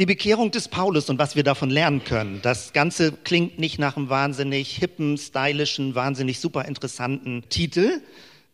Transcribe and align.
Die 0.00 0.06
Bekehrung 0.06 0.50
des 0.50 0.68
Paulus 0.68 1.10
und 1.10 1.18
was 1.18 1.36
wir 1.36 1.44
davon 1.44 1.68
lernen 1.68 2.02
können. 2.02 2.40
Das 2.40 2.72
Ganze 2.72 3.12
klingt 3.12 3.58
nicht 3.58 3.78
nach 3.78 3.98
einem 3.98 4.08
wahnsinnig 4.08 4.74
hippen, 4.74 5.18
stylischen, 5.18 5.94
wahnsinnig 5.94 6.40
super 6.40 6.64
interessanten 6.64 7.44
Titel. 7.50 8.00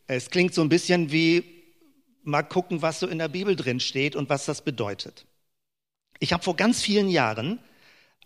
Es 0.09 0.31
klingt 0.31 0.55
so 0.55 0.63
ein 0.63 0.69
bisschen 0.69 1.13
wie 1.13 1.45
mal 2.25 2.43
gucken, 2.43 2.83
was 2.83 2.99
so 2.99 3.07
in 3.07 3.19
der 3.19 3.29
Bibel 3.29 3.55
drin 3.55 3.79
steht 3.79 4.17
und 4.17 4.29
was 4.29 4.45
das 4.45 4.63
bedeutet. 4.63 5.25
Ich 6.19 6.33
habe 6.33 6.43
vor 6.43 6.57
ganz 6.57 6.83
vielen 6.83 7.09
Jahren 7.09 7.61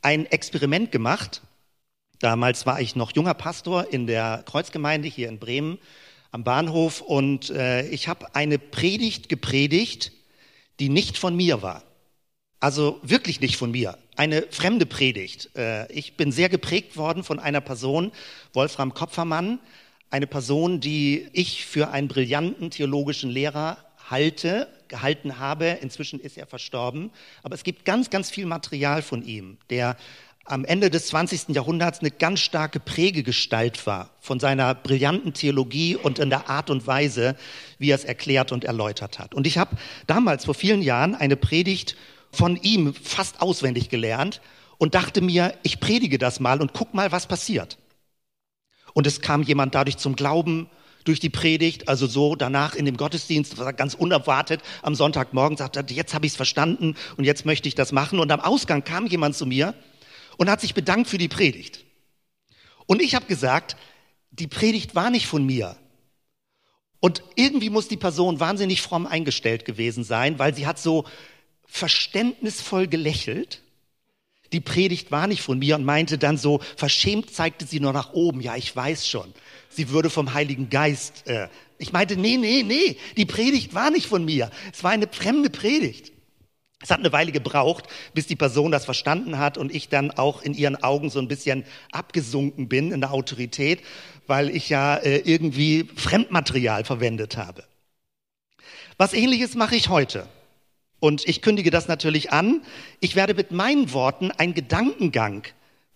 ein 0.01 0.25
Experiment 0.25 0.91
gemacht. 0.91 1.43
Damals 2.21 2.65
war 2.65 2.81
ich 2.81 2.97
noch 2.97 3.15
junger 3.15 3.35
Pastor 3.35 3.93
in 3.93 4.07
der 4.07 4.45
Kreuzgemeinde 4.47 5.09
hier 5.09 5.29
in 5.29 5.39
Bremen 5.39 5.77
am 6.31 6.43
Bahnhof 6.43 7.03
und 7.03 7.51
äh, 7.51 7.87
ich 7.91 8.09
habe 8.09 8.35
eine 8.35 8.59
Predigt 8.59 9.29
gepredigt, 9.29 10.11
die 10.79 10.89
nicht 10.89 11.19
von 11.19 11.37
mir 11.37 11.61
war. 11.61 11.83
Also 12.61 13.01
wirklich 13.03 13.41
nicht 13.41 13.57
von 13.57 13.71
mir. 13.71 13.97
Eine 14.17 14.43
fremde 14.51 14.85
Predigt. 14.85 15.51
Äh, 15.57 15.91
ich 15.91 16.17
bin 16.19 16.31
sehr 16.31 16.51
geprägt 16.51 16.99
worden 16.99 17.25
von 17.25 17.39
einer 17.39 17.63
Person, 17.63 18.13
Wolfram 18.53 18.93
Kopfermann, 18.93 19.59
eine 20.11 20.27
Person, 20.27 20.81
die 20.81 21.29
ich 21.33 21.65
für 21.65 21.91
einen 21.91 22.09
brillanten 22.09 22.71
theologischen 22.71 23.31
Lehrer 23.31 23.79
halte, 24.11 24.69
gehalten 24.89 25.39
habe. 25.39 25.79
Inzwischen 25.81 26.21
ist 26.21 26.37
er 26.37 26.47
verstorben. 26.47 27.11
Aber 27.43 27.55
es 27.55 27.65
gibt 27.65 27.87
ganz, 27.87 28.11
ganz 28.11 28.29
viel 28.31 28.45
Material 28.45 29.01
von 29.01 29.25
ihm, 29.25 29.57
der 29.71 29.97
am 30.45 30.65
Ende 30.65 30.91
des 30.91 31.07
20. 31.07 31.51
Jahrhunderts 31.51 32.01
eine 32.01 32.11
ganz 32.11 32.41
starke 32.41 32.81
Prägegestalt 32.81 33.87
war 33.87 34.11
von 34.21 34.41
seiner 34.41 34.75
brillanten 34.75 35.33
Theologie 35.33 35.97
und 35.97 36.19
in 36.19 36.29
der 36.29 36.51
Art 36.51 36.71
und 36.71 36.87
Weise, 36.87 37.37
wie 37.79 37.91
er 37.91 37.95
es 37.95 38.05
erklärt 38.05 38.51
und 38.51 38.65
erläutert 38.65 39.19
hat. 39.19 39.33
Und 39.33 39.47
ich 39.47 39.59
habe 39.59 39.77
damals 40.07 40.45
vor 40.45 40.55
vielen 40.55 40.83
Jahren 40.83 41.15
eine 41.15 41.37
Predigt 41.37 41.97
von 42.33 42.57
ihm 42.57 42.95
fast 42.95 43.41
auswendig 43.41 43.89
gelernt 43.89 44.41
und 44.79 44.95
dachte 44.95 45.21
mir, 45.21 45.55
ich 45.63 45.81
predige 45.81 46.19
das 46.19 46.41
mal 46.41 46.61
und 46.61 46.73
guck 46.73 46.95
mal, 46.95 47.13
was 47.13 47.27
passiert. 47.27 47.79
Und 48.95 49.07
es 49.07 49.21
kam 49.21 49.43
jemand 49.43 49.75
dadurch 49.75 49.99
zum 49.99 50.17
Glauben 50.17 50.69
durch 51.05 51.21
die 51.21 51.31
Predigt, 51.31 51.89
also 51.89 52.07
so 52.07 52.37
danach 52.37 52.75
in 52.75 52.85
dem 52.85 52.97
Gottesdienst, 52.97 53.57
ganz 53.77 53.95
unerwartet, 53.95 54.61
am 54.83 54.95
Sonntagmorgen 54.95 55.57
sagte, 55.57 55.85
jetzt 55.95 56.15
habe 56.15 56.27
ich 56.27 56.33
es 56.33 56.37
verstanden 56.37 56.95
und 57.17 57.25
jetzt 57.25 57.47
möchte 57.47 57.69
ich 57.69 57.75
das 57.75 57.93
machen. 57.93 58.19
Und 58.19 58.31
am 58.33 58.41
Ausgang 58.41 58.85
kam 58.85 59.07
jemand 59.07 59.37
zu 59.37 59.47
mir 59.47 59.75
und 60.37 60.51
hat 60.51 60.61
sich 60.61 60.75
bedankt 60.75 61.09
für 61.09 61.19
die 61.19 61.29
Predigt. 61.29 61.85
Und 62.87 63.01
ich 63.01 63.15
habe 63.15 63.27
gesagt, 63.27 63.77
die 64.31 64.47
Predigt 64.47 64.95
war 64.95 65.11
nicht 65.11 65.27
von 65.27 65.45
mir. 65.45 65.77
Und 67.01 67.23
irgendwie 67.35 67.71
muss 67.71 67.89
die 67.89 67.97
Person 67.97 68.41
wahnsinnig 68.41 68.83
fromm 68.83 69.07
eingestellt 69.07 69.65
gewesen 69.65 70.05
sein, 70.05 70.39
weil 70.39 70.55
sie 70.55 70.67
hat 70.67 70.79
so 70.79 71.05
verständnisvoll 71.71 72.87
gelächelt. 72.89 73.63
Die 74.53 74.61
Predigt 74.61 75.13
war 75.13 75.27
nicht 75.27 75.43
von 75.43 75.59
mir 75.59 75.77
und 75.77 75.85
meinte 75.85 76.19
dann 76.19 76.37
so, 76.37 76.61
verschämt 76.77 77.33
zeigte 77.33 77.65
sie 77.65 77.81
nur 77.81 77.93
nach 77.93 78.13
oben. 78.13 78.41
Ja, 78.41 78.57
ich 78.57 78.75
weiß 78.75 79.07
schon. 79.07 79.33
Sie 79.69 79.91
würde 79.91 80.11
vom 80.11 80.35
Heiligen 80.35 80.71
Geist. 80.71 81.27
Äh. 81.27 81.49
Ich 81.79 81.93
meinte, 81.93 82.17
nee, 82.17 82.37
nee, 82.37 82.65
nee, 82.65 82.97
die 83.17 83.25
Predigt 83.25 83.75
war 83.75 83.91
nicht 83.91 84.07
von 84.07 84.25
mir. 84.25 84.51
Es 84.73 84.83
war 84.83 84.91
eine 84.91 85.07
fremde 85.09 85.51
Predigt. 85.51 86.13
Es 86.83 86.91
hat 86.91 86.99
eine 86.99 87.13
Weile 87.13 87.31
gebraucht, 87.31 87.85
bis 88.15 88.27
die 88.27 88.37
Person 88.37 88.73
das 88.73 88.87
verstanden 88.87 89.39
hat 89.39 89.59
und 89.59 89.73
ich 89.73 89.91
dann 89.91 90.11
auch 90.11 90.43
in 90.43 90.55
ihren 90.55 90.83
Augen 90.83 91.11
so 91.11 91.19
ein 91.19 91.29
bisschen 91.29 91.65
abgesunken 91.93 92.69
bin 92.69 92.91
in 92.91 93.01
der 93.01 93.13
Autorität, 93.13 93.83
weil 94.27 94.49
ich 94.51 94.71
ja 94.71 94.97
äh, 94.97 95.19
irgendwie 95.19 95.89
Fremdmaterial 95.95 96.85
verwendet 96.85 97.37
habe. 97.37 97.65
Was 98.97 99.13
ähnliches 99.13 99.55
mache 99.55 99.77
ich 99.77 99.89
heute. 99.89 100.27
Und 101.01 101.27
ich 101.27 101.41
kündige 101.43 101.71
das 101.71 101.89
natürlich 101.89 102.31
an. 102.31 102.63
Ich 103.01 103.17
werde 103.17 103.35
mit 103.35 103.51
meinen 103.51 103.93
Worten 103.93 104.31
einen 104.31 104.55
Gedankengang 104.55 105.45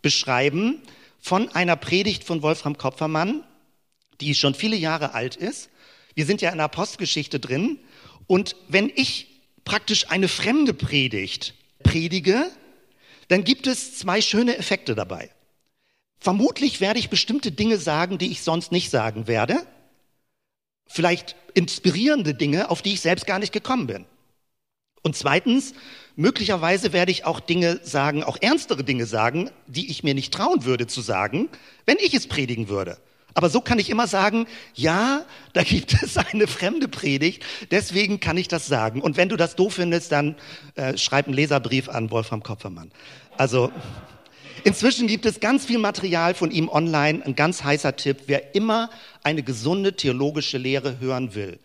beschreiben 0.02 0.82
von 1.20 1.48
einer 1.50 1.76
Predigt 1.76 2.24
von 2.24 2.42
Wolfram 2.42 2.76
Kopfermann, 2.76 3.44
die 4.20 4.34
schon 4.34 4.54
viele 4.54 4.76
Jahre 4.76 5.14
alt 5.14 5.36
ist. 5.36 5.70
Wir 6.14 6.26
sind 6.26 6.40
ja 6.40 6.50
in 6.50 6.56
der 6.56 6.66
Apostelgeschichte 6.66 7.38
drin. 7.38 7.78
Und 8.26 8.56
wenn 8.68 8.90
ich 8.94 9.28
praktisch 9.64 10.10
eine 10.10 10.28
fremde 10.28 10.72
Predigt 10.72 11.54
predige, 11.82 12.50
dann 13.28 13.44
gibt 13.44 13.66
es 13.66 13.98
zwei 13.98 14.20
schöne 14.20 14.56
Effekte 14.56 14.94
dabei. 14.94 15.30
Vermutlich 16.18 16.80
werde 16.80 16.98
ich 16.98 17.10
bestimmte 17.10 17.52
Dinge 17.52 17.76
sagen, 17.76 18.16
die 18.16 18.30
ich 18.30 18.42
sonst 18.42 18.72
nicht 18.72 18.90
sagen 18.90 19.26
werde. 19.26 19.66
Vielleicht 20.86 21.36
inspirierende 21.54 22.34
Dinge, 22.34 22.70
auf 22.70 22.80
die 22.80 22.94
ich 22.94 23.00
selbst 23.00 23.26
gar 23.26 23.38
nicht 23.38 23.52
gekommen 23.52 23.86
bin. 23.86 24.06
Und 25.04 25.14
zweitens, 25.14 25.74
möglicherweise 26.16 26.94
werde 26.94 27.12
ich 27.12 27.26
auch 27.26 27.38
Dinge 27.38 27.78
sagen, 27.82 28.24
auch 28.24 28.38
ernstere 28.40 28.84
Dinge 28.84 29.04
sagen, 29.04 29.50
die 29.66 29.90
ich 29.90 30.02
mir 30.02 30.14
nicht 30.14 30.32
trauen 30.32 30.64
würde 30.64 30.86
zu 30.86 31.02
sagen, 31.02 31.50
wenn 31.84 31.98
ich 31.98 32.14
es 32.14 32.26
predigen 32.26 32.68
würde. 32.68 32.96
Aber 33.34 33.50
so 33.50 33.60
kann 33.60 33.78
ich 33.78 33.90
immer 33.90 34.06
sagen, 34.06 34.46
ja, 34.74 35.26
da 35.52 35.62
gibt 35.62 35.92
es 36.02 36.16
eine 36.16 36.46
fremde 36.46 36.88
Predigt, 36.88 37.44
deswegen 37.70 38.18
kann 38.18 38.38
ich 38.38 38.48
das 38.48 38.66
sagen. 38.66 39.02
Und 39.02 39.18
wenn 39.18 39.28
du 39.28 39.36
das 39.36 39.56
doof 39.56 39.74
findest, 39.74 40.10
dann 40.10 40.36
äh, 40.76 40.96
schreib 40.96 41.26
einen 41.26 41.34
Leserbrief 41.34 41.90
an 41.90 42.10
Wolfram 42.10 42.42
Kopfermann. 42.42 42.90
Also 43.36 43.70
inzwischen 44.62 45.06
gibt 45.06 45.26
es 45.26 45.38
ganz 45.38 45.66
viel 45.66 45.78
Material 45.78 46.32
von 46.32 46.50
ihm 46.50 46.70
online. 46.70 47.22
Ein 47.26 47.34
ganz 47.34 47.62
heißer 47.62 47.94
Tipp, 47.96 48.22
wer 48.26 48.54
immer 48.54 48.88
eine 49.22 49.42
gesunde 49.42 49.96
theologische 49.96 50.56
Lehre 50.56 50.98
hören 50.98 51.34
will, 51.34 51.58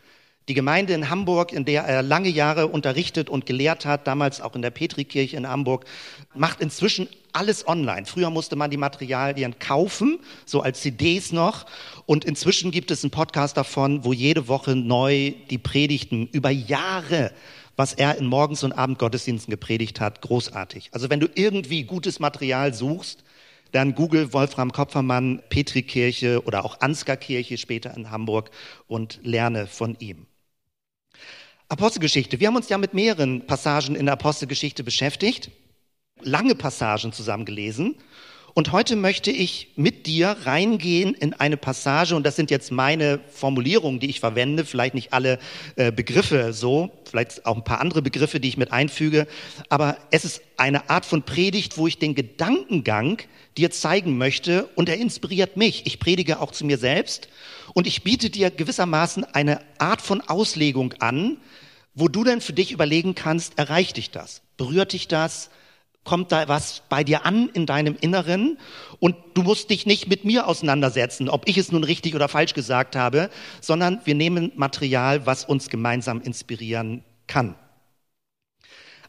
die 0.50 0.56
Gemeinde 0.56 0.94
in 0.94 1.10
Hamburg, 1.10 1.54
in 1.54 1.64
der 1.64 1.84
er 1.84 2.02
lange 2.02 2.28
Jahre 2.28 2.68
unterrichtet 2.68 3.30
und 3.30 3.46
gelehrt 3.46 3.86
hat, 3.86 4.08
damals 4.08 4.42
auch 4.42 4.56
in 4.56 4.62
der 4.62 4.72
Petrikirche 4.72 5.38
in 5.38 5.48
Hamburg, 5.48 5.86
macht 6.34 6.60
inzwischen 6.60 7.08
alles 7.32 7.68
online. 7.68 8.08
Früher 8.08 8.32
musste 8.32 8.56
man 8.56 8.72
die 8.72 8.78
Materialien 8.78 9.60
kaufen, 9.60 10.20
so 10.46 10.62
als 10.62 10.82
CDs 10.82 11.32
noch. 11.32 11.68
Und 12.08 12.26
inzwischen 12.26 12.72
gibt 12.72 12.90
es 12.90 13.04
einen 13.04 13.12
Podcast 13.12 13.56
davon, 13.56 14.04
wo 14.04 14.12
jede 14.12 14.48
Woche 14.48 14.76
neu 14.76 15.34
die 15.50 15.60
Predigten 15.60 16.28
über 16.28 16.50
Jahre 16.50 17.32
was 17.76 17.94
er 17.94 18.18
in 18.18 18.26
Morgens- 18.26 18.66
und 18.66 18.74
Abendgottesdiensten 18.74 19.52
gepredigt 19.52 20.02
hat, 20.02 20.20
großartig. 20.22 20.90
Also 20.92 21.10
wenn 21.10 21.22
du 21.22 21.30
irgendwie 21.34 21.84
gutes 21.84 22.20
Material 22.20 22.74
suchst, 22.74 23.24
dann 23.72 23.96
google 23.96 24.34
Wolfram 24.34 24.74
Kopfermann, 24.74 25.42
Petrikirche 25.48 26.44
oder 26.44 26.66
auch 26.66 26.82
Ansgarkirche 26.82 27.58
später 27.58 27.96
in 27.96 28.12
Hamburg 28.12 28.52
und 28.88 29.22
lerne 29.24 29.66
von 29.66 29.96
ihm. 30.00 30.26
Apostelgeschichte. 31.70 32.40
Wir 32.40 32.48
haben 32.48 32.56
uns 32.56 32.70
ja 32.70 32.80
mit 32.80 32.96
mehreren 32.96 33.46
Passagen 33.46 33.96
in 33.96 34.08
der 34.08 34.14
Apostelgeschichte 34.14 34.84
beschäftigt, 34.84 35.52
lange 36.22 36.56
Passagen 36.56 37.14
zusammen 37.14 37.46
gelesen. 37.46 37.96
Und 38.60 38.74
heute 38.74 38.98
möchte 38.98 39.32
ich 39.32 39.70
mit 39.78 40.06
dir 40.06 40.36
reingehen 40.44 41.14
in 41.14 41.34
eine 41.34 41.56
Passage, 41.56 42.14
und 42.14 42.26
das 42.26 42.36
sind 42.36 42.52
jetzt 42.52 42.74
meine 42.74 43.22
Formulierungen, 43.32 44.02
die 44.02 44.10
ich 44.10 44.20
verwende, 44.20 44.66
vielleicht 44.66 44.96
nicht 44.96 45.14
alle 45.14 45.40
äh, 45.78 45.94
Begriffe 45.94 46.52
so, 46.52 46.92
vielleicht 47.10 47.46
auch 47.46 47.56
ein 47.56 47.64
paar 47.64 47.80
andere 47.80 48.02
Begriffe, 48.02 48.42
die 48.42 48.50
ich 48.50 48.58
mit 48.58 48.74
einfüge, 48.74 49.28
aber 49.70 49.96
es 50.12 50.26
ist 50.26 50.42
eine 50.58 50.90
Art 50.90 51.06
von 51.06 51.24
Predigt, 51.24 51.78
wo 51.78 51.88
ich 51.88 52.00
den 52.00 52.16
Gedankengang 52.16 53.20
dir 53.56 53.72
zeigen 53.72 54.18
möchte 54.18 54.66
und 54.76 54.90
er 54.90 54.98
inspiriert 54.98 55.56
mich. 55.56 55.86
Ich 55.86 55.98
predige 55.98 56.42
auch 56.42 56.52
zu 56.52 56.66
mir 56.66 56.78
selbst 56.78 57.30
und 57.74 57.88
ich 57.88 58.04
biete 58.04 58.30
dir 58.30 58.52
gewissermaßen 58.52 59.24
eine 59.24 59.62
Art 59.78 60.02
von 60.02 60.20
Auslegung 60.20 60.96
an, 61.00 61.38
wo 61.96 62.10
du 62.10 62.26
dann 62.26 62.42
für 62.42 62.52
dich 62.52 62.74
überlegen 62.74 63.16
kannst, 63.16 63.58
erreicht 63.58 63.96
dich 63.96 64.12
das? 64.12 64.42
Berührt 64.58 64.92
dich 64.92 65.08
das? 65.08 65.50
Kommt 66.04 66.32
da 66.32 66.48
was 66.48 66.84
bei 66.90 67.04
dir 67.04 67.26
an 67.26 67.50
in 67.50 67.66
deinem 67.66 67.96
Inneren? 68.00 68.58
Und 69.00 69.16
du 69.34 69.44
musst 69.44 69.70
dich 69.70 69.86
nicht 69.86 70.08
mit 70.08 70.26
mir 70.26 70.48
auseinandersetzen, 70.48 71.30
ob 71.30 71.48
ich 71.48 71.58
es 71.58 71.72
nun 71.72 71.84
richtig 71.84 72.16
oder 72.16 72.28
falsch 72.28 72.54
gesagt 72.54 72.96
habe, 72.96 73.30
sondern 73.62 74.02
wir 74.06 74.16
nehmen 74.16 74.52
Material, 74.56 75.26
was 75.26 75.46
uns 75.46 75.70
gemeinsam 75.70 76.22
inspirieren 76.22 77.04
kann. 77.28 77.56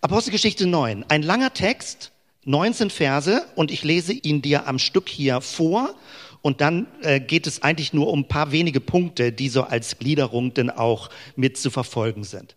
Apostelgeschichte 0.03 0.67
9, 0.67 1.05
ein 1.09 1.23
langer 1.23 1.53
Text, 1.53 2.13
19 2.45 2.91
Verse 2.91 3.45
und 3.55 3.71
ich 3.71 3.85
lese 3.85 4.13
ihn 4.13 4.41
dir 4.41 4.67
am 4.67 4.79
Stück 4.79 5.09
hier 5.09 5.41
vor 5.43 5.95
und 6.43 6.61
dann 6.63 6.87
äh, 7.03 7.21
geht 7.21 7.47
es 7.47 7.63
eigentlich 7.63 7.93
nur 7.93 8.09
um 8.09 8.21
ein 8.21 8.29
paar 8.29 8.51
wenige 8.51 8.81
Punkte, 8.81 9.31
die 9.31 9.49
so 9.51 9.63
als 9.63 9.99
Gliederung 9.99 10.55
denn 10.55 10.71
auch 10.71 11.11
mit 11.37 11.59
zu 11.59 11.71
verfolgen 11.71 12.25
sind. 12.25 12.57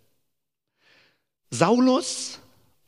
Saulus, 1.49 2.39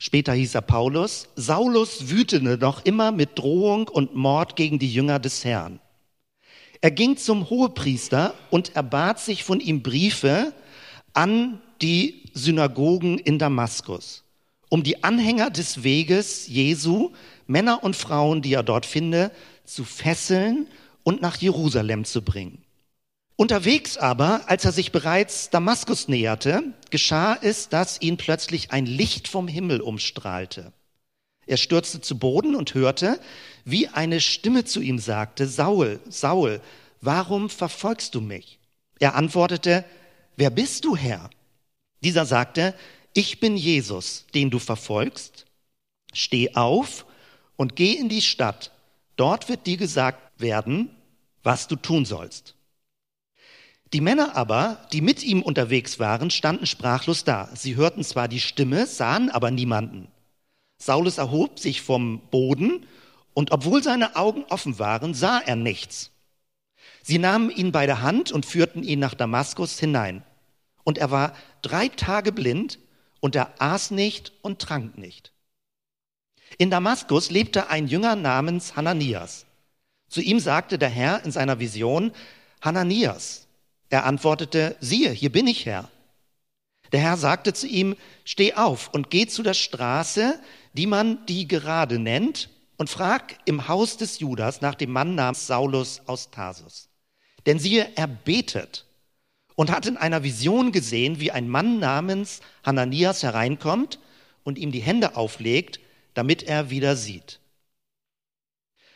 später 0.06 0.34
hieß 0.34 0.54
er 0.54 0.62
Paulus, 0.62 1.30
Saulus 1.36 2.10
wütete 2.12 2.57
noch 2.60 2.86
immer 2.86 3.12
mit 3.12 3.40
Drohung 3.40 3.88
und 3.88 4.13
Mord 4.13 4.56
gegen 4.56 4.78
die 4.78 4.94
Jünger 4.94 5.18
des 5.18 5.44
Herrn. 5.44 5.80
Er 6.80 6.92
ging 6.92 7.18
zum 7.18 7.50
Hohepriester 7.50 8.36
und 8.52 8.75
erbat 8.75 9.19
sich 9.19 9.44
von 9.44 9.60
ihm 9.60 9.81
Briefe 9.81 10.54
an 11.13 11.60
die 11.81 12.30
Synagogen 12.36 13.18
in 13.18 13.40
Damaskus, 13.40 14.24
um 14.69 14.84
die 14.84 15.04
Anhänger 15.04 15.50
des 15.50 15.81
Weges 15.81 16.48
Jesu, 16.48 17.10
Männer 17.48 17.84
und 17.84 17.96
Frauen, 17.96 18.44
die 18.44 18.54
er 18.54 18.62
dort 18.62 18.86
finde, 18.86 19.31
zu 19.63 19.86
fesseln 19.86 20.68
und 21.02 21.19
nach 21.19 21.38
Jerusalem 21.38 22.06
zu 22.06 22.22
bringen. 22.22 22.63
Unterwegs 23.38 23.98
aber, 23.98 24.44
als 24.48 24.64
er 24.64 24.72
sich 24.72 24.94
bereits 24.94 25.50
Damaskus 25.50 26.08
näherte, 26.08 26.64
geschah 26.90 27.38
es, 27.42 27.68
dass 27.68 28.00
ihn 28.00 28.16
plötzlich 28.16 28.72
ein 28.72 28.86
Licht 28.86 29.28
vom 29.28 29.50
Himmel 29.50 29.82
umstrahlte. 29.82 30.72
Er 31.46 31.58
stürzte 31.58 32.00
zu 32.00 32.18
Boden 32.18 32.56
und 32.56 32.74
hörte, 32.74 33.20
wie 33.66 33.90
eine 33.90 34.22
Stimme 34.22 34.64
zu 34.64 34.80
ihm 34.80 35.00
sagte, 35.00 35.48
Saul, 35.48 36.00
Saul, 36.10 36.62
warum 37.02 37.50
verfolgst 37.50 38.16
du 38.16 38.22
mich? 38.22 38.58
Er 39.00 39.16
antwortete, 39.16 39.84
wer 40.38 40.50
bist 40.50 40.86
du, 40.86 40.96
Herr? 40.96 41.30
Dieser 42.02 42.26
sagte, 42.26 42.74
ich 43.14 43.42
bin 43.42 43.58
Jesus, 43.58 44.26
den 44.34 44.50
du 44.50 44.60
verfolgst. 44.60 45.46
Steh 46.14 46.56
auf 46.56 47.06
und 47.58 47.76
geh 47.76 47.94
in 47.94 48.08
die 48.08 48.22
Stadt. 48.22 48.72
Dort 49.18 49.50
wird 49.50 49.68
dir 49.68 49.78
gesagt 49.78 50.40
werden, 50.42 50.90
was 51.44 51.68
du 51.68 51.76
tun 51.76 52.06
sollst. 52.06 52.55
Die 53.94 54.02
Männer 54.02 54.36
aber, 54.36 54.88
die 54.92 55.02
mit 55.02 55.24
ihm 55.24 55.42
unterwegs 55.42 56.00
waren, 56.00 56.30
standen 56.30 56.66
sprachlos 56.66 57.24
da. 57.24 57.50
Sie 57.54 57.76
hörten 57.76 58.04
zwar 58.04 58.28
die 58.28 58.40
Stimme, 58.40 58.88
sahen 58.88 59.30
aber 59.30 59.52
niemanden. 59.52 60.08
Saulus 60.78 61.18
erhob 61.18 61.60
sich 61.60 61.82
vom 61.82 62.20
Boden 62.30 62.86
und 63.34 63.52
obwohl 63.52 63.84
seine 63.84 64.16
Augen 64.16 64.44
offen 64.50 64.80
waren, 64.80 65.14
sah 65.14 65.40
er 65.40 65.56
nichts. 65.56 66.12
Sie 67.04 67.20
nahmen 67.20 67.50
ihn 67.50 67.72
bei 67.72 67.86
der 67.86 68.02
Hand 68.02 68.32
und 68.32 68.46
führten 68.46 68.84
ihn 68.84 69.00
nach 69.00 69.14
Damaskus 69.14 69.80
hinein. 69.80 70.24
Und 70.84 70.98
er 70.98 71.12
war 71.12 71.34
drei 71.62 71.88
Tage 71.88 72.31
blind 72.31 72.80
und 73.20 73.36
er 73.36 73.62
aß 73.62 73.92
nicht 73.92 74.34
und 74.42 74.60
trank 74.60 74.98
nicht. 74.98 75.31
In 76.58 76.70
Damaskus 76.70 77.30
lebte 77.30 77.70
ein 77.70 77.88
Jünger 77.88 78.16
namens 78.16 78.76
Hananias. 78.76 79.46
Zu 80.08 80.22
ihm 80.22 80.40
sagte 80.40 80.78
der 80.78 80.90
Herr 80.90 81.24
in 81.26 81.31
seiner 81.31 81.60
Vision, 81.60 82.12
Hananias. 82.62 83.44
Er 83.95 84.06
antwortete, 84.06 84.75
siehe, 84.81 85.09
hier 85.12 85.31
bin 85.31 85.47
ich, 85.47 85.65
Herr. 85.65 85.89
Der 86.92 87.00
Herr 87.00 87.15
sagte 87.15 87.53
zu 87.53 87.65
ihm, 87.65 87.95
steh 88.25 88.53
auf 88.53 88.89
und 88.89 89.09
geh 89.09 89.25
zu 89.25 89.42
der 89.42 89.53
Straße, 89.53 90.38
die 90.74 90.86
man 90.86 91.25
die 91.27 91.47
gerade 91.47 91.97
nennt, 91.97 92.50
und 92.75 92.89
frag 92.89 93.38
im 93.45 93.69
Haus 93.69 93.95
des 93.95 94.19
Judas 94.19 94.59
nach 94.59 94.75
dem 94.75 94.92
Mann 94.92 95.15
namens 95.15 95.47
Saulus 95.47 96.01
aus 96.07 96.30
Tarsus. 96.30 96.89
Denn 97.45 97.57
siehe, 97.57 97.89
er 97.95 98.07
betet 98.07 98.86
und 99.56 99.71
hat 99.71 99.86
in 99.86 99.95
einer 99.95 100.24
Vision 100.24 100.74
gesehen, 100.74 101.21
wie 101.21 101.31
ein 101.31 101.47
Mann 101.47 101.80
namens 101.80 102.42
Hananias 102.65 103.24
hereinkommt 103.24 104.00
und 104.44 104.57
ihm 104.57 104.74
die 104.74 104.81
Hände 104.81 105.15
auflegt, 105.15 105.80
damit 106.15 106.44
er 106.44 106.69
wieder 106.69 106.97
sieht. 106.97 107.39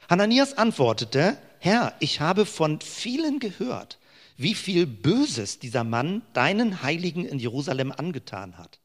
Hananias 0.10 0.58
antwortete, 0.58 1.38
Herr, 1.60 1.96
ich 2.02 2.20
habe 2.20 2.46
von 2.46 2.82
vielen 2.82 3.40
gehört, 3.40 3.98
wie 4.40 4.56
viel 4.56 4.88
Böses 4.88 5.60
dieser 5.60 5.84
Mann 5.84 6.22
deinen 6.32 6.82
Heiligen 6.82 7.26
in 7.26 7.40
Jerusalem 7.40 7.92
angetan 7.92 8.58
hat. 8.58 8.80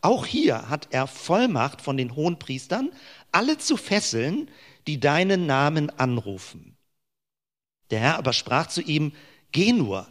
Auch 0.00 0.24
hier 0.24 0.70
hat 0.70 0.88
er 0.92 1.06
Vollmacht 1.06 1.82
von 1.82 1.98
den 1.98 2.16
hohen 2.16 2.38
Priestern, 2.38 2.90
alle 3.30 3.58
zu 3.58 3.76
fesseln, 3.76 4.50
die 4.86 4.98
deinen 4.98 5.44
Namen 5.44 5.90
anrufen. 5.90 6.78
Der 7.90 8.00
Herr 8.00 8.16
aber 8.16 8.32
sprach 8.32 8.68
zu 8.68 8.80
ihm, 8.80 9.12
geh 9.52 9.74
nur, 9.74 10.08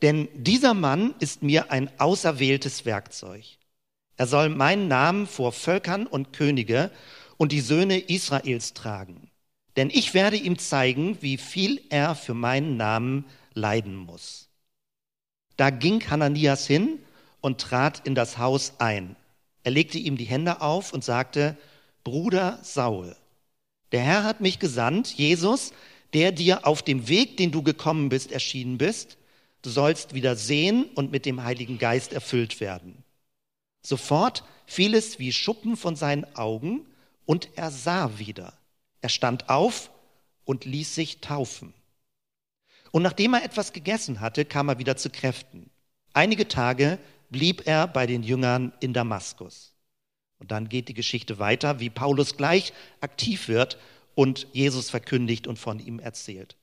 denn 0.00 0.28
dieser 0.34 0.74
Mann 0.74 1.14
ist 1.18 1.42
mir 1.42 1.72
ein 1.72 1.90
auserwähltes 1.98 2.84
Werkzeug. 2.84 3.44
Er 4.16 4.28
soll 4.28 4.48
meinen 4.48 4.86
Namen 4.86 5.26
vor 5.26 5.50
Völkern 5.50 6.06
und 6.06 6.32
Könige 6.32 6.92
und 7.36 7.50
die 7.50 7.60
Söhne 7.60 7.98
Israels 7.98 8.74
tragen. 8.74 9.32
Denn 9.76 9.90
ich 9.90 10.14
werde 10.14 10.36
ihm 10.36 10.56
zeigen, 10.56 11.18
wie 11.20 11.36
viel 11.36 11.82
er 11.90 12.14
für 12.14 12.34
meinen 12.34 12.76
Namen 12.76 13.24
leiden 13.54 13.96
muss. 13.96 14.48
Da 15.56 15.70
ging 15.70 16.08
Hananias 16.10 16.66
hin 16.66 16.98
und 17.40 17.60
trat 17.60 18.06
in 18.06 18.14
das 18.14 18.38
Haus 18.38 18.74
ein. 18.78 19.16
Er 19.62 19.70
legte 19.70 19.98
ihm 19.98 20.16
die 20.16 20.24
Hände 20.24 20.60
auf 20.60 20.92
und 20.92 21.04
sagte, 21.04 21.56
Bruder 22.02 22.58
Saul, 22.62 23.16
der 23.92 24.02
Herr 24.02 24.24
hat 24.24 24.40
mich 24.40 24.58
gesandt, 24.58 25.14
Jesus, 25.14 25.72
der 26.12 26.32
dir 26.32 26.66
auf 26.66 26.82
dem 26.82 27.08
Weg, 27.08 27.36
den 27.36 27.50
du 27.50 27.62
gekommen 27.62 28.08
bist, 28.08 28.32
erschienen 28.32 28.78
bist. 28.78 29.16
Du 29.62 29.70
sollst 29.70 30.14
wieder 30.14 30.36
sehen 30.36 30.84
und 30.94 31.10
mit 31.10 31.26
dem 31.26 31.42
Heiligen 31.42 31.78
Geist 31.78 32.12
erfüllt 32.12 32.60
werden. 32.60 33.02
Sofort 33.82 34.44
fiel 34.66 34.94
es 34.94 35.18
wie 35.18 35.32
Schuppen 35.32 35.76
von 35.76 35.96
seinen 35.96 36.24
Augen 36.36 36.86
und 37.24 37.48
er 37.56 37.70
sah 37.70 38.18
wieder. 38.18 38.54
Er 39.00 39.08
stand 39.08 39.48
auf 39.48 39.90
und 40.44 40.64
ließ 40.64 40.94
sich 40.94 41.20
taufen. 41.20 41.74
Und 42.94 43.02
nachdem 43.02 43.34
er 43.34 43.42
etwas 43.42 43.72
gegessen 43.72 44.20
hatte, 44.20 44.44
kam 44.44 44.68
er 44.68 44.78
wieder 44.78 44.96
zu 44.96 45.10
Kräften. 45.10 45.68
Einige 46.12 46.46
Tage 46.46 47.00
blieb 47.28 47.66
er 47.66 47.88
bei 47.88 48.06
den 48.06 48.22
Jüngern 48.22 48.72
in 48.78 48.92
Damaskus. 48.92 49.74
Und 50.38 50.52
dann 50.52 50.68
geht 50.68 50.86
die 50.86 50.94
Geschichte 50.94 51.40
weiter, 51.40 51.80
wie 51.80 51.90
Paulus 51.90 52.36
gleich 52.36 52.72
aktiv 53.00 53.48
wird 53.48 53.78
und 54.14 54.46
Jesus 54.52 54.90
verkündigt 54.90 55.48
und 55.48 55.58
von 55.58 55.80
ihm 55.80 55.98
erzählt. 55.98 56.56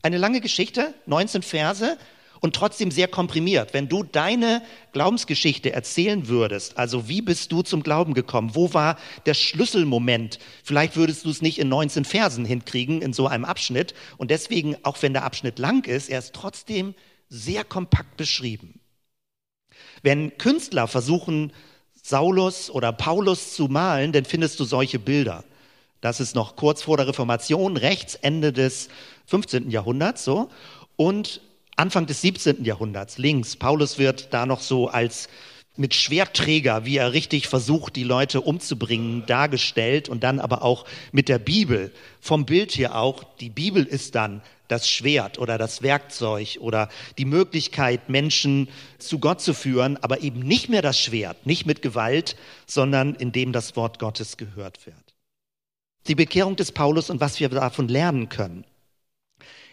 Eine 0.00 0.16
lange 0.16 0.40
Geschichte, 0.40 0.94
19 1.04 1.42
Verse 1.42 1.98
und 2.40 2.56
trotzdem 2.56 2.90
sehr 2.90 3.08
komprimiert. 3.08 3.74
Wenn 3.74 3.88
du 3.88 4.02
deine 4.02 4.62
Glaubensgeschichte 4.92 5.72
erzählen 5.72 6.28
würdest, 6.28 6.78
also 6.78 7.08
wie 7.08 7.22
bist 7.22 7.52
du 7.52 7.62
zum 7.62 7.82
Glauben 7.82 8.14
gekommen? 8.14 8.54
Wo 8.54 8.74
war 8.74 8.98
der 9.26 9.34
Schlüsselmoment? 9.34 10.38
Vielleicht 10.64 10.96
würdest 10.96 11.24
du 11.24 11.30
es 11.30 11.42
nicht 11.42 11.58
in 11.58 11.68
19 11.68 12.04
Versen 12.04 12.44
hinkriegen 12.44 13.02
in 13.02 13.12
so 13.12 13.26
einem 13.26 13.44
Abschnitt. 13.44 13.94
Und 14.16 14.30
deswegen, 14.30 14.76
auch 14.82 15.00
wenn 15.02 15.12
der 15.12 15.24
Abschnitt 15.24 15.58
lang 15.58 15.86
ist, 15.86 16.08
er 16.08 16.18
ist 16.18 16.34
trotzdem 16.34 16.94
sehr 17.28 17.64
kompakt 17.64 18.16
beschrieben. 18.16 18.80
Wenn 20.02 20.36
Künstler 20.38 20.88
versuchen, 20.88 21.52
Saulus 22.02 22.70
oder 22.70 22.92
Paulus 22.92 23.54
zu 23.54 23.68
malen, 23.68 24.12
dann 24.12 24.24
findest 24.24 24.58
du 24.58 24.64
solche 24.64 24.98
Bilder. 24.98 25.44
Das 26.00 26.18
ist 26.18 26.34
noch 26.34 26.56
kurz 26.56 26.82
vor 26.82 26.96
der 26.96 27.06
Reformation, 27.06 27.76
rechts 27.76 28.14
Ende 28.14 28.52
des 28.52 28.88
15. 29.26 29.70
Jahrhunderts, 29.70 30.24
so. 30.24 30.48
Und 30.96 31.42
Anfang 31.80 32.04
des 32.04 32.20
17. 32.20 32.62
Jahrhunderts, 32.66 33.16
links. 33.16 33.56
Paulus 33.56 33.96
wird 33.96 34.34
da 34.34 34.44
noch 34.44 34.60
so 34.60 34.88
als 34.88 35.30
mit 35.78 35.94
Schwertträger, 35.94 36.84
wie 36.84 36.98
er 36.98 37.14
richtig 37.14 37.48
versucht, 37.48 37.96
die 37.96 38.04
Leute 38.04 38.42
umzubringen, 38.42 39.24
dargestellt 39.24 40.10
und 40.10 40.22
dann 40.22 40.40
aber 40.40 40.60
auch 40.60 40.84
mit 41.10 41.30
der 41.30 41.38
Bibel. 41.38 41.90
Vom 42.20 42.44
Bild 42.44 42.70
hier 42.70 42.96
auch, 42.96 43.24
die 43.24 43.48
Bibel 43.48 43.82
ist 43.82 44.14
dann 44.14 44.42
das 44.68 44.90
Schwert 44.90 45.38
oder 45.38 45.56
das 45.56 45.80
Werkzeug 45.80 46.58
oder 46.60 46.90
die 47.16 47.24
Möglichkeit, 47.24 48.10
Menschen 48.10 48.68
zu 48.98 49.18
Gott 49.18 49.40
zu 49.40 49.54
führen, 49.54 49.96
aber 50.02 50.20
eben 50.20 50.40
nicht 50.40 50.68
mehr 50.68 50.82
das 50.82 50.98
Schwert, 50.98 51.46
nicht 51.46 51.64
mit 51.64 51.80
Gewalt, 51.80 52.36
sondern 52.66 53.14
indem 53.14 53.54
das 53.54 53.74
Wort 53.74 53.98
Gottes 53.98 54.36
gehört 54.36 54.84
wird. 54.84 55.14
Die 56.08 56.14
Bekehrung 56.14 56.56
des 56.56 56.72
Paulus 56.72 57.08
und 57.08 57.22
was 57.22 57.40
wir 57.40 57.48
davon 57.48 57.88
lernen 57.88 58.28
können. 58.28 58.66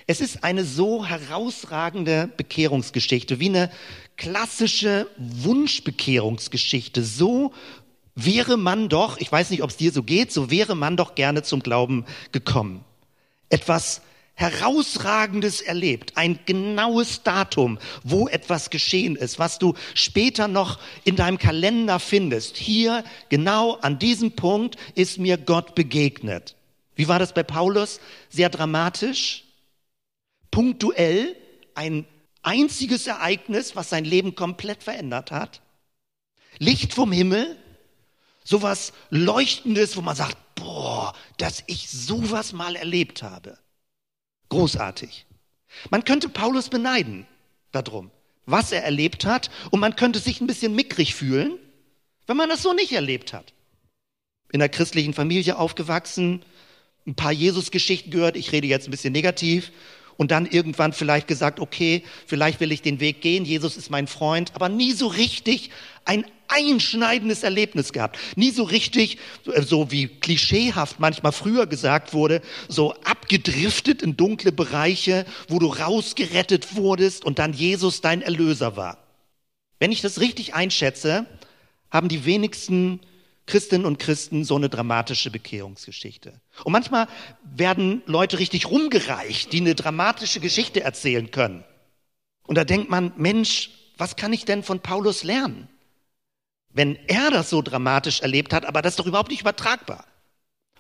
Es 0.10 0.22
ist 0.22 0.46
eine 0.46 0.64
so 0.64 1.06
herausragende 1.06 2.30
Bekehrungsgeschichte, 2.38 3.42
wie 3.42 3.50
eine 3.50 3.70
klassische 4.16 5.08
Wunschbekehrungsgeschichte. 5.18 7.04
So 7.04 7.52
wäre 8.16 8.56
man 8.56 8.88
doch, 8.88 9.18
ich 9.18 9.30
weiß 9.30 9.50
nicht, 9.50 9.64
ob 9.64 9.70
es 9.70 9.76
dir 9.76 9.92
so 9.92 10.04
geht, 10.04 10.32
so 10.32 10.50
wäre 10.50 10.76
man 10.76 10.96
doch 10.96 11.14
gerne 11.16 11.44
zum 11.44 11.62
Glauben 11.62 12.06
gekommen. 12.32 12.86
Etwas 13.50 14.02
Herausragendes 14.36 15.62
erlebt, 15.62 16.14
ein 16.16 16.40
genaues 16.46 17.24
Datum, 17.24 17.78
wo 18.04 18.30
etwas 18.30 18.70
geschehen 18.70 19.16
ist, 19.16 19.40
was 19.40 19.60
du 19.60 19.74
später 19.94 20.48
noch 20.48 20.80
in 21.04 21.16
deinem 21.18 21.38
Kalender 21.38 22.00
findest. 22.00 22.56
Hier, 22.56 23.04
genau 23.30 23.74
an 23.82 24.00
diesem 24.00 24.34
Punkt, 24.34 24.78
ist 24.96 25.18
mir 25.18 25.38
Gott 25.38 25.76
begegnet. 25.76 26.56
Wie 26.96 27.08
war 27.08 27.20
das 27.20 27.34
bei 27.34 27.44
Paulus? 27.44 28.00
Sehr 28.30 28.50
dramatisch, 28.50 29.47
punktuell, 30.58 31.36
ein 31.76 32.08
einziges 32.42 33.06
Ereignis, 33.06 33.76
was 33.76 33.92
sein 33.92 34.06
Leben 34.06 34.34
komplett 34.34 34.82
verändert 34.82 35.30
hat. 35.30 35.62
Licht 36.58 36.96
vom 36.96 37.12
Himmel, 37.12 37.56
sowas 38.44 38.92
Leuchtendes, 39.12 39.96
wo 39.98 40.02
man 40.02 40.16
sagt, 40.16 40.36
boah, 40.56 41.14
dass 41.38 41.64
ich 41.68 41.92
sowas 41.92 42.54
mal 42.54 42.76
erlebt 42.76 43.22
habe. 43.22 43.60
Großartig. 44.50 45.28
Man 45.92 46.04
könnte 46.04 46.28
Paulus 46.28 46.70
beneiden 46.70 47.28
darum, 47.72 48.10
was 48.48 48.72
er 48.72 48.84
erlebt 48.84 49.26
hat, 49.26 49.52
und 49.70 49.80
man 49.80 49.96
könnte 49.96 50.18
sich 50.18 50.42
ein 50.42 50.48
bisschen 50.48 50.74
mickrig 50.74 51.14
fühlen, 51.14 51.60
wenn 52.26 52.38
man 52.38 52.50
das 52.50 52.64
so 52.64 52.74
nicht 52.74 52.94
erlebt 52.94 53.32
hat. 53.32 53.54
In 54.52 54.60
einer 54.60 54.70
christlichen 54.70 55.14
Familie 55.14 55.60
aufgewachsen, 55.60 56.44
ein 57.06 57.14
paar 57.14 57.32
Jesus-Geschichten 57.32 58.10
gehört, 58.10 58.36
ich 58.36 58.52
rede 58.52 58.66
jetzt 58.66 58.88
ein 58.88 58.92
bisschen 58.92 59.14
negativ, 59.14 59.72
und 60.18 60.32
dann 60.32 60.46
irgendwann 60.46 60.94
vielleicht 60.94 61.28
gesagt, 61.28 61.60
okay, 61.60 62.04
vielleicht 62.26 62.60
will 62.60 62.72
ich 62.72 62.82
den 62.82 63.00
Weg 63.00 63.22
gehen, 63.22 63.46
Jesus 63.46 63.78
ist 63.78 63.90
mein 63.90 64.08
Freund, 64.08 64.52
aber 64.56 64.68
nie 64.68 64.92
so 64.92 65.08
richtig 65.08 65.70
ein 66.06 66.26
einschneidendes 66.48 67.44
Erlebnis 67.44 67.92
gehabt. 67.92 68.18
Nie 68.36 68.52
so 68.52 68.64
richtig, 68.64 69.18
äh, 69.46 69.62
so 69.62 69.92
wie 69.92 70.08
klischeehaft 70.08 71.00
manchmal 71.00 71.32
früher 71.34 71.68
gesagt 71.68 72.14
wurde, 72.14 72.42
so 72.68 72.94
abgedriftet 73.04 74.02
in 74.02 74.16
dunkle 74.16 74.52
Bereiche, 74.52 75.26
wo 75.50 75.60
du 75.60 75.68
rausgerettet 75.68 76.76
wurdest 76.76 77.26
und 77.26 77.40
dann 77.40 77.54
Jesus 77.54 78.02
dein 78.02 78.22
Erlöser 78.22 78.78
war. 78.78 78.98
Wenn 79.80 79.92
ich 79.92 80.02
das 80.02 80.20
richtig 80.20 80.56
einschätze, 80.56 81.26
haben 81.92 82.10
die 82.10 82.26
wenigsten 82.26 83.00
Christinnen 83.48 83.88
und 83.88 83.98
Christen 83.98 84.44
so 84.44 84.56
eine 84.56 84.70
dramatische 84.70 85.32
Bekehrungsgeschichte. 85.32 86.40
Und 86.64 86.74
manchmal 86.74 87.08
werden 87.44 88.04
Leute 88.06 88.40
richtig 88.40 88.70
rumgereicht, 88.70 89.52
die 89.52 89.62
eine 89.62 89.74
dramatische 89.74 90.40
Geschichte 90.40 90.84
erzählen 90.84 91.32
können. 91.32 91.64
Und 92.46 92.56
da 92.56 92.66
denkt 92.66 92.90
man, 92.90 93.14
Mensch, 93.18 93.72
was 93.98 94.16
kann 94.16 94.34
ich 94.34 94.46
denn 94.46 94.64
von 94.64 94.82
Paulus 94.82 95.24
lernen? 95.24 95.70
Wenn 96.72 96.98
er 97.08 97.32
das 97.32 97.50
so 97.50 97.62
dramatisch 97.62 98.22
erlebt 98.22 98.54
hat, 98.54 98.66
aber 98.66 98.82
das 98.82 98.94
ist 98.94 99.00
doch 99.00 99.08
überhaupt 99.08 99.32
nicht 99.32 99.42
übertragbar. 99.42 100.06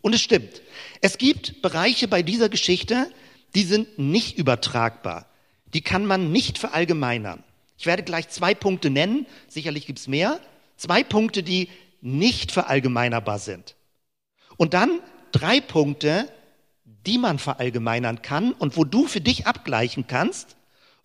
Und 0.02 0.14
es 0.14 0.22
stimmt. 0.22 0.62
Es 1.02 1.18
gibt 1.18 1.62
Bereiche 1.62 2.08
bei 2.08 2.22
dieser 2.22 2.50
Geschichte, 2.50 3.10
die 3.56 3.64
sind 3.64 3.98
nicht 3.98 4.38
übertragbar. 4.38 5.26
Die 5.74 5.82
kann 5.82 6.06
man 6.06 6.32
nicht 6.32 6.58
verallgemeinern. 6.58 7.44
Ich 7.78 7.86
werde 7.86 8.04
gleich 8.04 8.30
zwei 8.30 8.54
Punkte 8.54 8.90
nennen, 8.90 9.26
sicherlich 9.48 9.86
gibt 9.86 10.00
es 10.00 10.08
mehr. 10.08 10.40
Zwei 10.76 11.04
Punkte, 11.04 11.44
die 11.44 11.70
nicht 12.08 12.52
verallgemeinerbar 12.52 13.40
sind. 13.40 13.76
Und 14.58 14.74
dann 14.74 15.00
drei 15.32 15.62
Punkte, 15.62 16.32
die 17.06 17.18
man 17.18 17.40
verallgemeinern 17.40 18.22
kann 18.22 18.54
und 18.54 18.78
wo 18.78 18.84
du 18.84 19.08
für 19.08 19.22
dich 19.22 19.46
abgleichen 19.46 20.08
kannst, 20.08 20.56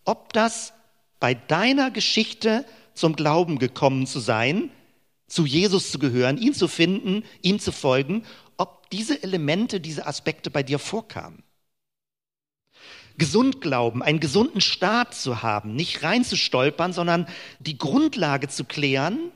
ob 0.04 0.32
das 0.32 0.73
bei 1.21 1.35
deiner 1.35 1.90
Geschichte 1.90 2.64
zum 2.94 3.16
Glauben 3.16 3.59
gekommen 3.59 4.06
zu 4.06 4.21
sein, 4.21 4.71
zu 5.26 5.47
Jesus 5.47 5.90
zu 5.90 5.99
gehören, 5.99 6.38
ihn 6.38 6.54
zu 6.54 6.68
finden, 6.68 7.25
ihm 7.40 7.59
zu 7.59 7.73
folgen, 7.73 8.25
ob 8.56 8.90
diese 8.90 9.23
Elemente, 9.23 9.80
diese 9.80 10.06
Aspekte 10.06 10.50
bei 10.50 10.62
dir 10.62 10.78
vorkamen. 10.78 11.42
Gesund 13.18 13.61
glauben, 13.61 14.02
einen 14.02 14.21
gesunden 14.21 14.61
Start 14.61 15.14
zu 15.14 15.42
haben, 15.42 15.75
nicht 15.75 16.02
reinzustolpern, 16.02 16.92
sondern 16.92 17.26
die 17.61 17.78
Grundlage 17.78 18.49
zu 18.49 18.64
klären. 18.64 19.30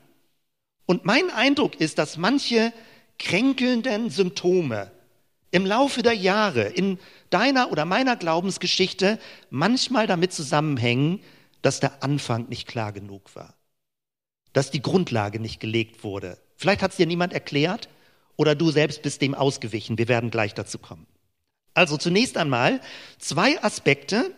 Und 0.86 1.04
mein 1.04 1.30
Eindruck 1.30 1.80
ist, 1.80 1.98
dass 1.98 2.16
manche 2.16 2.72
kränkelnden 3.18 4.10
Symptome 4.10 4.90
im 5.50 5.66
Laufe 5.66 6.02
der 6.02 6.12
Jahre 6.12 6.62
in 6.62 6.98
deiner 7.30 7.72
oder 7.72 7.84
meiner 7.84 8.16
Glaubensgeschichte 8.16 9.18
manchmal 9.50 10.06
damit 10.06 10.32
zusammenhängen, 10.32 11.20
dass 11.62 11.80
der 11.80 12.02
Anfang 12.02 12.48
nicht 12.48 12.68
klar 12.68 12.92
genug 12.92 13.34
war, 13.34 13.54
dass 14.52 14.70
die 14.70 14.82
Grundlage 14.82 15.40
nicht 15.40 15.60
gelegt 15.60 16.04
wurde. 16.04 16.38
Vielleicht 16.56 16.82
hat 16.82 16.92
es 16.92 16.96
dir 16.96 17.06
niemand 17.06 17.32
erklärt 17.32 17.88
oder 18.36 18.54
du 18.54 18.70
selbst 18.70 19.02
bist 19.02 19.22
dem 19.22 19.34
ausgewichen. 19.34 19.98
Wir 19.98 20.08
werden 20.08 20.30
gleich 20.30 20.54
dazu 20.54 20.78
kommen. 20.78 21.06
Also 21.74 21.96
zunächst 21.96 22.36
einmal 22.36 22.80
zwei 23.18 23.62
Aspekte, 23.62 24.34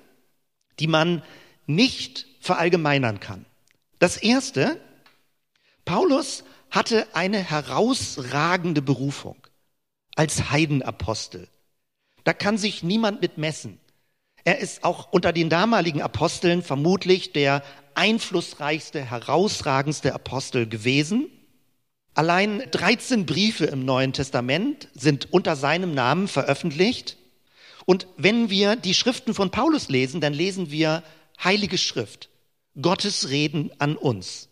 die 0.81 0.87
man 0.87 1.23
nicht 1.67 2.27
verallgemeinern 2.41 3.21
kann. 3.21 3.45
Das 3.99 4.17
erste, 4.17 4.81
Paulus 5.89 6.45
hatte 6.71 7.07
eine 7.15 7.39
herausragende 7.39 8.83
Berufung 8.83 9.39
als 10.17 10.51
Heidenapostel. 10.51 11.49
Da 12.25 12.35
kann 12.35 12.59
sich 12.59 12.83
niemand 12.83 13.23
mit 13.23 13.39
messen. 13.39 13.81
Er 14.45 14.59
ist 14.59 14.85
auch 14.85 15.11
unter 15.13 15.33
den 15.33 15.49
damaligen 15.49 16.03
Aposteln 16.03 16.63
vermutlich 16.63 17.33
der 17.33 17.63
einflussreichste, 17.95 19.03
herausragendste 19.03 20.13
Apostel 20.13 20.69
gewesen. 20.69 21.31
Allein 22.13 22.63
13 22.71 23.25
Briefe 23.25 23.65
im 23.65 23.87
Neuen 23.87 24.13
Testament 24.13 24.89
sind 24.93 25.33
unter 25.33 25.57
seinem 25.57 25.95
Namen 25.95 26.29
veröffentlicht. 26.29 27.17
Und 27.87 28.07
wenn 28.19 28.51
wir 28.51 28.77
die 28.77 28.93
Schriften 28.93 29.33
von 29.33 29.51
Paulus 29.51 29.89
lesen, 29.89 30.21
dann 30.21 30.35
lesen 30.35 30.71
wir 30.71 31.03
Heilige 31.43 31.79
Schrift, 31.79 32.29
Gottes 32.79 33.31
Reden 33.31 33.71
an 33.79 33.97
uns. 33.97 34.51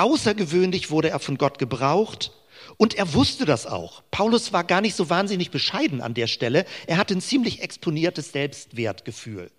Außergewöhnlich 0.00 0.90
wurde 0.90 1.10
er 1.10 1.18
von 1.18 1.36
Gott 1.36 1.58
gebraucht 1.58 2.32
und 2.78 2.94
er 2.94 3.12
wusste 3.12 3.44
das 3.44 3.66
auch. 3.66 4.02
Paulus 4.10 4.50
war 4.50 4.64
gar 4.64 4.80
nicht 4.80 4.96
so 4.96 5.10
wahnsinnig 5.10 5.50
bescheiden 5.50 6.00
an 6.00 6.14
der 6.14 6.26
Stelle. 6.26 6.64
Er 6.86 6.96
hatte 6.96 7.14
ein 7.14 7.20
ziemlich 7.20 7.60
exponiertes 7.60 8.32
Selbstwertgefühl. 8.32 9.50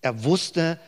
Er 0.00 0.22
wusste, 0.22 0.78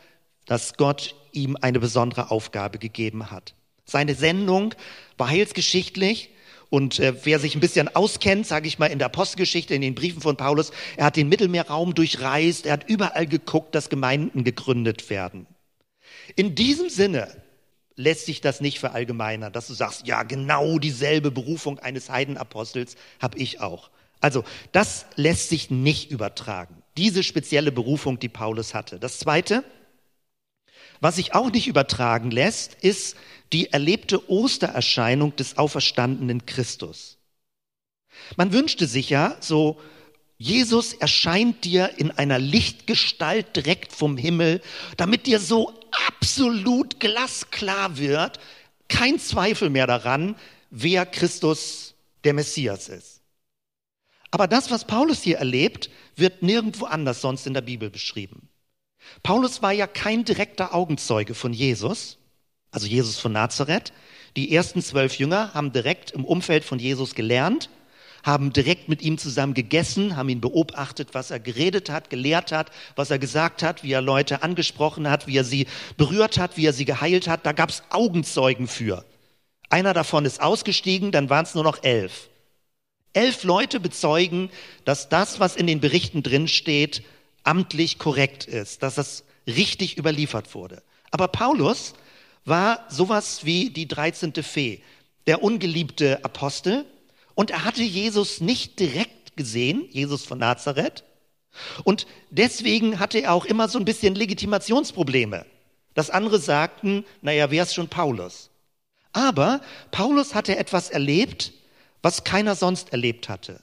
dass 0.45 0.75
Gott 0.75 1.15
ihm 1.33 1.57
eine 1.59 1.81
besondere 1.81 2.31
Aufgabe 2.31 2.77
gegeben 2.77 3.31
hat. 3.31 3.53
Seine 3.83 4.15
Sendung 4.15 4.73
war 5.17 5.27
heilsgeschichtlich. 5.27 6.29
Und 6.69 6.99
äh, 6.99 7.13
wer 7.25 7.37
sich 7.39 7.53
ein 7.53 7.59
bisschen 7.59 7.93
auskennt, 7.93 8.47
sage 8.47 8.65
ich 8.69 8.79
mal, 8.79 8.85
in 8.85 8.99
der 8.99 9.07
Apostelgeschichte, 9.07 9.75
in 9.75 9.81
den 9.81 9.93
Briefen 9.93 10.21
von 10.21 10.37
Paulus, 10.37 10.71
er 10.95 11.03
hat 11.03 11.17
den 11.17 11.27
Mittelmeerraum 11.27 11.93
durchreist, 11.93 12.65
er 12.65 12.71
hat 12.73 12.87
überall 12.89 13.27
geguckt, 13.27 13.75
dass 13.75 13.89
Gemeinden 13.89 14.45
gegründet 14.45 15.09
werden. 15.09 15.47
In 16.37 16.55
diesem 16.55 16.87
Sinne 16.87 17.27
lässt 17.95 18.25
sich 18.25 18.41
das 18.41 18.61
nicht 18.61 18.79
verallgemeinern, 18.79 19.53
dass 19.53 19.67
du 19.67 19.73
sagst, 19.73 20.07
ja, 20.07 20.23
genau 20.23 20.79
dieselbe 20.79 21.31
Berufung 21.31 21.79
eines 21.79 22.09
Heidenapostels 22.09 22.95
habe 23.19 23.37
ich 23.37 23.61
auch. 23.61 23.89
Also, 24.19 24.43
das 24.71 25.05
lässt 25.15 25.49
sich 25.49 25.71
nicht 25.71 26.11
übertragen. 26.11 26.83
Diese 26.97 27.23
spezielle 27.23 27.71
Berufung, 27.71 28.19
die 28.19 28.29
Paulus 28.29 28.73
hatte. 28.73 28.99
Das 28.99 29.19
zweite, 29.19 29.63
was 30.99 31.15
sich 31.15 31.33
auch 31.33 31.51
nicht 31.51 31.67
übertragen 31.67 32.31
lässt, 32.31 32.75
ist 32.75 33.15
die 33.51 33.73
erlebte 33.73 34.29
Ostererscheinung 34.29 35.35
des 35.35 35.57
auferstandenen 35.57 36.45
Christus. 36.45 37.17
Man 38.37 38.53
wünschte 38.53 38.87
sich 38.87 39.09
ja 39.09 39.35
so, 39.39 39.79
Jesus 40.37 40.93
erscheint 40.93 41.65
dir 41.65 41.91
in 41.97 42.11
einer 42.11 42.39
Lichtgestalt 42.39 43.55
direkt 43.55 43.91
vom 43.91 44.17
Himmel, 44.17 44.61
damit 44.97 45.27
dir 45.27 45.39
so 45.39 45.73
absolut 46.07 46.99
glasklar 46.99 47.97
wird, 47.97 48.39
kein 48.87 49.19
Zweifel 49.19 49.69
mehr 49.69 49.87
daran, 49.87 50.35
wer 50.69 51.05
Christus 51.05 51.95
der 52.23 52.33
Messias 52.33 52.89
ist. 52.89 53.21
Aber 54.31 54.47
das, 54.47 54.71
was 54.71 54.85
Paulus 54.85 55.21
hier 55.21 55.37
erlebt, 55.37 55.89
wird 56.15 56.41
nirgendwo 56.41 56.85
anders 56.85 57.21
sonst 57.21 57.45
in 57.47 57.53
der 57.53 57.61
Bibel 57.61 57.89
beschrieben. 57.89 58.47
Paulus 59.23 59.61
war 59.61 59.73
ja 59.73 59.87
kein 59.87 60.23
direkter 60.23 60.73
Augenzeuge 60.73 61.33
von 61.33 61.53
Jesus, 61.53 62.17
also 62.71 62.87
Jesus 62.87 63.19
von 63.19 63.33
Nazareth. 63.33 63.91
Die 64.37 64.55
ersten 64.55 64.81
zwölf 64.81 65.17
Jünger 65.17 65.53
haben 65.53 65.73
direkt 65.73 66.11
im 66.11 66.23
Umfeld 66.23 66.63
von 66.63 66.79
Jesus 66.79 67.15
gelernt 67.15 67.69
haben 68.23 68.53
direkt 68.53 68.89
mit 68.89 69.01
ihm 69.01 69.17
zusammen 69.17 69.53
gegessen, 69.53 70.15
haben 70.15 70.29
ihn 70.29 70.41
beobachtet, 70.41 71.09
was 71.13 71.31
er 71.31 71.39
geredet 71.39 71.89
hat, 71.89 72.09
gelehrt 72.09 72.51
hat, 72.51 72.71
was 72.95 73.11
er 73.11 73.19
gesagt 73.19 73.63
hat, 73.63 73.83
wie 73.83 73.91
er 73.91 74.01
Leute 74.01 74.43
angesprochen 74.43 75.09
hat, 75.09 75.27
wie 75.27 75.37
er 75.37 75.43
sie 75.43 75.67
berührt 75.97 76.37
hat, 76.37 76.57
wie 76.57 76.65
er 76.65 76.73
sie 76.73 76.85
geheilt 76.85 77.27
hat. 77.27 77.45
Da 77.45 77.51
gab 77.51 77.69
es 77.69 77.83
Augenzeugen 77.89 78.67
für. 78.67 79.05
Einer 79.69 79.93
davon 79.93 80.25
ist 80.25 80.41
ausgestiegen, 80.41 81.11
dann 81.11 81.29
waren 81.29 81.45
es 81.45 81.55
nur 81.55 81.63
noch 81.63 81.83
elf. 81.83 82.29
Elf 83.13 83.43
Leute 83.43 83.79
bezeugen, 83.79 84.49
dass 84.85 85.09
das, 85.09 85.39
was 85.39 85.55
in 85.55 85.67
den 85.67 85.81
Berichten 85.81 86.23
drin 86.23 86.47
steht, 86.47 87.03
amtlich 87.43 87.97
korrekt 87.97 88.45
ist, 88.45 88.83
dass 88.83 88.95
das 88.95 89.23
richtig 89.47 89.97
überliefert 89.97 90.53
wurde. 90.55 90.83
Aber 91.09 91.27
Paulus 91.27 91.93
war 92.45 92.85
sowas 92.89 93.45
wie 93.45 93.69
die 93.69 93.87
dreizehnte 93.87 94.43
Fee, 94.43 94.81
der 95.27 95.43
ungeliebte 95.43 96.23
Apostel, 96.23 96.85
und 97.35 97.51
er 97.51 97.65
hatte 97.65 97.83
Jesus 97.83 98.41
nicht 98.41 98.79
direkt 98.79 99.35
gesehen, 99.35 99.87
Jesus 99.89 100.25
von 100.25 100.39
Nazareth. 100.39 101.03
Und 101.83 102.07
deswegen 102.29 102.99
hatte 102.99 103.19
er 103.19 103.33
auch 103.33 103.45
immer 103.45 103.67
so 103.67 103.77
ein 103.79 103.85
bisschen 103.85 104.15
Legitimationsprobleme. 104.15 105.45
Dass 105.93 106.09
andere 106.09 106.39
sagten, 106.39 107.05
naja, 107.21 107.51
wer 107.51 107.63
ist 107.63 107.73
schon 107.73 107.89
Paulus? 107.89 108.49
Aber 109.11 109.61
Paulus 109.91 110.35
hatte 110.35 110.57
etwas 110.57 110.89
erlebt, 110.89 111.51
was 112.01 112.23
keiner 112.23 112.55
sonst 112.55 112.93
erlebt 112.93 113.27
hatte. 113.27 113.59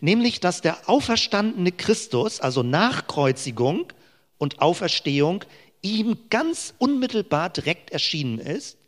Nämlich, 0.00 0.40
dass 0.40 0.62
der 0.62 0.88
auferstandene 0.88 1.72
Christus, 1.72 2.40
also 2.40 2.62
Nachkreuzigung 2.62 3.92
und 4.38 4.60
Auferstehung, 4.60 5.44
ihm 5.82 6.18
ganz 6.30 6.74
unmittelbar 6.78 7.50
direkt 7.50 7.90
erschienen 7.90 8.38
ist 8.38 8.78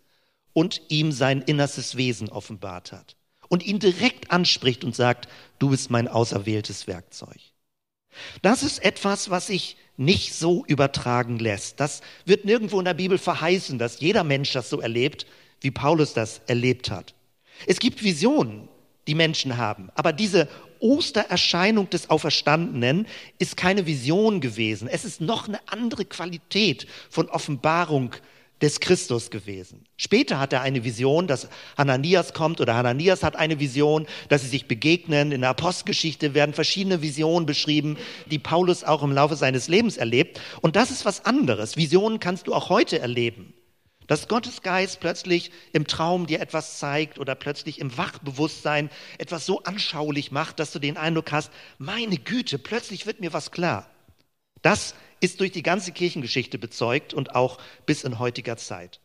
und 0.55 0.81
ihm 0.89 1.13
sein 1.13 1.43
innerstes 1.43 1.97
Wesen 1.97 2.31
offenbart 2.31 2.93
hat 2.93 3.18
und 3.49 3.65
ihn 3.65 3.79
direkt 3.79 4.31
anspricht 4.31 4.85
und 4.85 4.95
sagt, 4.95 5.29
du 5.59 5.71
bist 5.71 5.91
mein 5.91 6.09
auserwähltes 6.09 6.87
Werkzeug. 6.87 7.39
Das 8.43 8.63
ist 8.63 8.85
etwas, 8.85 9.31
was 9.31 9.47
sich 9.47 9.77
nicht 9.97 10.35
so 10.35 10.65
übertragen 10.67 11.39
lässt. 11.39 11.81
Das 11.81 12.01
wird 12.25 12.45
nirgendwo 12.45 12.79
in 12.79 12.85
der 12.85 12.95
Bibel 12.95 13.19
verheißen, 13.19 13.79
dass 13.79 14.01
jeder 14.01 14.25
Mensch 14.25 14.53
das 14.53 14.71
so 14.71 14.81
erlebt, 14.81 15.27
wie 15.61 15.71
Paulus 15.71 16.15
das 16.15 16.41
erlebt 16.47 16.91
hat. 16.91 17.15
Es 17.67 17.81
gibt 17.81 18.03
Visionen, 18.03 18.69
die 19.09 19.15
Menschen 19.15 19.57
haben, 19.57 19.91
aber 19.95 20.13
diese 20.13 20.49
Ostererscheinung 20.81 21.91
des 21.91 22.11
Auferstandenen 22.11 23.07
ist 23.39 23.57
keine 23.57 23.87
Vision 23.87 24.41
gewesen. 24.41 24.87
Es 24.87 25.05
ist 25.05 25.21
noch 25.21 25.49
eine 25.49 25.59
andere 25.67 26.05
Qualität 26.05 26.87
von 27.11 27.29
Offenbarung 27.29 28.15
des 28.61 28.81
Christus 28.81 29.31
gewesen. 29.31 29.85
Später 29.97 30.39
hat 30.41 30.53
er 30.53 30.63
eine 30.63 30.85
Vision, 30.85 31.27
dass 31.27 31.49
Hananias 31.77 32.33
kommt 32.33 32.61
oder 32.61 32.75
Hananias 32.75 33.23
hat 33.23 33.37
eine 33.37 33.61
Vision, 33.61 34.07
dass 34.29 34.43
sie 34.43 34.49
sich 34.49 34.67
begegnen. 34.67 35.33
In 35.33 35.43
der 35.43 35.51
Apostelgeschichte 35.51 36.35
werden 36.35 36.55
verschiedene 36.55 37.03
Visionen 37.03 37.47
beschrieben, 37.47 37.97
die 38.27 38.39
Paulus 38.39 38.85
auch 38.85 39.03
im 39.03 39.13
Laufe 39.13 39.37
seines 39.37 39.69
Lebens 39.69 39.97
erlebt. 39.97 40.41
Und 40.61 40.77
das 40.77 40.91
ist 40.91 41.05
was 41.05 41.25
anderes. 41.25 41.77
Visionen 41.77 42.21
kannst 42.21 42.47
du 42.47 42.55
auch 42.55 42.69
heute 42.69 42.99
erleben. 42.99 43.55
Dass 44.09 44.27
Gottes 44.27 44.63
Geist 44.63 45.01
plötzlich 45.01 45.53
im 45.73 45.87
Traum 45.87 46.27
dir 46.27 46.41
etwas 46.41 46.79
zeigt 46.79 47.19
oder 47.19 47.35
plötzlich 47.35 47.79
im 47.79 47.97
Wachbewusstsein 47.97 48.91
etwas 49.19 49.45
so 49.45 49.63
anschaulich 49.65 50.33
macht, 50.33 50.59
dass 50.59 50.73
du 50.73 50.79
den 50.79 50.97
Eindruck 50.97 51.31
hast, 51.31 51.53
meine 51.77 52.17
Güte, 52.17 52.59
plötzlich 52.59 53.07
wird 53.07 53.21
mir 53.21 53.35
was 53.35 53.51
klar. 53.51 53.91
Das 54.63 54.95
ist 55.21 55.41
durch 55.41 55.53
die 55.53 55.63
ganze 55.63 55.93
Kirchengeschichte 55.93 56.59
bezeugt 56.59 57.15
und 57.15 57.35
auch 57.35 57.59
bis 57.87 58.05
in 58.05 58.19
heutiger 58.19 58.57
Zeit. 58.57 59.01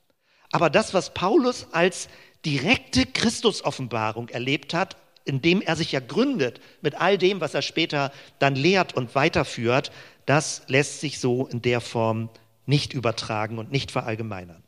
Aber 0.51 0.70
das, 0.70 0.93
was 0.93 1.13
Paulus 1.13 1.67
als 1.72 2.10
direkte 2.46 3.05
Christusoffenbarung 3.05 4.29
erlebt 4.29 4.74
hat, 4.74 4.98
indem 5.25 5.62
er 5.62 5.75
sich 5.75 5.91
ja 5.91 6.00
gründet 6.00 6.60
mit 6.82 6.96
all 6.96 7.17
dem, 7.17 7.41
was 7.41 7.53
er 7.53 7.62
später 7.62 8.12
dann 8.39 8.55
lehrt 8.55 8.93
und 8.93 9.15
weiterführt, 9.15 9.91
das 10.25 10.63
lässt 10.67 11.00
sich 11.00 11.20
so 11.20 11.48
in 11.48 11.62
der 11.62 11.82
Form 11.82 12.29
nicht 12.65 12.93
übertragen 12.93 13.58
und 13.58 13.72
nicht 13.72 13.91
verallgemeinern. 13.91 14.63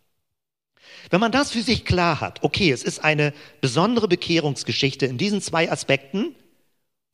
Wenn 1.10 1.20
man 1.20 1.32
das 1.32 1.52
für 1.52 1.62
sich 1.62 1.86
klar 1.86 2.22
hat, 2.22 2.44
okay, 2.44 2.72
es 2.72 2.84
ist 2.84 3.04
eine 3.04 3.34
besondere 3.62 4.08
Bekehrungsgeschichte 4.08 5.06
in 5.06 5.18
diesen 5.18 5.42
zwei 5.42 5.72
Aspekten, 5.72 6.36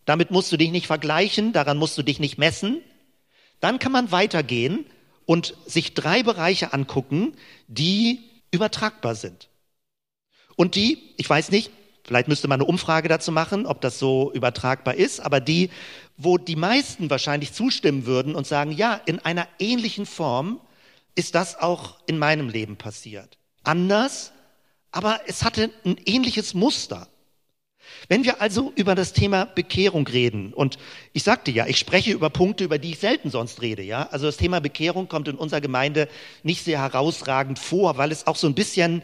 damit 0.06 0.32
musst 0.32 0.52
du 0.52 0.58
dich 0.58 0.72
nicht 0.72 0.88
vergleichen, 0.88 1.54
daran 1.54 1.78
musst 1.78 1.98
du 1.98 2.04
dich 2.04 2.20
nicht 2.20 2.38
messen, 2.38 2.82
dann 3.62 3.80
kann 3.80 3.91
man 3.91 4.12
weitergehen 4.12 4.86
und 5.25 5.56
sich 5.65 5.94
drei 5.94 6.24
Bereiche 6.24 6.74
angucken, 6.74 7.34
die 7.68 8.20
übertragbar 8.51 9.15
sind. 9.15 9.48
Und 10.58 10.75
die, 10.75 11.13
ich 11.18 11.30
weiß 11.30 11.51
nicht, 11.51 11.72
vielleicht 12.03 12.27
müsste 12.27 12.48
man 12.48 12.60
eine 12.60 12.68
Umfrage 12.68 13.08
dazu 13.08 13.32
machen, 13.32 13.65
ob 13.65 13.80
das 13.82 13.98
so 13.98 14.32
übertragbar 14.34 14.96
ist, 14.96 15.22
aber 15.22 15.39
die, 15.39 15.70
wo 16.18 16.38
die 16.38 16.56
meisten 16.56 17.10
wahrscheinlich 17.10 17.53
zustimmen 17.53 18.06
würden 18.06 18.36
und 18.36 18.46
sagen, 18.46 18.72
ja, 18.72 18.96
in 19.06 19.20
einer 19.20 19.48
ähnlichen 19.60 20.06
Form 20.06 20.60
ist 21.15 21.36
das 21.36 21.58
auch 21.58 21.98
in 22.08 22.18
meinem 22.18 22.50
Leben 22.50 22.75
passiert. 22.75 23.38
Anders, 23.63 24.34
aber 24.91 25.22
es 25.27 25.44
hatte 25.44 25.70
ein 25.86 25.98
ähnliches 26.06 26.53
Muster. 26.53 27.08
Wenn 28.08 28.24
wir 28.24 28.42
also 28.42 28.72
über 28.76 28.96
das 28.96 29.14
Thema 29.14 29.46
Bekehrung 29.46 30.08
reden, 30.08 30.54
und 30.54 30.78
ich 31.14 31.24
sagte 31.24 31.52
ja, 31.52 31.68
ich 31.68 31.78
spreche 31.78 32.12
über 32.12 32.30
Punkte, 32.30 32.64
über 32.64 32.78
die 32.78 32.92
ich 32.92 33.00
selten 33.00 33.30
sonst 33.30 33.62
rede, 33.62 33.84
ja. 33.84 34.08
Also 34.12 34.26
das 34.26 34.38
Thema 34.38 34.60
Bekehrung 34.60 35.08
kommt 35.08 35.28
in 35.28 35.36
unserer 35.36 35.62
Gemeinde 35.62 36.08
nicht 36.44 36.64
sehr 36.64 36.80
herausragend 36.80 37.60
vor, 37.60 37.98
weil 37.98 38.12
es 38.12 38.28
auch 38.28 38.36
so 38.36 38.48
ein 38.48 38.56
bisschen 38.56 39.04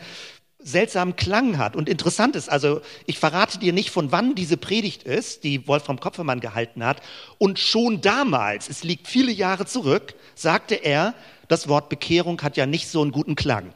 seltsamen 0.60 1.16
Klang 1.16 1.58
hat 1.58 1.76
und 1.76 1.88
interessant 1.88 2.36
ist. 2.36 2.50
Also 2.50 2.82
ich 3.06 3.20
verrate 3.20 3.60
dir 3.60 3.74
nicht, 3.74 3.90
von 3.90 4.12
wann 4.12 4.36
diese 4.36 4.58
Predigt 4.58 5.04
ist, 5.04 5.44
die 5.44 5.68
Wolfram 5.68 6.00
Kopfermann 6.00 6.40
gehalten 6.40 6.84
hat. 6.84 7.02
Und 7.38 7.60
schon 7.60 8.02
damals, 8.02 8.70
es 8.70 8.84
liegt 8.84 9.08
viele 9.08 9.32
Jahre 9.32 9.66
zurück, 9.66 10.16
sagte 10.36 10.76
er, 10.76 11.14
das 11.48 11.68
Wort 11.68 11.90
Bekehrung 11.90 12.42
hat 12.42 12.58
ja 12.58 12.66
nicht 12.66 12.88
so 12.88 13.02
einen 13.02 13.12
guten 13.12 13.36
Klang. 13.36 13.74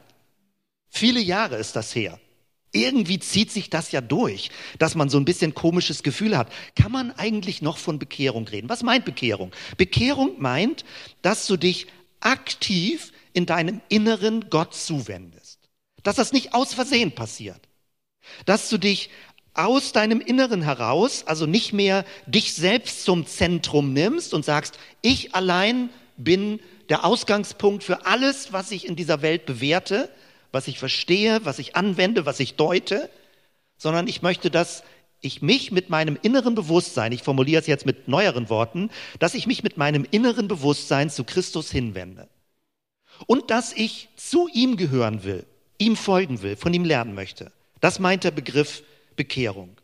Viele 0.88 1.20
Jahre 1.20 1.56
ist 1.56 1.76
das 1.76 1.94
her. 1.94 2.18
Irgendwie 2.72 3.18
zieht 3.18 3.50
sich 3.50 3.68
das 3.68 3.92
ja 3.92 4.00
durch, 4.00 4.50
dass 4.78 4.94
man 4.94 5.10
so 5.10 5.18
ein 5.18 5.26
bisschen 5.26 5.54
komisches 5.54 6.02
Gefühl 6.02 6.36
hat. 6.36 6.50
Kann 6.74 6.90
man 6.90 7.12
eigentlich 7.12 7.60
noch 7.60 7.76
von 7.76 7.98
Bekehrung 7.98 8.48
reden? 8.48 8.70
Was 8.70 8.82
meint 8.82 9.04
Bekehrung? 9.04 9.52
Bekehrung 9.76 10.40
meint, 10.40 10.84
dass 11.20 11.46
du 11.46 11.58
dich 11.58 11.86
aktiv 12.20 13.12
in 13.34 13.44
deinem 13.44 13.82
Inneren 13.88 14.48
Gott 14.48 14.74
zuwendest. 14.74 15.58
Dass 16.02 16.16
das 16.16 16.32
nicht 16.32 16.54
aus 16.54 16.72
Versehen 16.72 17.12
passiert. 17.12 17.60
Dass 18.46 18.70
du 18.70 18.78
dich 18.78 19.10
aus 19.54 19.92
deinem 19.92 20.20
Inneren 20.20 20.62
heraus, 20.62 21.24
also 21.26 21.44
nicht 21.44 21.74
mehr 21.74 22.06
dich 22.26 22.54
selbst 22.54 23.04
zum 23.04 23.26
Zentrum 23.26 23.92
nimmst 23.92 24.32
und 24.32 24.44
sagst, 24.44 24.78
ich 25.02 25.34
allein 25.34 25.90
bin 26.16 26.60
der 26.88 27.04
Ausgangspunkt 27.04 27.84
für 27.84 28.06
alles, 28.06 28.52
was 28.52 28.70
ich 28.70 28.86
in 28.86 28.96
dieser 28.96 29.20
Welt 29.20 29.44
bewerte, 29.44 30.08
was 30.52 30.68
ich 30.68 30.78
verstehe, 30.78 31.44
was 31.44 31.58
ich 31.58 31.74
anwende, 31.74 32.26
was 32.26 32.38
ich 32.38 32.54
deute, 32.54 33.10
sondern 33.76 34.06
ich 34.06 34.22
möchte, 34.22 34.50
dass 34.50 34.84
ich 35.20 35.40
mich 35.40 35.72
mit 35.72 35.88
meinem 35.88 36.18
inneren 36.20 36.54
Bewusstsein, 36.54 37.12
ich 37.12 37.22
formuliere 37.22 37.60
es 37.60 37.66
jetzt 37.66 37.86
mit 37.86 38.08
neueren 38.08 38.48
Worten, 38.48 38.90
dass 39.18 39.34
ich 39.34 39.46
mich 39.46 39.62
mit 39.62 39.76
meinem 39.76 40.06
inneren 40.10 40.48
Bewusstsein 40.48 41.10
zu 41.10 41.24
Christus 41.24 41.70
hinwende. 41.70 42.28
Und 43.26 43.50
dass 43.50 43.72
ich 43.72 44.08
zu 44.16 44.48
ihm 44.52 44.76
gehören 44.76 45.24
will, 45.24 45.46
ihm 45.78 45.96
folgen 45.96 46.42
will, 46.42 46.56
von 46.56 46.74
ihm 46.74 46.84
lernen 46.84 47.14
möchte. 47.14 47.52
Das 47.80 47.98
meint 47.98 48.24
der 48.24 48.30
Begriff 48.30 48.82
Bekehrung. 49.16 49.76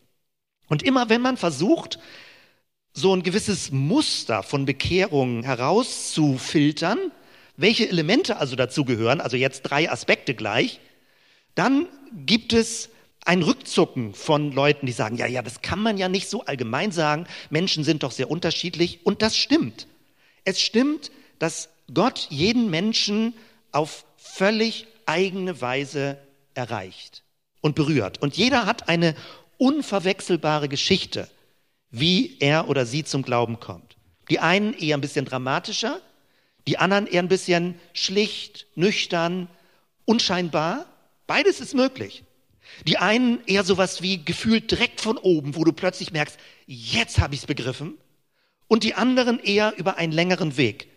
Und 0.69 0.83
immer 0.83 1.09
wenn 1.09 1.23
man 1.23 1.37
versucht, 1.37 1.99
so 2.93 3.15
ein 3.15 3.23
gewisses 3.23 3.71
Muster 3.71 4.43
von 4.43 4.65
Bekehrung 4.65 5.45
herauszufiltern, 5.45 7.13
welche 7.59 7.89
Elemente 7.89 8.39
also 8.39 8.57
dazu 8.57 8.85
gehören, 8.85 9.21
also 9.21 9.37
jetzt 9.37 9.63
drei 9.63 9.91
Aspekte 9.91 10.35
gleich, 10.35 10.81
dann 11.57 11.87
gibt 12.13 12.53
es 12.53 12.89
ein 13.25 13.43
Rückzucken 13.43 14.15
von 14.15 14.53
Leuten, 14.53 14.87
die 14.87 14.93
sagen, 14.93 15.17
ja, 15.17 15.27
ja, 15.27 15.43
das 15.43 15.61
kann 15.61 15.83
man 15.83 15.99
ja 15.99 16.09
nicht 16.09 16.31
so 16.31 16.45
allgemein 16.45 16.93
sagen, 16.93 17.27
Menschen 17.51 17.83
sind 17.83 18.05
doch 18.05 18.13
sehr 18.13 18.31
unterschiedlich 18.31 19.01
und 19.05 19.23
das 19.23 19.37
stimmt. 19.37 19.89
Es 20.45 20.61
stimmt, 20.61 21.11
dass 21.41 21.69
Gott 21.93 22.29
jeden 22.31 22.71
Menschen 22.71 23.35
auf 23.73 24.05
völlig 24.17 24.87
eigene 25.05 25.61
Weise 25.61 26.17
erreicht 26.55 27.25
und 27.61 27.75
berührt. 27.75 28.23
Und 28.23 28.37
jeder 28.37 28.67
hat 28.67 28.89
eine 28.89 29.17
unverwechselbare 29.59 30.69
Geschichte, 30.69 31.29
wie 31.91 32.37
er 32.39 32.69
oder 32.69 32.87
sie 32.87 33.03
zum 33.03 33.23
Glauben 33.23 33.59
kommt. 33.59 33.97
Die 34.31 34.39
einen 34.39 34.75
eher 34.75 34.97
ein 34.97 35.01
bisschen 35.01 35.25
dramatischer, 35.25 36.01
die 36.69 36.77
anderen 36.77 37.07
eher 37.07 37.23
ein 37.23 37.29
bisschen 37.29 37.77
schlicht, 37.95 38.67
nüchtern, 38.75 39.49
unscheinbar. 40.05 40.85
Beides 41.27 41.61
ist 41.61 41.75
möglich. 41.75 42.25
Die 42.87 42.99
einen 42.99 43.43
eher 43.47 43.65
sowas 43.65 44.03
wie 44.03 44.23
gefühlt 44.23 44.71
direkt 44.71 45.01
von 45.01 45.17
oben, 45.17 45.57
wo 45.57 45.65
du 45.65 45.73
plötzlich 45.73 46.13
merkst, 46.13 46.39
jetzt 46.67 47.21
habe 47.21 47.35
ich 47.35 47.41
es 47.41 47.47
begriffen. 47.47 47.97
Und 48.67 48.85
die 48.85 48.93
anderen 48.93 49.41
eher 49.41 49.79
über 49.79 49.97
einen 49.97 50.13
längeren 50.13 50.59
Weg. 50.59 50.89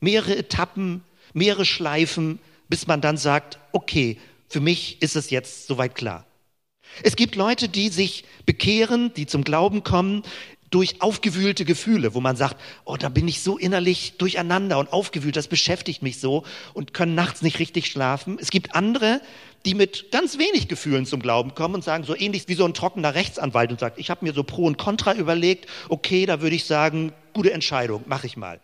Mehrere 0.00 0.34
Etappen, 0.34 1.04
mehrere 1.34 1.66
Schleifen, 1.66 2.38
bis 2.70 2.86
man 2.86 3.02
dann 3.02 3.18
sagt, 3.18 3.58
okay, 3.72 4.18
für 4.48 4.60
mich 4.60 5.02
ist 5.02 5.14
es 5.14 5.28
jetzt 5.28 5.66
soweit 5.66 5.94
klar. 5.94 6.24
Es 7.02 7.16
gibt 7.16 7.36
Leute, 7.36 7.68
die 7.68 7.90
sich 7.90 8.24
bekehren, 8.46 9.12
die 9.12 9.26
zum 9.26 9.44
Glauben 9.44 9.82
kommen, 9.82 10.22
durch 10.72 11.02
aufgewühlte 11.02 11.64
Gefühle, 11.64 12.14
wo 12.14 12.20
man 12.20 12.34
sagt, 12.34 12.56
oh, 12.84 12.96
da 12.96 13.10
bin 13.10 13.28
ich 13.28 13.42
so 13.42 13.58
innerlich 13.58 14.14
durcheinander 14.16 14.78
und 14.78 14.92
aufgewühlt, 14.92 15.36
das 15.36 15.46
beschäftigt 15.46 16.02
mich 16.02 16.18
so 16.18 16.44
und 16.72 16.94
können 16.94 17.14
nachts 17.14 17.42
nicht 17.42 17.58
richtig 17.58 17.86
schlafen. 17.86 18.38
Es 18.40 18.50
gibt 18.50 18.74
andere, 18.74 19.20
die 19.66 19.74
mit 19.74 20.10
ganz 20.10 20.38
wenig 20.38 20.68
Gefühlen 20.68 21.04
zum 21.04 21.20
Glauben 21.20 21.54
kommen 21.54 21.74
und 21.74 21.84
sagen, 21.84 22.04
so 22.04 22.16
ähnlich 22.16 22.48
wie 22.48 22.54
so 22.54 22.64
ein 22.64 22.74
trockener 22.74 23.14
Rechtsanwalt 23.14 23.70
und 23.70 23.80
sagt, 23.80 23.98
ich 23.98 24.08
habe 24.10 24.24
mir 24.24 24.32
so 24.32 24.42
Pro 24.44 24.64
und 24.64 24.78
Contra 24.78 25.14
überlegt, 25.14 25.68
okay, 25.90 26.24
da 26.24 26.40
würde 26.40 26.56
ich 26.56 26.64
sagen, 26.64 27.12
gute 27.34 27.52
Entscheidung, 27.52 28.02
mache 28.06 28.26
ich 28.26 28.38
mal. 28.38 28.58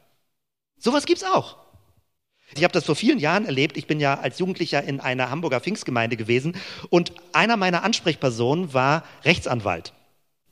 Sowas 0.78 1.04
gibt's 1.04 1.24
auch. 1.24 1.56
Ich 2.56 2.64
habe 2.64 2.72
das 2.72 2.86
vor 2.86 2.96
vielen 2.96 3.18
Jahren 3.18 3.44
erlebt. 3.44 3.76
Ich 3.76 3.86
bin 3.86 4.00
ja 4.00 4.18
als 4.18 4.38
Jugendlicher 4.38 4.82
in 4.82 5.00
einer 5.00 5.28
Hamburger 5.28 5.60
Pfingstgemeinde 5.60 6.16
gewesen 6.16 6.56
und 6.88 7.12
einer 7.34 7.58
meiner 7.58 7.82
Ansprechpersonen 7.82 8.72
war 8.72 9.04
Rechtsanwalt. 9.24 9.92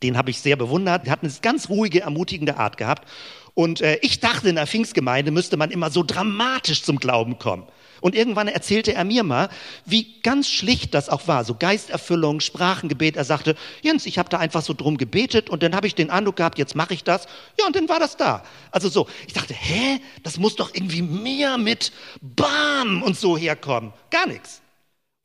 Den 0.03 0.17
habe 0.17 0.31
ich 0.31 0.41
sehr 0.41 0.57
bewundert. 0.57 1.07
Der 1.07 1.13
hat 1.13 1.23
eine 1.23 1.33
ganz 1.43 1.69
ruhige, 1.69 2.03
ermutigende 2.03 2.57
Art 2.59 2.77
gehabt. 2.77 3.09
Und 3.55 3.81
äh, 3.81 3.99
ich 4.03 4.21
dachte, 4.21 4.49
in 4.49 4.57
der 4.57 4.67
Pfingstgemeinde 4.67 5.31
müsste 5.31 5.57
man 5.57 5.71
immer 5.71 5.91
so 5.91 6.03
dramatisch 6.03 6.83
zum 6.83 6.99
Glauben 6.99 7.39
kommen. 7.39 7.67
Und 8.01 8.15
irgendwann 8.15 8.49
erzählte 8.49 8.93
er 8.93 9.05
mir 9.05 9.23
mal, 9.23 9.49
wie 9.85 10.21
ganz 10.21 10.51
schlicht 10.51 10.95
das 10.95 11.09
auch 11.09 11.27
war, 11.29 11.45
so 11.45 11.55
Geisterfüllung, 11.55 12.41
Sprachengebet. 12.41 13.17
Er 13.17 13.25
sagte, 13.25 13.57
Jens, 13.83 14.07
ich 14.07 14.19
habe 14.19 14.29
da 14.29 14.39
einfach 14.39 14.63
so 14.63 14.75
drum 14.75 14.99
gebetet 14.99 15.49
und 15.49 15.63
dann 15.63 15.75
habe 15.75 15.87
ich 15.87 15.95
den 15.95 16.11
Eindruck 16.11 16.37
gehabt, 16.37 16.59
jetzt 16.59 16.77
mache 16.77 16.95
ich 16.95 17.05
das. 17.05 17.27
Ja, 17.59 17.67
und 17.67 17.75
dann 17.75 17.89
war 17.89 17.99
das 17.99 18.17
da. 18.17 18.45
Also 18.71 18.89
so, 18.89 19.09
ich 19.27 19.33
dachte, 19.33 19.55
hä, 19.55 20.01
das 20.23 20.39
muss 20.39 20.57
doch 20.57 20.75
irgendwie 20.75 21.03
mehr 21.03 21.57
mit 21.57 21.93
Bam 22.21 23.03
und 23.03 23.17
so 23.17 23.39
herkommen. 23.39 23.93
Gar 24.11 24.27
nichts. 24.27 24.61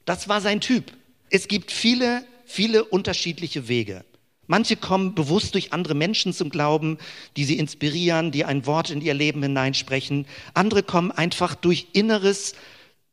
Das 0.05 0.29
war 0.29 0.41
sein 0.41 0.61
Typ. 0.61 0.93
Es 1.29 1.47
gibt 1.47 1.71
viele, 1.71 2.23
viele 2.45 2.85
unterschiedliche 2.85 3.67
Wege. 3.67 4.05
Manche 4.51 4.75
kommen 4.75 5.15
bewusst 5.15 5.53
durch 5.53 5.71
andere 5.71 5.95
Menschen 5.95 6.33
zum 6.33 6.49
Glauben, 6.49 6.97
die 7.37 7.45
sie 7.45 7.57
inspirieren, 7.57 8.31
die 8.33 8.43
ein 8.43 8.65
Wort 8.65 8.89
in 8.89 8.99
ihr 8.99 9.13
Leben 9.13 9.41
hineinsprechen. 9.41 10.25
Andere 10.53 10.83
kommen 10.83 11.09
einfach 11.09 11.55
durch 11.55 11.87
inneres 11.93 12.55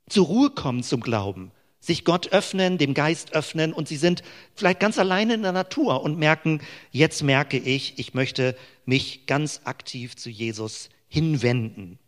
zur 0.09 0.27
Ruhe 0.27 0.51
kommen 0.51 0.83
zum 0.83 1.01
Glauben, 1.01 1.53
sich 1.79 2.05
Gott 2.05 2.33
öffnen, 2.33 2.77
dem 2.77 2.93
Geist 2.93 3.35
öffnen 3.35 3.73
und 3.73 3.87
sie 3.87 3.99
sind 3.99 4.25
vielleicht 4.57 4.81
ganz 4.81 4.99
alleine 4.99 5.35
in 5.35 5.43
der 5.43 5.53
Natur 5.53 6.03
und 6.03 6.19
merken, 6.19 6.61
jetzt 6.91 7.23
merke 7.23 7.57
ich, 7.57 8.01
ich 8.01 8.15
möchte 8.15 8.57
mich 8.85 9.27
ganz 9.27 9.61
aktiv 9.63 10.17
zu 10.17 10.31
Jesus 10.31 10.89
hinwenden. 11.07 12.01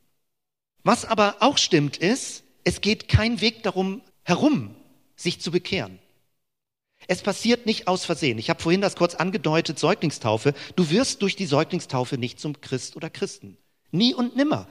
Was 0.82 1.04
aber 1.04 1.36
auch 1.38 1.56
stimmt 1.56 1.98
ist, 1.98 2.42
es 2.64 2.80
geht 2.80 3.06
kein 3.06 3.40
Weg 3.40 3.62
darum 3.62 4.02
herum, 4.24 4.74
sich 5.14 5.40
zu 5.40 5.52
bekehren. 5.52 5.99
Es 7.10 7.22
passiert 7.22 7.66
nicht 7.66 7.88
aus 7.88 8.04
Versehen. 8.04 8.38
Ich 8.38 8.50
habe 8.50 8.62
vorhin 8.62 8.80
das 8.80 8.94
kurz 8.94 9.16
angedeutet, 9.16 9.80
Säuglingstaufe. 9.80 10.54
Du 10.76 10.90
wirst 10.90 11.22
durch 11.22 11.34
die 11.34 11.46
Säuglingstaufe 11.46 12.18
nicht 12.18 12.38
zum 12.38 12.60
Christ 12.60 12.94
oder 12.94 13.10
Christen. 13.10 13.56
Nie 13.90 14.14
und 14.14 14.36
nimmer. 14.36 14.68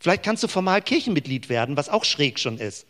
Vielleicht 0.00 0.24
kannst 0.24 0.42
du 0.42 0.48
formal 0.48 0.82
Kirchenmitglied 0.82 1.48
werden, 1.48 1.76
was 1.76 1.88
auch 1.88 2.04
schräg 2.04 2.40
schon 2.40 2.58
ist. 2.58 2.88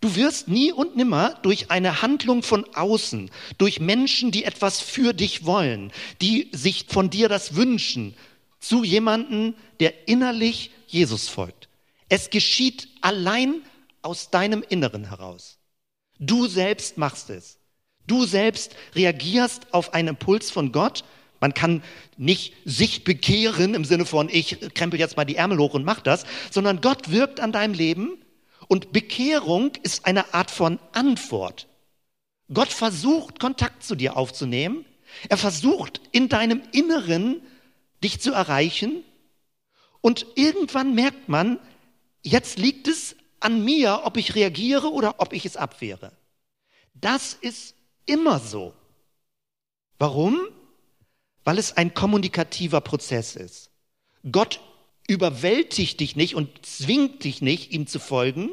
Du 0.00 0.16
wirst 0.16 0.48
nie 0.48 0.72
und 0.72 0.96
nimmer 0.96 1.38
durch 1.42 1.70
eine 1.70 2.02
Handlung 2.02 2.42
von 2.42 2.64
außen, 2.74 3.30
durch 3.58 3.78
Menschen, 3.78 4.32
die 4.32 4.42
etwas 4.42 4.80
für 4.80 5.12
dich 5.12 5.44
wollen, 5.44 5.92
die 6.20 6.48
sich 6.50 6.86
von 6.88 7.10
dir 7.10 7.28
das 7.28 7.54
wünschen, 7.54 8.16
zu 8.58 8.82
jemanden, 8.82 9.54
der 9.78 10.08
innerlich 10.08 10.72
Jesus 10.88 11.28
folgt. 11.28 11.68
Es 12.08 12.30
geschieht 12.30 12.88
allein 13.02 13.62
aus 14.02 14.30
deinem 14.30 14.64
Inneren 14.68 15.10
heraus. 15.10 15.59
Du 16.20 16.46
selbst 16.46 16.98
machst 16.98 17.30
es. 17.30 17.58
Du 18.06 18.24
selbst 18.26 18.76
reagierst 18.94 19.72
auf 19.72 19.94
einen 19.94 20.08
Impuls 20.08 20.50
von 20.50 20.70
Gott. 20.70 21.02
Man 21.40 21.54
kann 21.54 21.82
nicht 22.18 22.54
sich 22.66 23.04
bekehren 23.04 23.74
im 23.74 23.86
Sinne 23.86 24.04
von, 24.04 24.28
ich 24.28 24.58
krempel 24.74 25.00
jetzt 25.00 25.16
mal 25.16 25.24
die 25.24 25.36
Ärmel 25.36 25.58
hoch 25.58 25.74
und 25.74 25.84
mach 25.84 26.00
das, 26.00 26.24
sondern 26.50 26.82
Gott 26.82 27.10
wirkt 27.10 27.40
an 27.40 27.52
deinem 27.52 27.72
Leben 27.72 28.18
und 28.68 28.92
Bekehrung 28.92 29.72
ist 29.82 30.04
eine 30.04 30.34
Art 30.34 30.50
von 30.50 30.78
Antwort. 30.92 31.66
Gott 32.52 32.68
versucht, 32.68 33.40
Kontakt 33.40 33.82
zu 33.82 33.94
dir 33.94 34.16
aufzunehmen. 34.16 34.84
Er 35.28 35.38
versucht, 35.38 36.00
in 36.12 36.28
deinem 36.28 36.60
Inneren 36.72 37.40
dich 38.04 38.20
zu 38.20 38.32
erreichen. 38.32 39.02
Und 40.02 40.26
irgendwann 40.34 40.94
merkt 40.94 41.28
man, 41.28 41.58
jetzt 42.22 42.58
liegt 42.58 42.88
es 42.88 43.16
an 43.40 43.64
mir, 43.64 44.02
ob 44.04 44.16
ich 44.16 44.34
reagiere 44.34 44.90
oder 44.92 45.16
ob 45.18 45.32
ich 45.32 45.44
es 45.46 45.56
abwehre. 45.56 46.12
Das 46.94 47.34
ist 47.34 47.74
immer 48.06 48.38
so. 48.38 48.74
Warum? 49.98 50.40
Weil 51.44 51.58
es 51.58 51.76
ein 51.76 51.94
kommunikativer 51.94 52.80
Prozess 52.80 53.36
ist. 53.36 53.70
Gott 54.30 54.60
überwältigt 55.08 56.00
dich 56.00 56.16
nicht 56.16 56.34
und 56.34 56.64
zwingt 56.64 57.24
dich 57.24 57.42
nicht, 57.42 57.72
ihm 57.72 57.86
zu 57.86 57.98
folgen. 57.98 58.50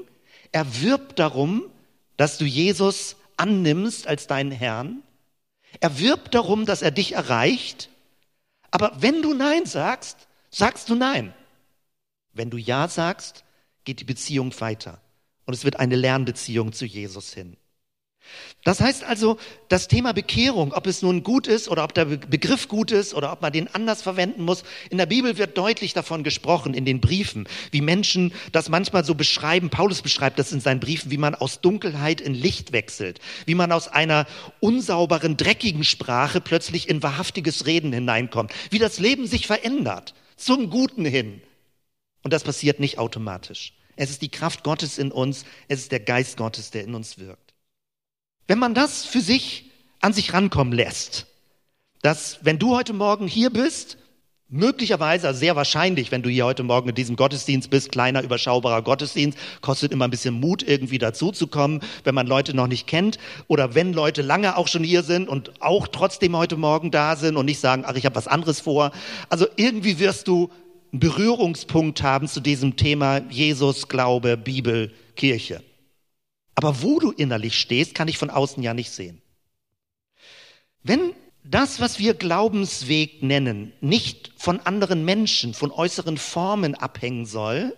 Er 0.52 0.82
wirbt 0.82 1.20
darum, 1.20 1.64
dass 2.16 2.38
du 2.38 2.46
Jesus 2.46 3.16
annimmst 3.36 4.08
als 4.08 4.28
deinen 4.28 4.52
Herrn. 4.52 5.04
Er 5.80 6.00
wirbt 6.00 6.34
darum, 6.34 6.66
dass 6.66 6.82
er 6.82 6.92
dich 6.92 7.14
erreicht. 7.14 7.90
Aber 8.72 8.94
wenn 9.00 9.22
du 9.22 9.34
Nein 9.34 9.66
sagst, 9.66 10.28
sagst 10.50 10.90
du 10.90 10.96
Nein. 10.96 11.34
Wenn 12.34 12.50
du 12.50 12.58
Ja 12.58 12.88
sagst, 12.88 13.44
geht 13.88 14.02
die 14.02 14.04
Beziehung 14.04 14.54
weiter. 14.60 15.00
Und 15.46 15.54
es 15.54 15.64
wird 15.64 15.80
eine 15.80 15.96
Lernbeziehung 15.96 16.74
zu 16.74 16.86
Jesus 16.86 17.34
hin. 17.34 17.56
Das 18.66 18.82
heißt 18.82 19.06
also, 19.06 19.38
das 19.70 19.88
Thema 19.88 20.12
Bekehrung, 20.12 20.74
ob 20.74 20.88
es 20.88 21.02
nun 21.02 21.24
gut 21.24 21.48
ist 21.48 21.70
oder 21.70 21.86
ob 21.86 21.94
der 21.94 22.04
Begriff 22.04 22.68
gut 22.68 22.92
ist 22.92 23.14
oder 23.14 23.32
ob 23.32 23.42
man 23.42 23.54
den 23.54 23.74
anders 23.74 24.02
verwenden 24.02 24.44
muss, 24.44 24.64
in 24.90 24.98
der 24.98 25.06
Bibel 25.06 25.38
wird 25.38 25.58
deutlich 25.58 25.94
davon 25.94 26.26
gesprochen, 26.26 26.74
in 26.74 26.84
den 26.84 27.00
Briefen, 27.00 27.48
wie 27.72 27.80
Menschen 27.80 28.34
das 28.52 28.68
manchmal 28.68 29.06
so 29.06 29.16
beschreiben. 29.16 29.70
Paulus 29.70 30.02
beschreibt 30.02 30.38
das 30.38 30.52
in 30.52 30.60
seinen 30.60 30.82
Briefen, 30.82 31.10
wie 31.10 31.18
man 31.18 31.34
aus 31.34 31.62
Dunkelheit 31.62 32.20
in 32.20 32.34
Licht 32.34 32.74
wechselt, 32.74 33.22
wie 33.46 33.56
man 33.56 33.72
aus 33.72 33.88
einer 33.88 34.28
unsauberen, 34.60 35.38
dreckigen 35.38 35.86
Sprache 35.86 36.42
plötzlich 36.42 36.90
in 36.90 37.02
wahrhaftiges 37.02 37.66
Reden 37.66 37.94
hineinkommt, 37.94 38.52
wie 38.70 38.80
das 38.80 39.00
Leben 39.00 39.28
sich 39.28 39.48
verändert, 39.48 40.14
zum 40.36 40.70
Guten 40.70 41.06
hin. 41.06 41.42
Und 42.22 42.34
das 42.34 42.44
passiert 42.44 42.82
nicht 42.82 42.98
automatisch. 42.98 43.77
Es 43.98 44.10
ist 44.10 44.22
die 44.22 44.30
Kraft 44.30 44.64
Gottes 44.64 44.98
in 44.98 45.12
uns, 45.12 45.44
es 45.68 45.80
ist 45.80 45.92
der 45.92 46.00
Geist 46.00 46.38
Gottes, 46.38 46.72
der 46.72 46.86
in 46.86 46.96
uns 46.96 47.18
wirkt. 47.18 47.54
Wenn 48.48 48.60
man 48.60 48.74
das 48.74 49.04
für 49.04 49.20
sich 49.20 49.72
an 50.00 50.14
sich 50.14 50.34
rankommen 50.34 50.72
lässt, 50.72 51.26
dass 52.02 52.40
wenn 52.44 52.60
du 52.60 52.76
heute 52.76 52.94
Morgen 52.94 53.28
hier 53.28 53.50
bist, 53.50 53.98
möglicherweise, 54.50 55.28
also 55.28 55.40
sehr 55.40 55.56
wahrscheinlich, 55.56 56.12
wenn 56.12 56.22
du 56.22 56.30
hier 56.30 56.46
heute 56.46 56.64
Morgen 56.64 56.90
in 56.90 56.96
diesem 56.96 57.16
Gottesdienst 57.16 57.70
bist, 57.70 57.92
kleiner, 57.92 58.22
überschaubarer 58.22 58.82
Gottesdienst, 58.82 59.38
kostet 59.62 59.92
immer 59.92 60.06
ein 60.06 60.12
bisschen 60.12 60.40
Mut, 60.40 60.64
irgendwie 60.64 61.00
dazuzukommen, 61.00 61.82
wenn 62.04 62.16
man 62.16 62.28
Leute 62.28 62.54
noch 62.54 62.68
nicht 62.68 62.88
kennt 62.88 63.18
oder 63.48 63.76
wenn 63.76 63.92
Leute 63.94 64.22
lange 64.22 64.56
auch 64.56 64.68
schon 64.68 64.84
hier 64.84 65.04
sind 65.04 65.28
und 65.28 65.62
auch 65.62 65.88
trotzdem 65.88 66.38
heute 66.38 66.56
Morgen 66.56 66.92
da 66.92 67.16
sind 67.16 67.36
und 67.36 67.46
nicht 67.46 67.60
sagen, 67.60 67.84
ach, 67.86 67.96
ich 67.96 68.06
habe 68.06 68.16
was 68.16 68.28
anderes 68.28 68.60
vor. 68.62 68.92
Also 69.30 69.48
irgendwie 69.58 70.00
wirst 70.00 70.28
du 70.28 70.50
Berührungspunkt 70.92 72.02
haben 72.02 72.28
zu 72.28 72.40
diesem 72.40 72.76
Thema 72.76 73.22
Jesus, 73.30 73.88
Glaube, 73.88 74.38
Bibel, 74.38 74.94
Kirche. 75.16 75.64
Aber 76.56 76.82
wo 76.82 77.00
du 77.00 77.12
innerlich 77.12 77.58
stehst, 77.58 77.94
kann 77.94 78.08
ich 78.08 78.18
von 78.18 78.30
außen 78.30 78.64
ja 78.64 78.74
nicht 78.74 78.92
sehen. 78.92 79.22
Wenn 80.84 81.14
das, 81.44 81.80
was 81.80 82.00
wir 82.00 82.14
Glaubensweg 82.14 83.24
nennen, 83.24 83.74
nicht 83.82 84.32
von 84.38 84.60
anderen 84.62 85.06
Menschen, 85.06 85.54
von 85.54 85.72
äußeren 85.72 86.18
Formen 86.18 86.76
abhängen 86.76 87.26
soll, 87.26 87.76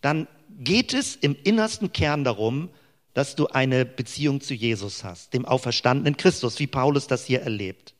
dann 0.00 0.26
geht 0.50 0.94
es 0.94 1.16
im 1.16 1.36
innersten 1.44 1.92
Kern 1.92 2.24
darum, 2.24 2.70
dass 3.14 3.36
du 3.36 3.46
eine 3.48 3.84
Beziehung 3.84 4.40
zu 4.40 4.54
Jesus 4.54 5.04
hast, 5.04 5.34
dem 5.34 5.44
auferstandenen 5.44 6.16
Christus, 6.16 6.58
wie 6.58 6.66
Paulus 6.66 7.06
das 7.06 7.24
hier 7.26 7.42
erlebt. 7.42 7.94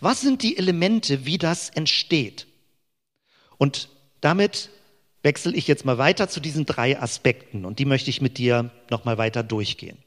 Was 0.00 0.20
sind 0.20 0.42
die 0.42 0.56
Elemente, 0.56 1.26
wie 1.26 1.38
das 1.38 1.70
entsteht? 1.70 2.47
Und 3.58 3.88
damit 4.20 4.70
wechsle 5.22 5.54
ich 5.54 5.66
jetzt 5.66 5.84
mal 5.84 5.98
weiter 5.98 6.28
zu 6.28 6.40
diesen 6.40 6.64
drei 6.64 6.98
Aspekten 7.00 7.64
und 7.64 7.78
die 7.78 7.84
möchte 7.84 8.10
ich 8.10 8.20
mit 8.20 8.38
dir 8.38 8.70
noch 8.90 9.04
mal 9.04 9.18
weiter 9.18 9.42
durchgehen. 9.42 9.98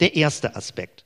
Der 0.00 0.14
erste 0.14 0.56
Aspekt. 0.56 1.04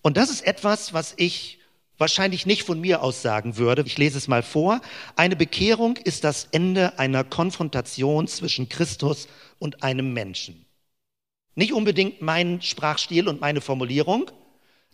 Und 0.00 0.16
das 0.16 0.30
ist 0.30 0.46
etwas, 0.46 0.92
was 0.92 1.14
ich 1.16 1.58
wahrscheinlich 1.98 2.46
nicht 2.46 2.64
von 2.64 2.80
mir 2.80 3.02
aus 3.02 3.22
sagen 3.22 3.56
würde. 3.56 3.84
Ich 3.86 3.98
lese 3.98 4.18
es 4.18 4.26
mal 4.26 4.42
vor. 4.42 4.80
Eine 5.14 5.36
Bekehrung 5.36 5.96
ist 5.98 6.24
das 6.24 6.48
Ende 6.50 6.98
einer 6.98 7.22
Konfrontation 7.22 8.26
zwischen 8.26 8.68
Christus 8.68 9.28
und 9.58 9.82
einem 9.84 10.12
Menschen. 10.12 10.64
Nicht 11.54 11.72
unbedingt 11.72 12.22
mein 12.22 12.62
Sprachstil 12.62 13.28
und 13.28 13.40
meine 13.40 13.60
Formulierung. 13.60 14.30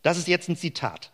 Das 0.03 0.19
ist 0.19 0.29
jetzt 0.29 0.49
ein 0.49 0.57
Zitat. 0.57 1.13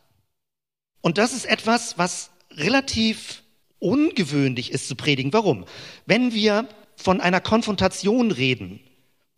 Und 1.00 1.18
das 1.18 1.32
ist 1.32 1.44
etwas, 1.44 1.98
was 1.98 2.30
relativ 2.50 3.43
ungewöhnlich 3.84 4.72
ist 4.72 4.88
zu 4.88 4.96
predigen. 4.96 5.32
Warum? 5.32 5.64
Wenn 6.06 6.32
wir 6.32 6.68
von 6.96 7.20
einer 7.20 7.40
Konfrontation 7.40 8.30
reden, 8.30 8.80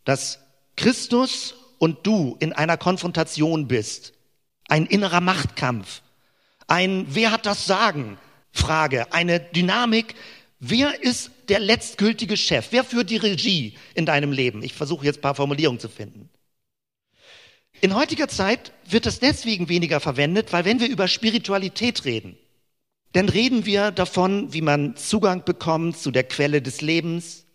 dass 0.04 0.40
Christus 0.76 1.54
und 1.78 2.06
du 2.06 2.37
in 2.38 2.52
einer 2.52 2.76
Konfrontation 2.76 3.66
bist, 3.66 4.12
ein 4.68 4.87
innerer 4.87 5.20
Machtkampf, 5.20 6.02
ein 6.68 7.06
Wer 7.09 7.32
hat 7.32 7.46
das 7.46 7.66
Sagen? 7.66 8.18
Frage, 8.52 9.12
eine 9.12 9.40
Dynamik. 9.40 10.14
Wer 10.59 11.02
ist 11.02 11.30
der 11.48 11.61
letztgültige 11.61 12.37
Chef? 12.37 12.68
Wer 12.70 12.85
führt 12.85 13.11
die 13.11 13.18
Regie 13.18 13.76
in 13.94 14.06
deinem 14.06 14.32
Leben? 14.32 14.62
Ich 14.62 14.72
versuche 14.72 15.04
jetzt 15.04 15.18
ein 15.18 15.22
paar 15.22 15.35
Formulierungen 15.35 15.78
zu 15.78 15.88
finden. 15.88 16.30
In 17.82 17.94
heutiger 17.94 18.28
Zeit 18.28 18.72
wird 18.87 19.04
das 19.04 19.20
deswegen 19.20 19.68
weniger 19.68 20.00
verwendet, 20.00 20.52
weil 20.52 20.64
wenn 20.64 20.80
wir 20.80 20.88
über 20.88 21.09
Spiritualität 21.09 22.06
reden, 22.06 22.38
dann 23.16 23.31
reden 23.31 23.64
wir 23.64 23.92
davon, 23.92 24.52
wie 24.52 24.61
man 24.61 24.94
Zugang 24.94 25.42
bekommt 25.42 25.96
zu 25.96 26.11
der 26.11 26.24
Quelle 26.24 26.61
des 26.61 26.83
Lebens, 26.83 27.46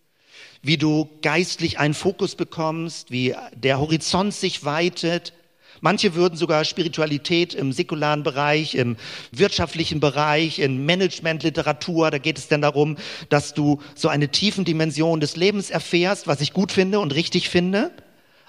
wie 0.63 0.75
du 0.75 1.07
geistlich 1.21 1.77
einen 1.77 1.93
Fokus 1.93 2.33
bekommst, 2.33 3.11
wie 3.11 3.35
der 3.53 3.79
Horizont 3.79 4.33
sich 4.33 4.65
weitet. 4.65 5.33
Manche 5.79 6.15
würden 6.15 6.35
sogar 6.35 6.65
Spiritualität 6.65 7.53
im 7.53 7.73
säkularen 7.73 8.23
Bereich, 8.23 8.73
im 8.73 8.97
wirtschaftlichen 9.31 9.99
Bereich, 9.99 10.57
in 10.57 10.83
Managementliteratur, 10.83 12.09
da 12.09 12.17
geht 12.17 12.39
es 12.39 12.47
dann 12.47 12.63
darum, 12.63 12.97
dass 13.29 13.53
du 13.53 13.83
so 13.93 14.07
eine 14.07 14.29
tiefen 14.29 14.65
Dimension 14.65 15.19
des 15.19 15.35
Lebens 15.35 15.69
erfährst, 15.69 16.25
was 16.25 16.41
ich 16.41 16.53
gut 16.53 16.71
finde 16.71 16.99
und 16.99 17.13
richtig 17.13 17.49
finde. 17.49 17.91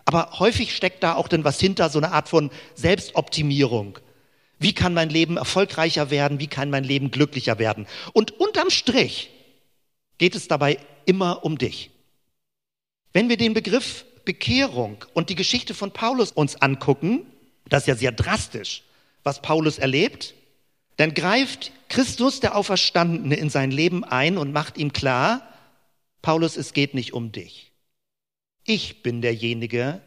Aber 0.06 0.30
häufig 0.38 0.74
steckt 0.74 1.02
da 1.02 1.16
auch 1.16 1.28
dann 1.28 1.44
was 1.44 1.60
hinter, 1.60 1.90
so 1.90 1.98
eine 1.98 2.12
Art 2.12 2.30
von 2.30 2.50
Selbstoptimierung. 2.74 3.98
Wie 4.62 4.72
kann 4.72 4.94
mein 4.94 5.10
Leben 5.10 5.36
erfolgreicher 5.36 6.10
werden? 6.10 6.40
Wie 6.40 6.46
kann 6.46 6.70
mein 6.70 6.84
Leben 6.84 7.10
glücklicher 7.10 7.58
werden? 7.58 7.86
Und 8.12 8.32
unterm 8.40 8.70
Strich 8.70 9.30
geht 10.18 10.34
es 10.34 10.48
dabei 10.48 10.78
immer 11.04 11.44
um 11.44 11.58
dich. 11.58 11.90
Wenn 13.12 13.28
wir 13.28 13.36
den 13.36 13.54
Begriff 13.54 14.04
Bekehrung 14.24 15.04
und 15.14 15.30
die 15.30 15.34
Geschichte 15.34 15.74
von 15.74 15.90
Paulus 15.90 16.30
uns 16.32 16.56
angucken, 16.56 17.26
das 17.68 17.82
ist 17.82 17.88
ja 17.88 17.96
sehr 17.96 18.12
drastisch, 18.12 18.84
was 19.24 19.42
Paulus 19.42 19.78
erlebt, 19.78 20.34
dann 20.96 21.14
greift 21.14 21.72
Christus, 21.88 22.40
der 22.40 22.56
Auferstandene, 22.56 23.34
in 23.34 23.50
sein 23.50 23.70
Leben 23.70 24.04
ein 24.04 24.38
und 24.38 24.52
macht 24.52 24.78
ihm 24.78 24.92
klar, 24.92 25.48
Paulus, 26.20 26.56
es 26.56 26.72
geht 26.72 26.94
nicht 26.94 27.12
um 27.12 27.32
dich. 27.32 27.72
Ich 28.64 29.02
bin 29.02 29.22
derjenige, 29.22 30.00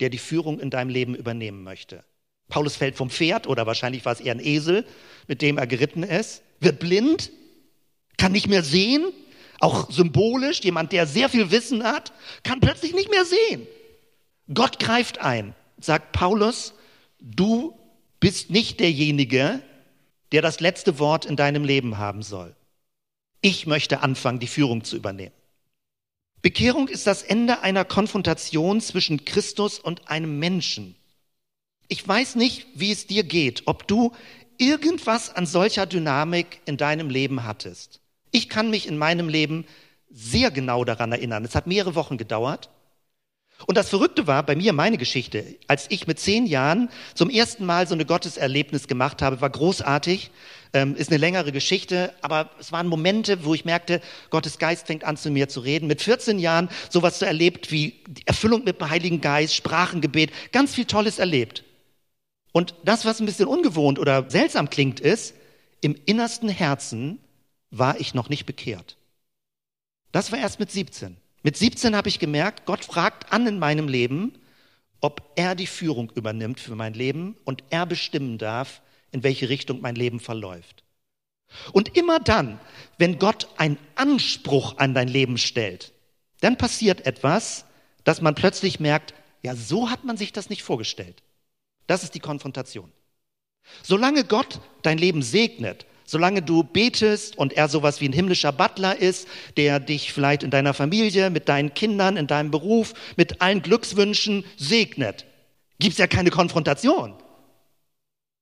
der 0.00 0.10
die 0.10 0.18
Führung 0.18 0.58
in 0.58 0.70
deinem 0.70 0.88
Leben 0.88 1.14
übernehmen 1.14 1.62
möchte. 1.62 2.04
Paulus 2.52 2.76
fällt 2.76 2.96
vom 2.96 3.08
Pferd 3.08 3.46
oder 3.46 3.66
wahrscheinlich 3.66 4.04
war 4.04 4.12
es 4.12 4.20
eher 4.20 4.34
ein 4.34 4.44
Esel, 4.44 4.84
mit 5.26 5.40
dem 5.40 5.56
er 5.56 5.66
geritten 5.66 6.02
ist, 6.02 6.42
wird 6.60 6.80
blind, 6.80 7.30
kann 8.18 8.32
nicht 8.32 8.46
mehr 8.46 8.62
sehen, 8.62 9.06
auch 9.58 9.90
symbolisch, 9.90 10.60
jemand, 10.60 10.92
der 10.92 11.06
sehr 11.06 11.30
viel 11.30 11.50
Wissen 11.50 11.82
hat, 11.82 12.12
kann 12.42 12.60
plötzlich 12.60 12.92
nicht 12.92 13.10
mehr 13.10 13.24
sehen. 13.24 13.66
Gott 14.52 14.78
greift 14.78 15.18
ein, 15.18 15.54
sagt 15.80 16.12
Paulus, 16.12 16.74
du 17.20 17.74
bist 18.20 18.50
nicht 18.50 18.80
derjenige, 18.80 19.62
der 20.32 20.42
das 20.42 20.60
letzte 20.60 20.98
Wort 20.98 21.24
in 21.24 21.36
deinem 21.36 21.64
Leben 21.64 21.96
haben 21.96 22.22
soll. 22.22 22.54
Ich 23.40 23.66
möchte 23.66 24.02
anfangen, 24.02 24.40
die 24.40 24.46
Führung 24.46 24.84
zu 24.84 24.96
übernehmen. 24.96 25.32
Bekehrung 26.42 26.88
ist 26.88 27.06
das 27.06 27.22
Ende 27.22 27.60
einer 27.60 27.86
Konfrontation 27.86 28.82
zwischen 28.82 29.24
Christus 29.24 29.78
und 29.78 30.08
einem 30.08 30.38
Menschen. 30.38 30.96
Ich 31.92 32.08
weiß 32.08 32.36
nicht, 32.36 32.68
wie 32.72 32.90
es 32.90 33.06
dir 33.06 33.22
geht, 33.22 33.64
ob 33.66 33.86
du 33.86 34.12
irgendwas 34.56 35.36
an 35.36 35.44
solcher 35.44 35.84
Dynamik 35.84 36.62
in 36.64 36.78
deinem 36.78 37.10
Leben 37.10 37.44
hattest. 37.44 38.00
Ich 38.30 38.48
kann 38.48 38.70
mich 38.70 38.88
in 38.88 38.96
meinem 38.96 39.28
Leben 39.28 39.66
sehr 40.08 40.50
genau 40.50 40.86
daran 40.86 41.12
erinnern. 41.12 41.44
Es 41.44 41.54
hat 41.54 41.66
mehrere 41.66 41.94
Wochen 41.94 42.16
gedauert. 42.16 42.70
Und 43.66 43.76
das 43.76 43.90
Verrückte 43.90 44.26
war 44.26 44.42
bei 44.42 44.56
mir 44.56 44.72
meine 44.72 44.96
Geschichte. 44.96 45.44
Als 45.68 45.84
ich 45.90 46.06
mit 46.06 46.18
zehn 46.18 46.46
Jahren 46.46 46.88
zum 47.14 47.28
ersten 47.28 47.66
Mal 47.66 47.86
so 47.86 47.92
eine 47.92 48.06
Gotteserlebnis 48.06 48.88
gemacht 48.88 49.20
habe, 49.20 49.42
war 49.42 49.50
großartig. 49.50 50.30
Ähm, 50.72 50.96
ist 50.96 51.10
eine 51.10 51.18
längere 51.18 51.52
Geschichte, 51.52 52.14
aber 52.22 52.48
es 52.58 52.72
waren 52.72 52.86
Momente, 52.86 53.44
wo 53.44 53.52
ich 53.52 53.66
merkte, 53.66 54.00
Gottes 54.30 54.58
Geist 54.58 54.86
fängt 54.86 55.04
an 55.04 55.18
zu 55.18 55.30
mir 55.30 55.50
zu 55.50 55.60
reden. 55.60 55.88
Mit 55.88 56.00
14 56.00 56.38
Jahren 56.38 56.70
sowas 56.88 57.18
so 57.18 57.26
erlebt 57.26 57.70
wie 57.70 58.00
Erfüllung 58.24 58.64
mit 58.64 58.80
dem 58.80 58.88
Heiligen 58.88 59.20
Geist, 59.20 59.54
Sprachengebet, 59.54 60.30
ganz 60.52 60.74
viel 60.74 60.86
Tolles 60.86 61.18
erlebt. 61.18 61.64
Und 62.52 62.74
das, 62.84 63.04
was 63.04 63.20
ein 63.20 63.26
bisschen 63.26 63.48
ungewohnt 63.48 63.98
oder 63.98 64.28
seltsam 64.30 64.70
klingt, 64.70 65.00
ist, 65.00 65.34
im 65.80 65.96
innersten 66.06 66.48
Herzen 66.48 67.18
war 67.70 67.98
ich 67.98 68.14
noch 68.14 68.28
nicht 68.28 68.46
bekehrt. 68.46 68.96
Das 70.12 70.30
war 70.30 70.38
erst 70.38 70.60
mit 70.60 70.70
17. 70.70 71.16
Mit 71.42 71.56
17 71.56 71.96
habe 71.96 72.08
ich 72.08 72.18
gemerkt, 72.18 72.66
Gott 72.66 72.84
fragt 72.84 73.32
an 73.32 73.46
in 73.46 73.58
meinem 73.58 73.88
Leben, 73.88 74.34
ob 75.00 75.32
er 75.34 75.54
die 75.54 75.66
Führung 75.66 76.12
übernimmt 76.14 76.60
für 76.60 76.76
mein 76.76 76.94
Leben 76.94 77.36
und 77.44 77.64
er 77.70 77.86
bestimmen 77.86 78.38
darf, 78.38 78.82
in 79.10 79.24
welche 79.24 79.48
Richtung 79.48 79.80
mein 79.80 79.96
Leben 79.96 80.20
verläuft. 80.20 80.84
Und 81.72 81.96
immer 81.96 82.20
dann, 82.20 82.60
wenn 82.98 83.18
Gott 83.18 83.48
einen 83.56 83.78
Anspruch 83.94 84.78
an 84.78 84.94
dein 84.94 85.08
Leben 85.08 85.38
stellt, 85.38 85.92
dann 86.40 86.56
passiert 86.56 87.06
etwas, 87.06 87.64
dass 88.04 88.20
man 88.20 88.34
plötzlich 88.34 88.80
merkt, 88.80 89.14
ja, 89.42 89.56
so 89.56 89.90
hat 89.90 90.04
man 90.04 90.16
sich 90.16 90.32
das 90.32 90.48
nicht 90.48 90.62
vorgestellt. 90.62 91.22
Das 91.86 92.02
ist 92.02 92.14
die 92.14 92.20
Konfrontation. 92.20 92.92
Solange 93.82 94.24
Gott 94.24 94.60
dein 94.82 94.98
Leben 94.98 95.22
segnet, 95.22 95.86
solange 96.04 96.42
du 96.42 96.62
betest 96.62 97.38
und 97.38 97.52
er 97.52 97.68
sowas 97.68 98.00
wie 98.00 98.08
ein 98.08 98.12
himmlischer 98.12 98.52
Butler 98.52 98.98
ist, 98.98 99.28
der 99.56 99.80
dich 99.80 100.12
vielleicht 100.12 100.42
in 100.42 100.50
deiner 100.50 100.74
Familie, 100.74 101.30
mit 101.30 101.48
deinen 101.48 101.74
Kindern, 101.74 102.16
in 102.16 102.26
deinem 102.26 102.50
Beruf, 102.50 102.94
mit 103.16 103.40
allen 103.40 103.62
Glückswünschen 103.62 104.44
segnet, 104.56 105.26
gibt's 105.78 105.98
ja 105.98 106.06
keine 106.06 106.30
Konfrontation. 106.30 107.14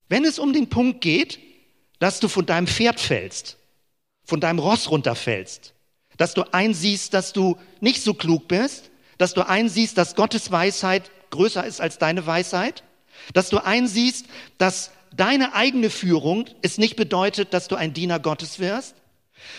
Wenn 0.09 0.25
es 0.25 0.39
um 0.39 0.53
den 0.53 0.69
Punkt 0.69 1.01
geht, 1.01 1.39
dass 2.01 2.19
du 2.19 2.29
von 2.29 2.47
deinem 2.47 2.67
Pferd 2.67 2.99
fällst, 2.99 3.57
von 4.25 4.41
deinem 4.41 4.59
Ross 4.59 4.91
runterfällst, 4.91 5.75
dass 6.17 6.35
du 6.35 6.43
einsiehst, 6.53 7.15
dass 7.15 7.33
du 7.33 7.57
nicht 7.81 8.03
so 8.03 8.15
klug 8.15 8.49
bist, 8.49 8.91
dass 9.19 9.35
du 9.35 9.47
einsiehst, 9.47 9.97
dass 9.97 10.17
Gottes 10.17 10.51
Weisheit 10.51 11.11
größer 11.31 11.65
ist 11.65 11.81
als 11.81 11.99
deine 11.99 12.27
Weisheit, 12.27 12.83
dass 13.33 13.51
du 13.51 13.59
einsiehst, 13.59 14.27
dass 14.59 14.91
deine 15.15 15.55
eigene 15.55 15.91
Führung 15.91 16.47
es 16.63 16.79
nicht 16.79 16.97
bedeutet, 16.97 17.53
dass 17.55 17.69
du 17.69 17.77
ein 17.77 17.93
Diener 17.93 18.21
Gottes 18.21 18.59
wirst. 18.59 18.95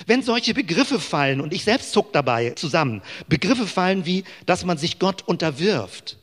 Wenn 0.05 0.21
solche 0.21 0.53
Begriffe 0.53 0.99
fallen, 0.99 1.41
und 1.41 1.53
ich 1.53 1.63
selbst 1.63 1.91
zuck 1.91 2.13
dabei 2.13 2.51
zusammen, 2.51 3.01
Begriffe 3.27 3.65
fallen 3.65 4.05
wie, 4.05 4.23
dass 4.45 4.63
man 4.63 4.77
sich 4.77 4.99
Gott 4.99 5.27
unterwirft, 5.27 6.17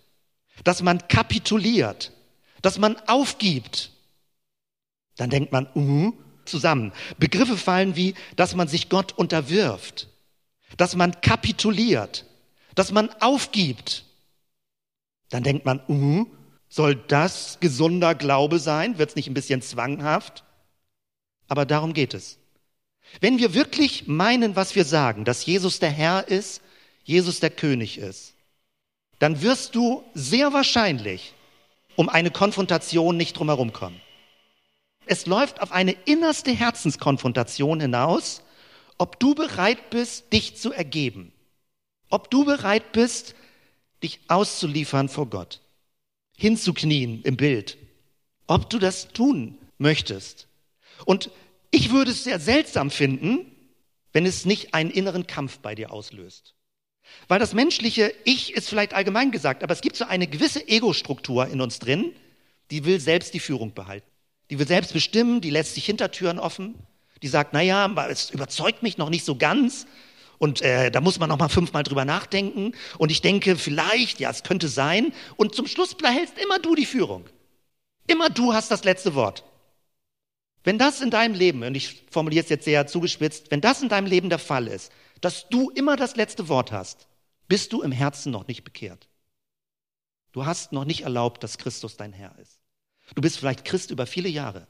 dass 0.65 0.83
man 0.83 1.07
kapituliert, 1.09 2.13
dass 2.63 2.79
man 2.79 2.97
aufgibt, 3.09 3.91
dann 5.17 5.31
denkt 5.31 5.53
man, 5.53 5.69
uh, 5.75 6.13
zusammen. 6.45 6.93
Begriffe 7.19 7.57
fallen 7.57 7.97
wie, 7.97 8.15
dass 8.37 8.55
man 8.55 8.69
sich 8.69 8.89
Gott 8.89 9.13
unterwirft, 9.13 10.09
dass 10.77 10.97
man 10.97 11.21
kapituliert, 11.21 12.25
dass 12.75 12.93
man 12.93 13.11
aufgibt. 13.21 14.05
Dann 15.31 15.43
denkt 15.43 15.67
man, 15.67 15.81
uh, 15.89 16.27
soll 16.69 16.95
das 16.95 17.59
gesunder 17.61 18.15
Glaube 18.15 18.59
sein? 18.59 18.99
Wird 18.99 19.11
es 19.11 19.17
nicht 19.17 19.29
ein 19.29 19.35
bisschen 19.35 19.63
zwanghaft? 19.63 20.45
Aber 21.49 21.65
darum 21.65 21.95
geht 21.95 22.15
es. 22.15 22.39
Wenn 23.21 23.39
wir 23.39 23.55
wirklich 23.55 24.07
meinen, 24.07 24.55
was 24.55 24.75
wir 24.75 24.85
sagen, 24.85 25.25
dass 25.25 25.47
Jesus 25.47 25.79
der 25.79 25.91
Herr 25.91 26.29
ist, 26.29 26.61
Jesus 27.05 27.41
der 27.41 27.51
König 27.51 27.97
ist, 27.97 28.35
dann 29.19 29.41
wirst 29.41 29.75
du 29.75 30.05
sehr 30.15 30.53
wahrscheinlich 30.53 31.33
um 31.97 32.09
eine 32.09 32.31
Konfrontation 32.31 33.17
nicht 33.17 33.39
drumherum 33.39 33.73
kommen. 33.73 34.01
Es 35.07 35.25
läuft 35.25 35.63
auf 35.63 35.73
eine 35.73 35.93
innerste 36.05 36.53
Herzenskonfrontation 36.53 37.81
hinaus, 37.81 38.43
ob 38.99 39.19
du 39.19 39.35
bereit 39.35 39.89
bist, 39.89 40.33
dich 40.35 40.57
zu 40.57 40.71
ergeben, 40.71 41.33
ob 42.11 42.31
du 42.31 42.45
bereit 42.45 42.93
bist, 42.93 43.35
dich 44.03 44.21
auszuliefern 44.29 45.09
vor 45.09 45.27
Gott 45.27 45.61
hinzuknien 46.39 47.21
im 47.23 47.37
Bild, 47.37 47.77
ob 48.47 48.71
du 48.71 48.79
das 48.79 49.09
tun 49.09 49.59
möchtest. 49.77 50.47
Und 51.05 51.31
ich 51.71 51.91
würde 51.91 52.13
es 52.13 52.25
sehr 52.25 52.39
seltsam 52.39 52.91
finden, 52.91 53.45
wenn 54.13 54.25
es 54.25 54.47
nicht 54.47 54.73
einen 54.73 54.91
inneren 54.91 55.27
Kampf 55.27 55.59
bei 55.59 55.75
dir 55.75 55.93
auslöst. 55.93 56.55
Weil 57.27 57.41
das 57.41 57.55
menschliche 57.55 58.15
Ich 58.25 58.55
ist 58.55 58.69
vielleicht 58.69 58.95
allgemein 58.95 59.33
gesagt, 59.33 59.63
aber 59.63 59.73
es 59.73 59.81
gibt 59.81 59.97
so 59.97 60.05
eine 60.05 60.27
gewisse 60.27 60.67
Ego-Struktur 60.67 61.49
in 61.49 61.61
uns 61.61 61.81
drin, 61.81 62.13
die 62.71 62.85
will 62.85 63.01
selbst 63.01 63.35
die 63.35 63.41
Führung 63.41 63.75
behalten. 63.75 64.11
Die 64.51 64.59
will 64.59 64.67
selbst 64.67 64.93
bestimmen, 64.93 65.41
die 65.41 65.51
lässt 65.51 65.75
sich 65.75 65.87
Hintertüren 65.87 66.39
offen, 66.39 66.75
die 67.23 67.29
sagt, 67.29 67.53
naja, 67.53 67.93
es 68.09 68.31
überzeugt 68.31 68.83
mich 68.83 68.97
noch 68.97 69.11
nicht 69.11 69.25
so 69.25 69.37
ganz, 69.37 69.87
und 70.39 70.63
äh, 70.63 70.91
da 70.91 71.01
muss 71.01 71.19
man 71.19 71.29
noch 71.29 71.39
mal 71.39 71.49
fünfmal 71.49 71.83
drüber 71.83 72.05
nachdenken. 72.05 72.73
Und 72.97 73.11
ich 73.11 73.21
denke, 73.21 73.57
vielleicht, 73.57 74.21
ja, 74.21 74.31
es 74.31 74.45
könnte 74.45 74.69
sein. 74.69 75.13
Und 75.37 75.55
zum 75.55 75.67
Schluss 75.67 75.95
behältst 75.95 76.39
immer 76.39 76.59
du 76.59 76.75
die 76.75 76.87
Führung. 76.87 77.25
Immer 78.07 78.31
du 78.31 78.55
hast 78.55 78.71
das 78.71 78.85
letzte 78.85 79.15
Wort. 79.15 79.45
Wenn 80.65 80.79
das 80.79 81.01
in 81.01 81.11
deinem 81.11 81.35
Leben, 81.35 81.63
und 81.63 81.75
ich 81.75 82.05
formuliere 82.11 82.45
es 82.45 82.51
jetzt 82.51 82.65
sehr 82.65 82.87
zugespitzt, 82.87 83.51
wenn 83.51 83.61
das 83.61 83.83
in 83.83 83.89
deinem 83.89 84.07
Leben 84.07 84.29
der 84.29 84.39
Fall 84.39 84.69
ist, 84.69 84.93
dass 85.21 85.49
du 85.49 85.71
immer 85.71 85.97
das 85.97 86.17
letzte 86.17 86.49
Wort 86.49 86.73
hast, 86.73 87.09
bist 87.49 87.73
du 87.73 87.83
im 87.83 87.93
Herzen 87.93 88.31
noch 88.31 88.47
nicht 88.47 88.65
bekehrt. 88.65 89.09
Du 90.33 90.47
hast 90.47 90.73
noch 90.73 90.85
nicht 90.85 91.03
erlaubt, 91.03 91.43
dass 91.43 91.59
Christus 91.59 91.97
dein 91.97 92.13
Herr 92.13 92.39
ist. 92.39 92.61
Du 93.15 93.23
bist 93.23 93.39
vielleicht 93.39 93.65
Christ 93.65 93.91
über 93.91 94.07
viele 94.07 94.29
Jahre, 94.29 94.69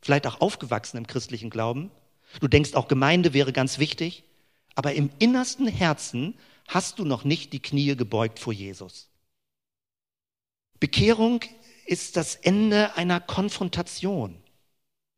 vielleicht 0.00 0.26
auch 0.26 0.40
aufgewachsen 0.40 0.96
im 0.96 1.06
christlichen 1.06 1.50
Glauben. 1.50 1.90
Du 2.38 2.46
denkst 2.46 2.74
auch, 2.74 2.86
Gemeinde 2.86 3.34
wäre 3.34 3.52
ganz 3.52 3.78
wichtig 3.78 4.24
aber 4.74 4.94
im 4.94 5.10
innersten 5.18 5.66
Herzen 5.66 6.34
hast 6.68 6.98
du 6.98 7.04
noch 7.04 7.24
nicht 7.24 7.52
die 7.52 7.60
Knie 7.60 7.96
gebeugt 7.96 8.38
vor 8.38 8.52
Jesus. 8.52 9.08
Bekehrung 10.78 11.40
ist 11.86 12.16
das 12.16 12.36
Ende 12.36 12.96
einer 12.96 13.20
Konfrontation. 13.20 14.36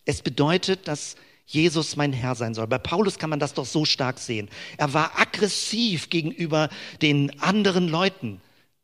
Es 0.05 0.23
bedeutet, 0.23 0.89
dass 0.89 1.17
Jesus 1.47 1.97
mein 1.97 2.13
Herr 2.13 2.35
sein 2.35 2.55
soll. 2.55 2.67
Bei 2.67 2.79
Paulus 2.79 3.19
kann 3.19 3.31
man 3.31 3.39
das 3.39 3.55
doch 3.55 3.67
so 3.67 3.85
stark 3.85 4.19
sehen. 4.19 4.49
Er 4.79 4.95
war 4.95 5.19
aggressiv 5.19 6.09
gegenüber 6.09 6.71
den 7.03 7.41
anderen 7.41 7.89
Leuten, 7.89 8.41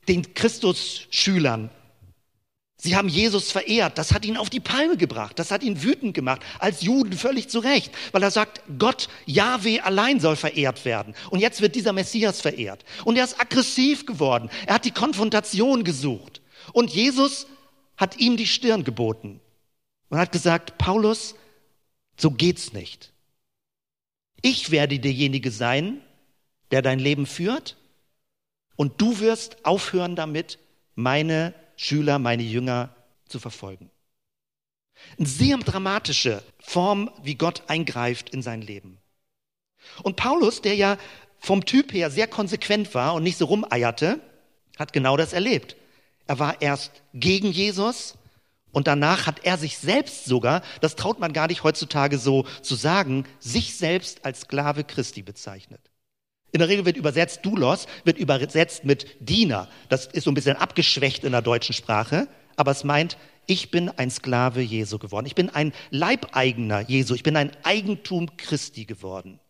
den 0.07 0.35
Christus-Schülern, 0.35 1.71
Sie 2.81 2.95
haben 2.95 3.09
Jesus 3.09 3.51
verehrt. 3.51 3.99
Das 3.99 4.13
hat 4.15 4.25
ihn 4.25 4.37
auf 4.37 4.51
die 4.51 4.61
Palme 4.61 4.97
gebracht. 4.97 5.39
Das 5.41 5.51
hat 5.51 5.65
ihn 5.65 5.83
wütend 5.83 6.15
gemacht. 6.15 6.43
Als 6.61 6.81
Juden 6.81 7.13
völlig 7.13 7.49
zu 7.49 7.59
Recht. 7.59 7.93
Weil 8.13 8.23
er 8.23 8.31
sagt, 8.31 8.63
Gott, 8.79 9.09
Yahweh 9.27 9.81
allein 9.81 10.21
soll 10.21 10.37
verehrt 10.37 10.85
werden. 10.85 11.15
Und 11.31 11.41
jetzt 11.41 11.61
wird 11.61 11.75
dieser 11.75 11.93
Messias 11.93 12.41
verehrt. 12.41 12.85
Und 13.05 13.17
er 13.17 13.25
ist 13.25 13.41
aggressiv 13.41 14.07
geworden. 14.07 14.49
Er 14.67 14.75
hat 14.75 14.85
die 14.85 14.93
Konfrontation 14.93 15.83
gesucht. 15.83 16.41
Und 16.73 16.91
Jesus 16.91 17.49
hat 17.97 18.19
ihm 18.19 18.37
die 18.37 18.47
Stirn 18.47 18.85
geboten. 18.85 19.41
Und 20.09 20.19
hat 20.19 20.31
gesagt, 20.31 20.79
Paulus, 20.79 21.35
so 22.17 22.31
geht's 22.31 22.73
nicht. 22.73 23.13
Ich 24.41 24.71
werde 24.71 25.01
derjenige 25.01 25.51
sein, 25.51 26.01
der 26.71 26.83
dein 26.83 27.01
Leben 27.01 27.27
führt. 27.27 27.77
Und 28.77 29.01
du 29.01 29.19
wirst 29.19 29.65
aufhören 29.65 30.15
damit, 30.15 30.61
meine 30.95 31.55
Schüler, 31.79 32.19
meine 32.19 32.43
Jünger 32.43 32.95
zu 33.29 33.39
verfolgen. 33.39 33.91
Eine 35.17 35.29
sehr 35.29 35.57
dramatische 35.59 36.43
Form, 36.59 37.11
wie 37.23 37.37
Gott 37.37 37.63
eingreift 37.69 38.31
in 38.31 38.43
sein 38.43 38.63
Leben. 38.63 38.99
Und 40.03 40.17
Paulus, 40.17 40.61
der 40.61 40.75
ja 40.75 40.99
vom 41.39 41.65
Typ 41.65 41.93
her 41.93 42.11
sehr 42.11 42.27
konsequent 42.27 42.95
war 42.95 43.15
und 43.15 43.23
nicht 43.23 43.39
so 43.39 43.45
rumeierte, 43.47 44.21
hat 44.77 44.93
genau 44.93 45.17
das 45.17 45.33
erlebt. 45.33 45.77
Er 46.27 46.41
war 46.41 46.61
erst 46.61 47.03
gegen 47.15 47.53
Jesus 47.53 48.19
und 48.73 48.89
danach 48.89 49.27
hat 49.27 49.45
er 49.45 49.57
sich 49.57 49.79
selbst 49.79 50.25
sogar, 50.25 50.63
das 50.81 50.97
traut 50.97 51.21
man 51.21 51.33
gar 51.33 51.47
nicht 51.47 51.63
heutzutage 51.63 52.19
so 52.19 52.45
zu 52.61 52.75
sagen, 52.75 53.25
sich 53.39 53.77
selbst 53.77 54.25
als 54.25 54.41
Sklave 54.41 54.83
Christi 54.83 55.23
bezeichnet. 55.23 55.81
In 56.51 56.61
der 56.61 56.69
Regel 56.69 56.87
wird 56.87 56.97
übersetzt 56.97 57.41
Doulos, 57.43 57.87
wird 58.05 58.19
übersetzt 58.19 58.85
mit 58.85 59.07
Diener. 59.21 59.69
Das 59.89 60.07
ist 60.07 60.25
so 60.25 60.31
ein 60.31 60.35
bisschen 60.35 60.57
abgeschwächt 60.57 61.25
in 61.25 61.33
der 61.33 61.43
deutschen 61.43 61.75
Sprache, 61.75 62.29
aber 62.57 62.71
es 62.71 62.85
meint, 62.85 63.19
ich 63.47 63.71
bin 63.71 63.89
ein 63.89 64.11
Sklave 64.11 64.61
Jesu 64.61 64.99
geworden. 64.99 65.27
Ich 65.27 65.35
bin 65.35 65.49
ein 65.49 65.73
Leibeigener 65.91 66.81
Jesu. 66.81 67.15
Ich 67.15 67.23
bin 67.23 67.37
ein 67.37 67.51
Eigentum 67.65 68.37
Christi 68.37 68.85
geworden. 68.85 69.41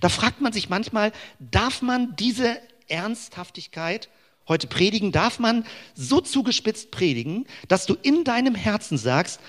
Da 0.00 0.08
fragt 0.10 0.40
man 0.40 0.52
sich 0.52 0.68
manchmal, 0.68 1.12
darf 1.38 1.82
man 1.82 2.14
diese 2.16 2.58
Ernsthaftigkeit 2.88 4.10
heute 4.46 4.66
predigen? 4.66 5.10
Darf 5.10 5.38
man 5.38 5.64
so 5.94 6.20
zugespitzt 6.20 6.90
predigen, 6.90 7.46
dass 7.68 7.86
du 7.86 7.96
in 8.02 8.24
deinem 8.24 8.54
Herzen 8.54 8.98
sagst, 8.98 9.40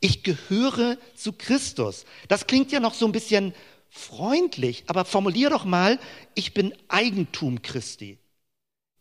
ich 0.00 0.24
gehöre 0.24 0.98
zu 1.14 1.32
Christus? 1.32 2.04
Das 2.26 2.46
klingt 2.46 2.72
ja 2.72 2.80
noch 2.80 2.94
so 2.94 3.06
ein 3.06 3.12
bisschen 3.12 3.54
freundlich, 3.88 4.84
aber 4.86 5.04
formulier 5.04 5.50
doch 5.50 5.64
mal, 5.64 5.98
ich 6.34 6.54
bin 6.54 6.74
Eigentum 6.88 7.62
Christi. 7.62 8.18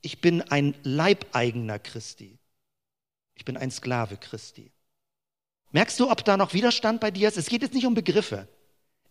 Ich 0.01 0.21
bin 0.21 0.41
ein 0.41 0.75
Leibeigener 0.83 1.79
Christi. 1.79 2.37
Ich 3.35 3.45
bin 3.45 3.57
ein 3.57 3.71
Sklave 3.71 4.17
Christi. 4.17 4.71
Merkst 5.71 5.99
du, 5.99 6.09
ob 6.09 6.23
da 6.23 6.37
noch 6.37 6.53
Widerstand 6.53 7.01
bei 7.01 7.11
dir 7.11 7.27
ist? 7.27 7.37
Es 7.37 7.49
geht 7.49 7.61
jetzt 7.61 7.73
nicht 7.73 7.85
um 7.85 7.93
Begriffe. 7.93 8.47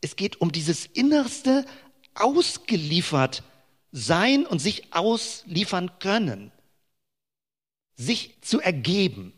Es 0.00 0.16
geht 0.16 0.40
um 0.40 0.52
dieses 0.52 0.86
innerste 0.86 1.64
ausgeliefert 2.14 3.42
sein 3.92 4.46
und 4.46 4.58
sich 4.58 4.92
ausliefern 4.92 5.98
können. 5.98 6.52
Sich 7.96 8.40
zu 8.42 8.60
ergeben. 8.60 9.32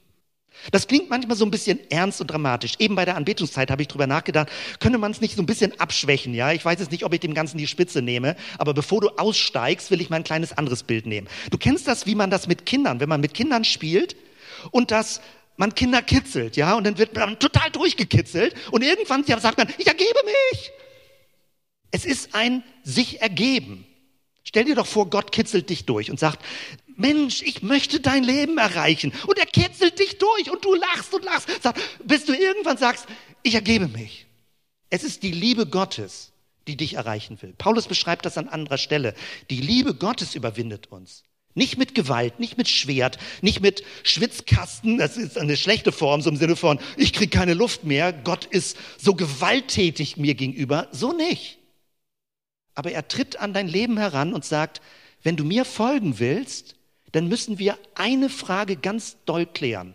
Das 0.70 0.86
klingt 0.86 1.08
manchmal 1.08 1.36
so 1.36 1.44
ein 1.44 1.50
bisschen 1.50 1.78
ernst 1.90 2.20
und 2.20 2.28
dramatisch. 2.28 2.74
Eben 2.78 2.94
bei 2.94 3.04
der 3.04 3.16
Anbetungszeit 3.16 3.70
habe 3.70 3.82
ich 3.82 3.88
drüber 3.88 4.06
nachgedacht, 4.06 4.48
könnte 4.80 4.98
man 4.98 5.12
es 5.12 5.20
nicht 5.20 5.36
so 5.36 5.42
ein 5.42 5.46
bisschen 5.46 5.78
abschwächen, 5.80 6.34
ja? 6.34 6.52
Ich 6.52 6.64
weiß 6.64 6.78
jetzt 6.80 6.90
nicht, 6.90 7.04
ob 7.04 7.14
ich 7.14 7.20
dem 7.20 7.34
Ganzen 7.34 7.58
die 7.58 7.66
Spitze 7.66 8.02
nehme, 8.02 8.36
aber 8.58 8.74
bevor 8.74 9.00
du 9.00 9.08
aussteigst, 9.10 9.90
will 9.90 10.00
ich 10.00 10.10
mal 10.10 10.16
ein 10.16 10.24
kleines 10.24 10.56
anderes 10.56 10.82
Bild 10.82 11.06
nehmen. 11.06 11.28
Du 11.50 11.58
kennst 11.58 11.88
das, 11.88 12.06
wie 12.06 12.14
man 12.14 12.30
das 12.30 12.46
mit 12.46 12.66
Kindern, 12.66 13.00
wenn 13.00 13.08
man 13.08 13.20
mit 13.20 13.34
Kindern 13.34 13.64
spielt 13.64 14.16
und 14.70 14.90
das 14.90 15.20
man 15.56 15.74
Kinder 15.74 16.02
kitzelt, 16.02 16.56
ja, 16.56 16.74
und 16.74 16.84
dann 16.84 16.98
wird 16.98 17.16
man 17.16 17.38
total 17.38 17.70
durchgekitzelt 17.70 18.54
und 18.70 18.82
irgendwann 18.82 19.24
sagt 19.24 19.58
man, 19.58 19.68
ich 19.76 19.86
ergebe 19.88 20.18
mich. 20.24 20.70
Es 21.90 22.04
ist 22.04 22.34
ein 22.34 22.62
sich 22.84 23.20
ergeben. 23.20 23.84
Stell 24.44 24.64
dir 24.64 24.76
doch 24.76 24.86
vor, 24.86 25.10
Gott 25.10 25.32
kitzelt 25.32 25.68
dich 25.68 25.84
durch 25.84 26.10
und 26.10 26.20
sagt, 26.20 26.44
Mensch, 26.98 27.42
ich 27.42 27.62
möchte 27.62 28.00
dein 28.00 28.24
Leben 28.24 28.58
erreichen. 28.58 29.12
Und 29.26 29.38
er 29.38 29.46
kitzelt 29.46 29.98
dich 29.98 30.18
durch 30.18 30.50
und 30.50 30.64
du 30.64 30.74
lachst 30.74 31.14
und 31.14 31.24
lachst, 31.24 31.48
bis 32.04 32.24
du 32.24 32.32
irgendwann 32.32 32.76
sagst, 32.76 33.06
ich 33.42 33.54
ergebe 33.54 33.88
mich. 33.88 34.26
Es 34.90 35.04
ist 35.04 35.22
die 35.22 35.30
Liebe 35.30 35.66
Gottes, 35.66 36.32
die 36.66 36.76
dich 36.76 36.94
erreichen 36.94 37.40
will. 37.40 37.54
Paulus 37.56 37.86
beschreibt 37.86 38.26
das 38.26 38.36
an 38.36 38.48
anderer 38.48 38.78
Stelle. 38.78 39.14
Die 39.48 39.60
Liebe 39.60 39.94
Gottes 39.94 40.34
überwindet 40.34 40.88
uns. 40.88 41.22
Nicht 41.54 41.78
mit 41.78 41.94
Gewalt, 41.94 42.40
nicht 42.40 42.58
mit 42.58 42.68
Schwert, 42.68 43.18
nicht 43.42 43.60
mit 43.60 43.82
Schwitzkasten, 44.02 44.98
das 44.98 45.16
ist 45.16 45.38
eine 45.38 45.56
schlechte 45.56 45.92
Form, 45.92 46.20
so 46.20 46.30
im 46.30 46.36
Sinne 46.36 46.56
von, 46.56 46.78
ich 46.96 47.12
kriege 47.12 47.30
keine 47.30 47.54
Luft 47.54 47.84
mehr, 47.84 48.12
Gott 48.12 48.44
ist 48.44 48.76
so 48.98 49.14
gewalttätig 49.14 50.16
mir 50.16 50.34
gegenüber, 50.34 50.88
so 50.92 51.12
nicht. 51.12 51.58
Aber 52.74 52.92
er 52.92 53.08
tritt 53.08 53.36
an 53.38 53.54
dein 53.54 53.66
Leben 53.66 53.98
heran 53.98 54.34
und 54.34 54.44
sagt, 54.44 54.80
wenn 55.22 55.36
du 55.36 55.44
mir 55.44 55.64
folgen 55.64 56.20
willst, 56.20 56.76
dann 57.12 57.28
müssen 57.28 57.58
wir 57.58 57.78
eine 57.94 58.28
Frage 58.28 58.76
ganz 58.76 59.16
doll 59.24 59.46
klären. 59.46 59.94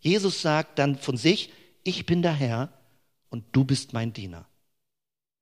Jesus 0.00 0.42
sagt 0.42 0.78
dann 0.78 0.96
von 0.98 1.16
sich, 1.16 1.50
ich 1.84 2.06
bin 2.06 2.22
der 2.22 2.34
Herr 2.34 2.72
und 3.30 3.44
du 3.52 3.64
bist 3.64 3.92
mein 3.92 4.12
Diener. 4.12 4.46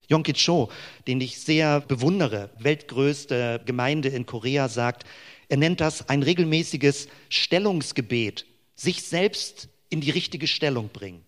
Yongki 0.08 0.32
Cho, 0.32 0.70
den 1.06 1.20
ich 1.20 1.38
sehr 1.38 1.80
bewundere, 1.80 2.50
weltgrößte 2.58 3.62
Gemeinde 3.64 4.08
in 4.08 4.26
Korea, 4.26 4.68
sagt, 4.68 5.06
er 5.48 5.56
nennt 5.56 5.80
das 5.80 6.08
ein 6.08 6.22
regelmäßiges 6.22 7.08
Stellungsgebet, 7.28 8.44
sich 8.74 9.02
selbst 9.02 9.68
in 9.88 10.00
die 10.00 10.10
richtige 10.10 10.46
Stellung 10.46 10.88
bringen. 10.88 11.24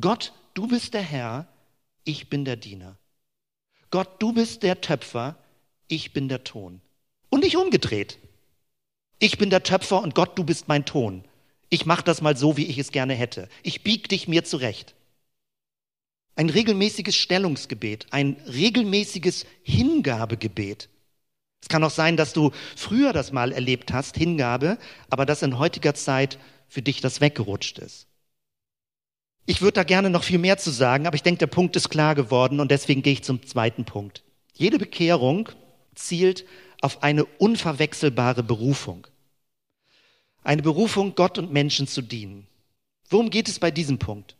Gott, 0.00 0.32
du 0.54 0.68
bist 0.68 0.94
der 0.94 1.02
Herr, 1.02 1.48
ich 2.04 2.28
bin 2.28 2.44
der 2.44 2.56
Diener. 2.56 2.98
Gott, 3.90 4.22
du 4.22 4.32
bist 4.32 4.62
der 4.62 4.80
Töpfer, 4.80 5.36
ich 5.88 6.12
bin 6.12 6.28
der 6.28 6.44
Ton. 6.44 6.80
Und 7.28 7.40
nicht 7.44 7.56
umgedreht. 7.56 8.18
Ich 9.22 9.36
bin 9.36 9.50
der 9.50 9.62
Töpfer 9.62 10.02
und 10.02 10.14
Gott, 10.14 10.36
du 10.38 10.44
bist 10.44 10.66
mein 10.66 10.86
Ton. 10.86 11.24
Ich 11.68 11.84
mache 11.84 12.02
das 12.02 12.22
mal 12.22 12.36
so, 12.36 12.56
wie 12.56 12.64
ich 12.64 12.78
es 12.78 12.90
gerne 12.90 13.14
hätte. 13.14 13.48
Ich 13.62 13.82
bieg 13.82 14.08
dich 14.08 14.26
mir 14.26 14.44
zurecht. 14.44 14.94
Ein 16.36 16.48
regelmäßiges 16.48 17.14
Stellungsgebet, 17.16 18.06
ein 18.12 18.38
regelmäßiges 18.46 19.44
Hingabegebet. 19.62 20.88
Es 21.60 21.68
kann 21.68 21.84
auch 21.84 21.90
sein, 21.90 22.16
dass 22.16 22.32
du 22.32 22.50
früher 22.76 23.12
das 23.12 23.30
mal 23.30 23.52
erlebt 23.52 23.92
hast, 23.92 24.16
Hingabe, 24.16 24.78
aber 25.10 25.26
dass 25.26 25.42
in 25.42 25.58
heutiger 25.58 25.94
Zeit 25.94 26.38
für 26.66 26.80
dich 26.80 27.02
das 27.02 27.20
weggerutscht 27.20 27.78
ist. 27.78 28.06
Ich 29.44 29.60
würde 29.60 29.74
da 29.74 29.84
gerne 29.84 30.08
noch 30.08 30.24
viel 30.24 30.38
mehr 30.38 30.56
zu 30.56 30.70
sagen, 30.70 31.06
aber 31.06 31.16
ich 31.16 31.22
denke, 31.22 31.40
der 31.40 31.46
Punkt 31.48 31.76
ist 31.76 31.90
klar 31.90 32.14
geworden 32.14 32.58
und 32.58 32.70
deswegen 32.70 33.02
gehe 33.02 33.12
ich 33.12 33.24
zum 33.24 33.44
zweiten 33.46 33.84
Punkt. 33.84 34.22
Jede 34.54 34.78
Bekehrung 34.78 35.50
zielt 35.94 36.46
auf 36.80 37.02
eine 37.02 37.24
unverwechselbare 37.24 38.42
Berufung. 38.42 39.06
Eine 40.42 40.62
Berufung, 40.62 41.14
Gott 41.14 41.38
und 41.38 41.52
Menschen 41.52 41.86
zu 41.86 42.02
dienen. 42.02 42.46
Worum 43.08 43.30
geht 43.30 43.48
es 43.48 43.58
bei 43.58 43.70
diesem 43.70 43.98
Punkt? 43.98 44.36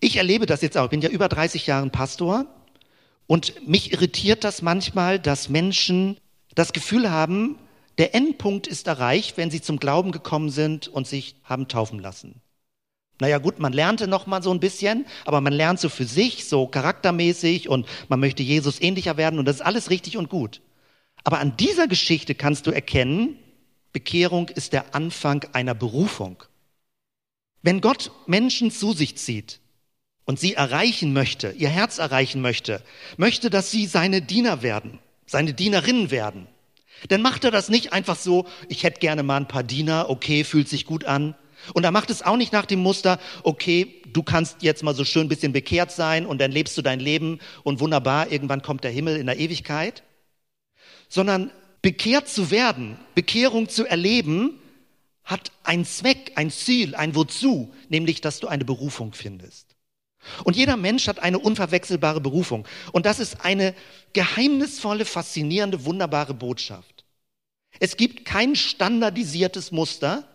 Ich 0.00 0.16
erlebe 0.16 0.46
das 0.46 0.62
jetzt 0.62 0.76
auch. 0.76 0.84
Ich 0.84 0.90
bin 0.90 1.00
ja 1.00 1.08
über 1.08 1.28
30 1.28 1.66
Jahre 1.66 1.88
Pastor 1.88 2.46
und 3.26 3.66
mich 3.66 3.92
irritiert 3.92 4.44
das 4.44 4.60
manchmal, 4.60 5.18
dass 5.18 5.48
Menschen 5.48 6.16
das 6.54 6.72
Gefühl 6.72 7.10
haben, 7.10 7.56
der 7.98 8.14
Endpunkt 8.14 8.66
ist 8.66 8.86
erreicht, 8.86 9.36
wenn 9.36 9.50
sie 9.50 9.60
zum 9.60 9.78
Glauben 9.78 10.12
gekommen 10.12 10.50
sind 10.50 10.88
und 10.88 11.06
sich 11.06 11.36
haben 11.44 11.68
taufen 11.68 11.98
lassen. 11.98 12.40
Naja 13.20 13.38
gut, 13.38 13.60
man 13.60 13.72
lernte 13.72 14.08
noch 14.08 14.26
mal 14.26 14.42
so 14.42 14.50
ein 14.50 14.60
bisschen, 14.60 15.06
aber 15.24 15.40
man 15.40 15.52
lernt 15.52 15.78
so 15.78 15.88
für 15.88 16.04
sich, 16.04 16.46
so 16.46 16.66
charaktermäßig 16.66 17.68
und 17.68 17.86
man 18.08 18.18
möchte 18.18 18.42
Jesus 18.42 18.80
ähnlicher 18.80 19.16
werden 19.16 19.38
und 19.38 19.44
das 19.44 19.56
ist 19.56 19.62
alles 19.62 19.90
richtig 19.90 20.16
und 20.16 20.28
gut. 20.28 20.60
Aber 21.22 21.38
an 21.38 21.56
dieser 21.56 21.86
Geschichte 21.86 22.34
kannst 22.34 22.66
du 22.66 22.72
erkennen, 22.72 23.36
Bekehrung 23.92 24.48
ist 24.48 24.72
der 24.72 24.94
Anfang 24.94 25.44
einer 25.52 25.74
Berufung. 25.74 26.42
Wenn 27.62 27.80
Gott 27.80 28.10
Menschen 28.26 28.70
zu 28.70 28.92
sich 28.92 29.16
zieht, 29.16 29.60
und 30.24 30.38
sie 30.38 30.54
erreichen 30.54 31.12
möchte, 31.12 31.50
ihr 31.52 31.68
Herz 31.68 31.98
erreichen 31.98 32.40
möchte, 32.40 32.82
möchte, 33.16 33.50
dass 33.50 33.70
sie 33.70 33.86
seine 33.86 34.22
Diener 34.22 34.62
werden, 34.62 34.98
seine 35.26 35.52
Dienerinnen 35.52 36.10
werden, 36.10 36.46
dann 37.08 37.22
macht 37.22 37.44
er 37.44 37.50
das 37.50 37.68
nicht 37.68 37.92
einfach 37.92 38.16
so, 38.16 38.46
ich 38.68 38.84
hätte 38.84 39.00
gerne 39.00 39.22
mal 39.22 39.36
ein 39.36 39.48
paar 39.48 39.64
Diener, 39.64 40.08
okay, 40.08 40.44
fühlt 40.44 40.68
sich 40.68 40.86
gut 40.86 41.04
an. 41.04 41.34
Und 41.74 41.84
er 41.84 41.90
macht 41.90 42.10
es 42.10 42.22
auch 42.22 42.36
nicht 42.36 42.52
nach 42.52 42.66
dem 42.66 42.80
Muster, 42.80 43.18
okay, 43.42 44.02
du 44.12 44.22
kannst 44.22 44.62
jetzt 44.62 44.82
mal 44.82 44.94
so 44.94 45.04
schön 45.04 45.26
ein 45.26 45.28
bisschen 45.28 45.52
bekehrt 45.52 45.92
sein 45.92 46.26
und 46.26 46.40
dann 46.40 46.50
lebst 46.50 46.76
du 46.76 46.82
dein 46.82 47.00
Leben 47.00 47.38
und 47.62 47.80
wunderbar, 47.80 48.30
irgendwann 48.30 48.62
kommt 48.62 48.84
der 48.84 48.90
Himmel 48.90 49.16
in 49.16 49.26
der 49.26 49.38
Ewigkeit. 49.38 50.02
Sondern 51.08 51.50
bekehrt 51.82 52.28
zu 52.28 52.50
werden, 52.50 52.96
Bekehrung 53.14 53.68
zu 53.68 53.84
erleben, 53.84 54.58
hat 55.24 55.52
einen 55.62 55.84
Zweck, 55.84 56.32
ein 56.36 56.50
Ziel, 56.50 56.94
ein 56.94 57.14
Wozu, 57.14 57.72
nämlich, 57.88 58.20
dass 58.20 58.40
du 58.40 58.48
eine 58.48 58.64
Berufung 58.64 59.12
findest. 59.12 59.76
Und 60.44 60.56
jeder 60.56 60.76
Mensch 60.76 61.08
hat 61.08 61.18
eine 61.18 61.38
unverwechselbare 61.38 62.20
Berufung. 62.20 62.66
Und 62.92 63.06
das 63.06 63.18
ist 63.18 63.44
eine 63.44 63.74
geheimnisvolle, 64.12 65.04
faszinierende, 65.04 65.84
wunderbare 65.84 66.34
Botschaft. 66.34 67.04
Es 67.80 67.96
gibt 67.96 68.24
kein 68.24 68.54
standardisiertes 68.54 69.72
Muster, 69.72 70.28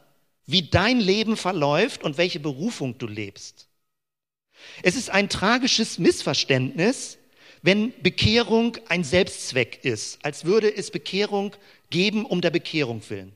wie 0.46 0.64
dein 0.64 1.00
Leben 1.00 1.38
verläuft 1.38 2.04
und 2.04 2.18
welche 2.18 2.40
Berufung 2.40 2.98
du 2.98 3.08
lebst. 3.08 3.68
Es 4.82 4.96
ist 4.96 5.10
ein 5.10 5.30
tragisches 5.30 6.00
Missverständnis, 6.00 7.18
wenn 7.68 7.92
Bekehrung 8.02 8.78
ein 8.88 9.04
Selbstzweck 9.04 9.84
ist, 9.84 10.20
als 10.24 10.46
würde 10.46 10.74
es 10.74 10.90
Bekehrung 10.90 11.54
geben 11.90 12.24
um 12.26 12.40
der 12.40 12.50
Bekehrung 12.50 13.02
willen. 13.10 13.34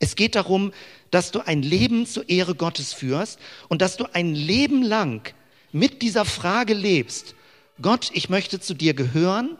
Es 0.00 0.16
geht 0.16 0.34
darum, 0.34 0.72
dass 1.12 1.30
du 1.30 1.38
ein 1.38 1.62
Leben 1.62 2.04
zur 2.04 2.28
Ehre 2.28 2.56
Gottes 2.56 2.92
führst 2.92 3.38
und 3.68 3.80
dass 3.80 3.96
du 3.96 4.12
ein 4.12 4.34
Leben 4.34 4.82
lang 4.82 5.32
mit 5.70 6.02
dieser 6.02 6.24
Frage 6.24 6.74
lebst. 6.74 7.36
Gott, 7.80 8.10
ich 8.12 8.28
möchte 8.28 8.58
zu 8.58 8.74
dir 8.74 8.92
gehören. 8.92 9.56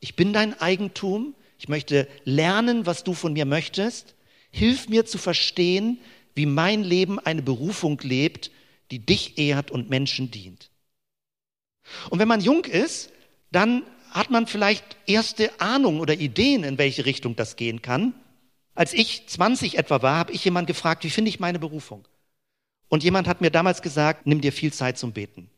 Ich 0.00 0.14
bin 0.14 0.34
dein 0.34 0.52
Eigentum. 0.60 1.32
Ich 1.58 1.70
möchte 1.70 2.06
lernen, 2.24 2.84
was 2.84 3.02
du 3.02 3.14
von 3.14 3.32
mir 3.32 3.46
möchtest. 3.46 4.14
Hilf 4.50 4.90
mir 4.90 5.06
zu 5.06 5.16
verstehen, 5.16 6.00
wie 6.34 6.44
mein 6.44 6.84
Leben 6.84 7.18
eine 7.18 7.40
Berufung 7.40 7.98
lebt, 8.02 8.50
die 8.90 8.98
dich 8.98 9.38
ehrt 9.38 9.70
und 9.70 9.88
Menschen 9.88 10.30
dient. 10.30 10.68
Und 12.10 12.18
wenn 12.18 12.28
man 12.28 12.40
jung 12.40 12.64
ist, 12.64 13.10
dann 13.50 13.82
hat 14.10 14.30
man 14.30 14.46
vielleicht 14.46 14.84
erste 15.06 15.60
Ahnung 15.60 16.00
oder 16.00 16.14
Ideen, 16.14 16.64
in 16.64 16.78
welche 16.78 17.04
Richtung 17.04 17.36
das 17.36 17.56
gehen 17.56 17.82
kann. 17.82 18.14
Als 18.74 18.92
ich 18.92 19.26
20 19.26 19.78
etwa 19.78 20.02
war, 20.02 20.16
habe 20.16 20.32
ich 20.32 20.44
jemand 20.44 20.66
gefragt, 20.66 21.04
wie 21.04 21.10
finde 21.10 21.28
ich 21.28 21.40
meine 21.40 21.58
Berufung? 21.58 22.06
Und 22.88 23.02
jemand 23.02 23.26
hat 23.26 23.40
mir 23.40 23.50
damals 23.50 23.82
gesagt, 23.82 24.26
nimm 24.26 24.40
dir 24.40 24.52
viel 24.52 24.72
Zeit 24.72 24.98
zum 24.98 25.12
Beten. 25.12 25.50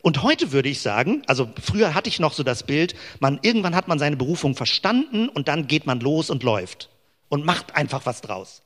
Und 0.00 0.22
heute 0.22 0.52
würde 0.52 0.68
ich 0.68 0.80
sagen, 0.80 1.22
also 1.26 1.50
früher 1.60 1.94
hatte 1.94 2.08
ich 2.08 2.20
noch 2.20 2.32
so 2.32 2.42
das 2.42 2.62
Bild, 2.62 2.94
man, 3.20 3.40
irgendwann 3.42 3.74
hat 3.74 3.88
man 3.88 3.98
seine 3.98 4.16
Berufung 4.16 4.54
verstanden 4.54 5.28
und 5.28 5.48
dann 5.48 5.66
geht 5.66 5.86
man 5.86 6.00
los 6.00 6.30
und 6.30 6.42
läuft 6.42 6.88
und 7.28 7.44
macht 7.44 7.74
einfach 7.74 8.06
was 8.06 8.20
draus. 8.20 8.62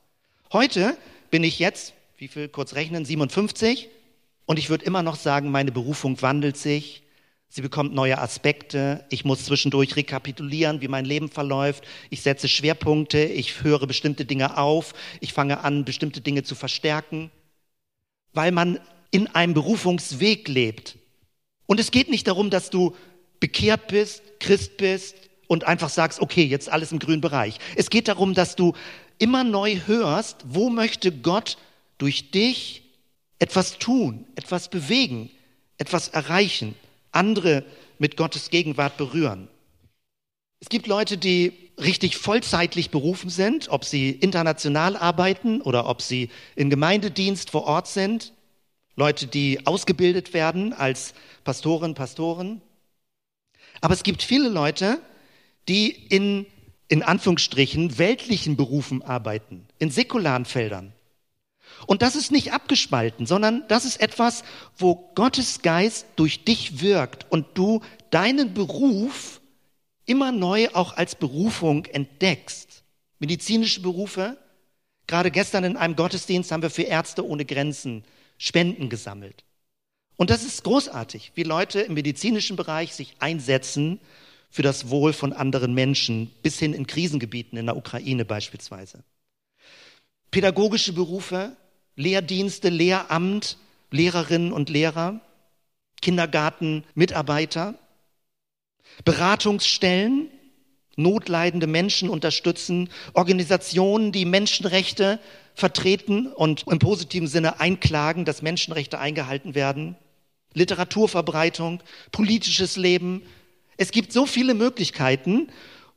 Heute 0.51 0.95
bin 1.31 1.43
ich 1.43 1.57
jetzt, 1.59 1.93
wie 2.17 2.27
viel 2.27 2.47
kurz 2.47 2.75
rechnen, 2.75 3.03
57 3.03 3.89
und 4.45 4.59
ich 4.59 4.69
würde 4.69 4.85
immer 4.85 5.03
noch 5.03 5.15
sagen, 5.15 5.51
meine 5.51 5.71
Berufung 5.71 6.21
wandelt 6.21 6.57
sich, 6.57 7.03
Sie 7.55 7.61
bekommt 7.61 7.93
neue 7.93 8.17
Aspekte. 8.17 9.05
Ich 9.09 9.25
muss 9.25 9.45
zwischendurch 9.45 9.95
rekapitulieren, 9.95 10.81
wie 10.81 10.87
mein 10.87 11.05
Leben 11.05 11.29
verläuft. 11.29 11.83
Ich 12.09 12.23
setze 12.23 12.47
Schwerpunkte. 12.47 13.25
Ich 13.25 13.61
höre 13.61 13.85
bestimmte 13.85 14.25
Dinge 14.25 14.57
auf. 14.57 14.95
Ich 15.19 15.33
fange 15.33 15.63
an, 15.63 15.85
bestimmte 15.85 16.19
Dinge 16.19 16.41
zu 16.41 16.55
verstärken, 16.55 17.29
weil 18.33 18.51
man 18.51 18.79
in 19.11 19.27
einem 19.27 19.53
Berufungsweg 19.53 20.47
lebt. 20.47 20.97
Und 21.67 21.79
es 21.79 21.91
geht 21.91 22.09
nicht 22.09 22.27
darum, 22.27 22.49
dass 22.49 22.71
du 22.71 22.95
bekehrt 23.39 23.87
bist, 23.87 24.23
Christ 24.39 24.77
bist 24.77 25.15
und 25.45 25.65
einfach 25.65 25.89
sagst, 25.89 26.21
okay, 26.21 26.45
jetzt 26.45 26.69
alles 26.69 26.91
im 26.91 26.97
grünen 26.97 27.21
Bereich. 27.21 27.59
Es 27.75 27.91
geht 27.91 28.07
darum, 28.07 28.33
dass 28.33 28.55
du 28.55 28.73
immer 29.19 29.43
neu 29.43 29.75
hörst, 29.85 30.37
wo 30.47 30.71
möchte 30.71 31.11
Gott 31.11 31.59
durch 31.99 32.31
dich 32.31 32.82
etwas 33.39 33.77
tun, 33.77 34.25
etwas 34.35 34.69
bewegen, 34.69 35.29
etwas 35.77 36.09
erreichen 36.09 36.75
andere 37.13 37.63
mit 37.99 38.17
Gottes 38.17 38.49
Gegenwart 38.49 38.97
berühren. 38.97 39.47
Es 40.59 40.69
gibt 40.69 40.87
Leute, 40.87 41.17
die 41.17 41.53
richtig 41.79 42.17
vollzeitlich 42.17 42.89
berufen 42.89 43.29
sind, 43.29 43.69
ob 43.69 43.85
sie 43.85 44.11
international 44.11 44.95
arbeiten 44.95 45.61
oder 45.61 45.87
ob 45.87 46.01
sie 46.01 46.29
in 46.55 46.69
Gemeindedienst 46.69 47.49
vor 47.49 47.65
Ort 47.65 47.87
sind. 47.87 48.33
Leute, 48.95 49.27
die 49.27 49.65
ausgebildet 49.65 50.33
werden 50.33 50.73
als 50.73 51.13
Pastoren, 51.43 51.95
Pastoren. 51.95 52.61
Aber 53.81 53.93
es 53.93 54.03
gibt 54.03 54.21
viele 54.21 54.49
Leute, 54.49 55.01
die 55.67 55.89
in, 55.89 56.45
in 56.87 57.01
Anführungsstrichen, 57.03 57.97
weltlichen 57.97 58.55
Berufen 58.55 59.01
arbeiten, 59.01 59.65
in 59.79 59.89
säkularen 59.89 60.45
Feldern. 60.45 60.93
Und 61.87 62.01
das 62.01 62.15
ist 62.15 62.31
nicht 62.31 62.53
abgespalten, 62.53 63.25
sondern 63.25 63.63
das 63.67 63.85
ist 63.85 63.99
etwas, 64.01 64.43
wo 64.77 65.11
Gottes 65.15 65.61
Geist 65.61 66.05
durch 66.15 66.43
dich 66.43 66.81
wirkt 66.81 67.25
und 67.31 67.45
du 67.55 67.81
deinen 68.09 68.53
Beruf 68.53 69.41
immer 70.05 70.31
neu 70.31 70.69
auch 70.73 70.95
als 70.97 71.15
Berufung 71.15 71.85
entdeckst. 71.85 72.83
Medizinische 73.19 73.81
Berufe. 73.81 74.37
Gerade 75.07 75.31
gestern 75.31 75.63
in 75.63 75.77
einem 75.77 75.95
Gottesdienst 75.95 76.51
haben 76.51 76.61
wir 76.61 76.69
für 76.69 76.83
Ärzte 76.83 77.25
ohne 77.25 77.45
Grenzen 77.45 78.03
Spenden 78.37 78.89
gesammelt. 78.89 79.43
Und 80.15 80.29
das 80.29 80.43
ist 80.43 80.63
großartig, 80.63 81.31
wie 81.35 81.43
Leute 81.43 81.81
im 81.81 81.93
medizinischen 81.93 82.55
Bereich 82.55 82.93
sich 82.93 83.15
einsetzen 83.19 83.99
für 84.49 84.61
das 84.61 84.89
Wohl 84.89 85.13
von 85.13 85.33
anderen 85.33 85.73
Menschen, 85.73 86.31
bis 86.43 86.59
hin 86.59 86.73
in 86.73 86.85
Krisengebieten 86.85 87.57
in 87.57 87.65
der 87.65 87.75
Ukraine 87.75 88.23
beispielsweise. 88.23 89.03
Pädagogische 90.29 90.93
Berufe, 90.93 91.55
Lehrdienste, 91.95 92.69
Lehramt, 92.69 93.57
Lehrerinnen 93.91 94.51
und 94.51 94.69
Lehrer, 94.69 95.21
Kindergartenmitarbeiter, 96.01 97.75
Beratungsstellen, 99.05 100.29
notleidende 100.95 101.67
Menschen 101.67 102.09
unterstützen, 102.09 102.89
Organisationen, 103.13 104.11
die 104.11 104.25
Menschenrechte 104.25 105.19
vertreten 105.55 106.27
und 106.27 106.65
im 106.67 106.79
positiven 106.79 107.27
Sinne 107.27 107.59
einklagen, 107.59 108.25
dass 108.25 108.41
Menschenrechte 108.41 108.99
eingehalten 108.99 109.55
werden, 109.55 109.95
Literaturverbreitung, 110.53 111.81
politisches 112.11 112.75
Leben. 112.75 113.23
Es 113.77 113.91
gibt 113.91 114.13
so 114.13 114.25
viele 114.25 114.53
Möglichkeiten, 114.53 115.49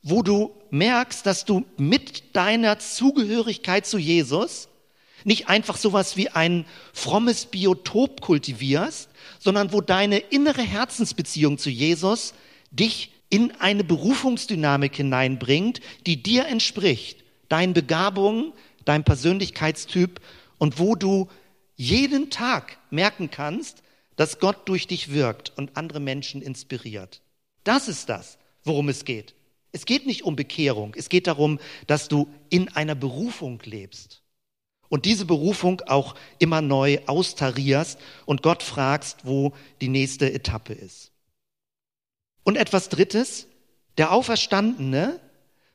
wo 0.03 0.23
du 0.23 0.55
merkst, 0.71 1.27
dass 1.27 1.45
du 1.45 1.65
mit 1.77 2.37
deiner 2.37 2.79
Zugehörigkeit 2.79 3.87
zu 3.87 3.99
Jesus 3.99 4.69
nicht 5.27 5.49
einfach 5.49 5.77
sowas 5.77 6.17
wie 6.17 6.29
ein 6.29 6.65
frommes 6.93 7.47
Biotop 7.47 8.21
kultivierst, 8.21 9.11
sondern 9.41 9.73
wo 9.73 9.81
deine 9.81 10.19
innere 10.19 10.63
Herzensbeziehung 10.63 11.59
zu 11.59 11.69
Jesus 11.69 12.33
dich 12.71 13.11
in 13.29 13.51
eine 13.59 13.83
Berufungsdynamik 13.83 14.95
hineinbringt, 14.95 15.81
die 16.07 16.23
dir 16.23 16.47
entspricht, 16.47 17.25
deinen 17.49 17.75
Begabungen, 17.75 18.53
deinem 18.85 19.03
Persönlichkeitstyp 19.03 20.21
und 20.59 20.79
wo 20.79 20.95
du 20.95 21.29
jeden 21.75 22.31
Tag 22.31 22.79
merken 22.91 23.29
kannst, 23.29 23.83
dass 24.15 24.39
Gott 24.39 24.69
durch 24.69 24.87
dich 24.87 25.13
wirkt 25.13 25.53
und 25.57 25.77
andere 25.77 25.99
Menschen 25.99 26.41
inspiriert. 26.41 27.21
Das 27.65 27.89
ist 27.89 28.09
das, 28.09 28.39
worum 28.63 28.89
es 28.89 29.05
geht. 29.05 29.35
Es 29.73 29.87
geht 29.87 30.07
nicht 30.07 30.23
um 30.23 30.37
Bekehrung, 30.37 30.95
es 30.97 31.09
geht 31.09 31.27
darum, 31.27 31.59
dass 31.89 32.07
du 32.07 32.29
in 32.49 32.69
einer 32.69 32.95
Berufung 32.95 33.61
lebst 33.65 34.23
und 34.89 35.05
diese 35.05 35.25
Berufung 35.25 35.83
auch 35.87 36.15
immer 36.39 36.61
neu 36.61 36.99
austarierst 37.07 37.99
und 38.25 38.43
Gott 38.43 38.63
fragst, 38.63 39.25
wo 39.25 39.53
die 39.81 39.89
nächste 39.89 40.33
Etappe 40.33 40.73
ist. 40.73 41.13
Und 42.45 42.57
etwas 42.57 42.89
Drittes, 42.89 43.47
der 43.99 44.13
Auferstandene 44.13 45.21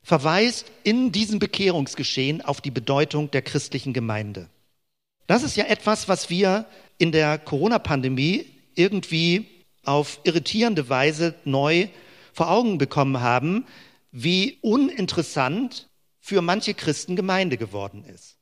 verweist 0.03 0.71
in 0.83 1.11
diesem 1.11 1.39
Bekehrungsgeschehen 1.39 2.41
auf 2.41 2.61
die 2.61 2.71
Bedeutung 2.71 3.29
der 3.31 3.41
christlichen 3.41 3.93
Gemeinde. 3.93 4.49
Das 5.27 5.43
ist 5.43 5.55
ja 5.55 5.65
etwas, 5.65 6.07
was 6.07 6.29
wir 6.29 6.65
in 6.97 7.11
der 7.11 7.37
Corona-Pandemie 7.37 8.45
irgendwie 8.75 9.47
auf 9.83 10.19
irritierende 10.23 10.89
Weise 10.89 11.35
neu 11.45 11.87
vor 12.33 12.49
Augen 12.49 12.77
bekommen 12.77 13.21
haben, 13.21 13.65
wie 14.11 14.57
uninteressant 14.61 15.89
für 16.19 16.41
manche 16.41 16.73
Christen 16.73 17.15
Gemeinde 17.15 17.57
geworden 17.57 18.03
ist. 18.05 18.37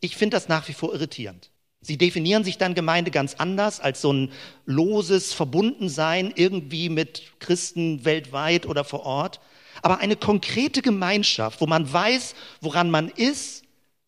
Ich 0.00 0.16
finde 0.16 0.36
das 0.36 0.48
nach 0.48 0.68
wie 0.68 0.72
vor 0.72 0.92
irritierend. 0.92 1.50
Sie 1.80 1.96
definieren 1.96 2.44
sich 2.44 2.58
dann 2.58 2.74
Gemeinde 2.74 3.10
ganz 3.10 3.34
anders 3.34 3.80
als 3.80 4.00
so 4.00 4.12
ein 4.12 4.32
loses 4.66 5.32
Verbundensein 5.32 6.32
irgendwie 6.34 6.88
mit 6.88 7.38
Christen 7.38 8.04
weltweit 8.04 8.66
oder 8.66 8.84
vor 8.84 9.04
Ort. 9.04 9.40
Aber 9.82 9.98
eine 9.98 10.16
konkrete 10.16 10.82
Gemeinschaft, 10.82 11.60
wo 11.60 11.66
man 11.66 11.90
weiß, 11.92 12.34
woran 12.60 12.90
man 12.90 13.08
ist, 13.08 13.64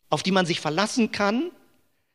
auf 0.09 0.21
die 0.21 0.31
man 0.31 0.45
sich 0.45 0.59
verlassen 0.59 1.11
kann, 1.13 1.51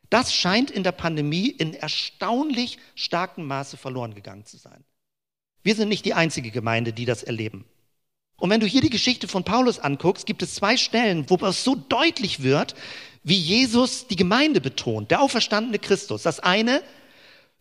das 0.09 0.33
scheint 0.33 0.71
in 0.71 0.83
der 0.83 0.91
Pandemie 0.91 1.49
in 1.49 1.73
erstaunlich 1.73 2.77
starkem 2.95 3.45
Maße 3.45 3.77
verloren 3.77 4.13
gegangen 4.13 4.45
zu 4.45 4.57
sein. 4.57 4.85
Wir 5.63 5.75
sind 5.75 5.89
nicht 5.89 6.05
die 6.05 6.13
einzige 6.13 6.51
Gemeinde, 6.51 6.93
die 6.93 7.05
das 7.05 7.23
erleben. 7.23 7.65
Und 8.39 8.51
wenn 8.51 8.59
du 8.59 8.67
hier 8.67 8.81
die 8.81 8.91
Geschichte 8.91 9.27
von 9.27 9.43
Paulus 9.43 9.79
anguckst, 9.79 10.27
gibt 10.27 10.43
es 10.43 10.53
zwei 10.53 10.77
Stellen, 10.77 11.29
wo 11.29 11.35
es 11.45 11.63
so 11.63 11.75
deutlich 11.75 12.43
wird, 12.43 12.75
wie 13.27 13.37
Jesus 13.37 14.07
die 14.07 14.15
Gemeinde 14.15 14.61
betont, 14.61 15.11
der 15.11 15.21
auferstandene 15.21 15.79
Christus. 15.79 16.23
Das 16.23 16.39
eine, 16.39 16.81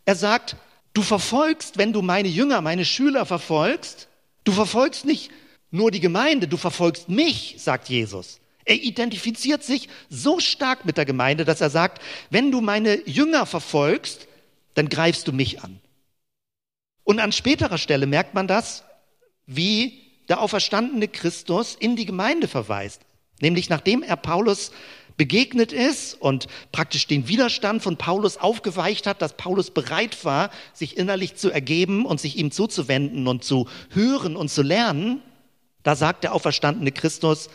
er 0.05 0.14
sagt, 0.14 0.55
du 0.93 1.03
verfolgst, 1.03 1.77
wenn 1.77 1.93
du 1.93 2.03
meine 2.03 2.29
Jünger, 2.29 2.61
meine 2.61 2.85
Schüler 2.85 3.27
verfolgst, 3.27 4.07
du 4.45 4.53
verfolgst 4.53 5.05
nicht 5.05 5.33
nur 5.73 5.91
die 5.91 5.99
Gemeinde, 5.99 6.47
du 6.47 6.57
verfolgst 6.57 7.09
mich, 7.09 7.57
sagt 7.59 7.89
Jesus. 7.89 8.39
Er 8.64 8.77
identifiziert 8.77 9.64
sich 9.64 9.89
so 10.09 10.39
stark 10.39 10.85
mit 10.85 10.99
der 10.99 11.05
Gemeinde, 11.05 11.45
dass 11.45 11.61
er 11.61 11.71
sagt, 11.71 12.01
wenn 12.31 12.53
du 12.53 12.61
meine 12.61 13.01
Jünger 13.09 13.45
verfolgst, 13.45 14.29
dann 14.75 14.89
greifst 14.89 15.27
du 15.27 15.33
mich 15.33 15.64
an. 15.64 15.81
Und 17.03 17.19
an 17.19 17.33
späterer 17.33 17.79
Stelle 17.79 18.07
merkt 18.07 18.35
man 18.35 18.47
das, 18.47 18.85
wie 19.47 20.01
der 20.29 20.41
auferstandene 20.41 21.09
Christus 21.09 21.75
in 21.75 21.97
die 21.97 22.07
Gemeinde 22.07 22.47
verweist. 22.47 23.01
Nämlich 23.41 23.69
nachdem 23.69 24.05
er 24.05 24.17
Paulus 24.17 24.71
begegnet 25.17 25.73
ist 25.73 26.14
und 26.14 26.47
praktisch 26.73 27.07
den 27.07 27.29
Widerstand 27.29 27.83
von 27.83 27.97
Paulus 27.97 28.37
aufgeweicht 28.37 29.07
hat, 29.07 29.23
dass 29.23 29.37
Paulus 29.37 29.71
bereit 29.71 30.25
war, 30.25 30.51
sich 30.73 30.97
innerlich 30.97 31.37
zu 31.37 31.51
ergeben 31.51 32.05
und 32.05 32.21
sich 32.21 32.37
ihm 32.37 32.51
zuzuwenden 32.51 33.27
und 33.27 33.45
zu 33.45 33.69
hören 33.91 34.37
und 34.37 34.49
zu 34.49 34.62
lernen, 34.62 35.23
da 35.83 35.95
sagt 35.95 36.25
der 36.25 36.35
auferstandene 36.35 36.91
Christus, 36.93 37.49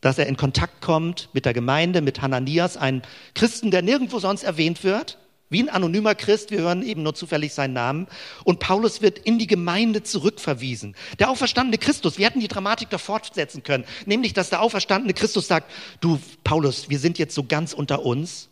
dass 0.00 0.18
er 0.18 0.26
in 0.26 0.36
Kontakt 0.36 0.82
kommt 0.82 1.30
mit 1.32 1.46
der 1.46 1.54
Gemeinde, 1.54 2.02
mit 2.02 2.20
Hananias, 2.20 2.76
einem 2.76 3.02
Christen, 3.34 3.70
der 3.70 3.82
nirgendwo 3.82 4.18
sonst 4.18 4.42
erwähnt 4.42 4.84
wird, 4.84 5.18
wie 5.48 5.62
ein 5.62 5.68
anonymer 5.68 6.14
Christ, 6.14 6.50
wir 6.50 6.58
hören 6.58 6.82
eben 6.82 7.02
nur 7.02 7.14
zufällig 7.14 7.54
seinen 7.54 7.74
Namen. 7.74 8.06
Und 8.44 8.58
Paulus 8.58 9.02
wird 9.02 9.18
in 9.18 9.38
die 9.38 9.46
Gemeinde 9.46 10.02
zurückverwiesen. 10.02 10.96
Der 11.18 11.30
auferstandene 11.30 11.78
Christus, 11.78 12.18
wir 12.18 12.26
hätten 12.26 12.40
die 12.40 12.48
Dramatik 12.48 12.90
da 12.90 12.98
fortsetzen 12.98 13.62
können, 13.62 13.84
nämlich, 14.06 14.32
dass 14.32 14.50
der 14.50 14.60
auferstandene 14.62 15.14
Christus 15.14 15.46
sagt, 15.46 15.70
du 16.00 16.18
Paulus, 16.44 16.90
wir 16.90 16.98
sind 16.98 17.18
jetzt 17.18 17.34
so 17.34 17.44
ganz 17.44 17.72
unter 17.72 18.04
uns 18.04 18.48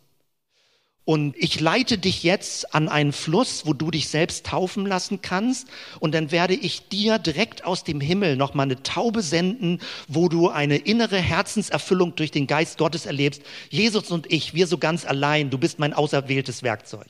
und 1.05 1.35
ich 1.37 1.59
leite 1.59 1.99
dich 1.99 2.23
jetzt 2.23 2.73
an 2.73 2.89
einen 2.89 3.13
Fluss, 3.13 3.67
wo 3.67 3.73
du 3.73 3.91
dich 3.91 4.09
selbst 4.09 4.47
taufen 4.47 4.87
lassen 4.87 5.21
kannst. 5.21 5.67
Und 5.99 6.15
dann 6.15 6.31
werde 6.31 6.55
ich 6.55 6.89
dir 6.89 7.19
direkt 7.19 7.63
aus 7.63 7.83
dem 7.83 8.01
Himmel 8.01 8.35
nochmal 8.35 8.65
eine 8.65 8.81
Taube 8.81 9.21
senden, 9.21 9.79
wo 10.07 10.29
du 10.29 10.49
eine 10.49 10.77
innere 10.77 11.19
Herzenserfüllung 11.19 12.15
durch 12.15 12.31
den 12.31 12.47
Geist 12.47 12.79
Gottes 12.79 13.05
erlebst. 13.05 13.43
Jesus 13.69 14.09
und 14.09 14.31
ich, 14.33 14.55
wir 14.55 14.65
so 14.65 14.79
ganz 14.79 15.05
allein, 15.05 15.51
du 15.51 15.59
bist 15.59 15.77
mein 15.77 15.93
auserwähltes 15.93 16.63
Werkzeug. 16.63 17.07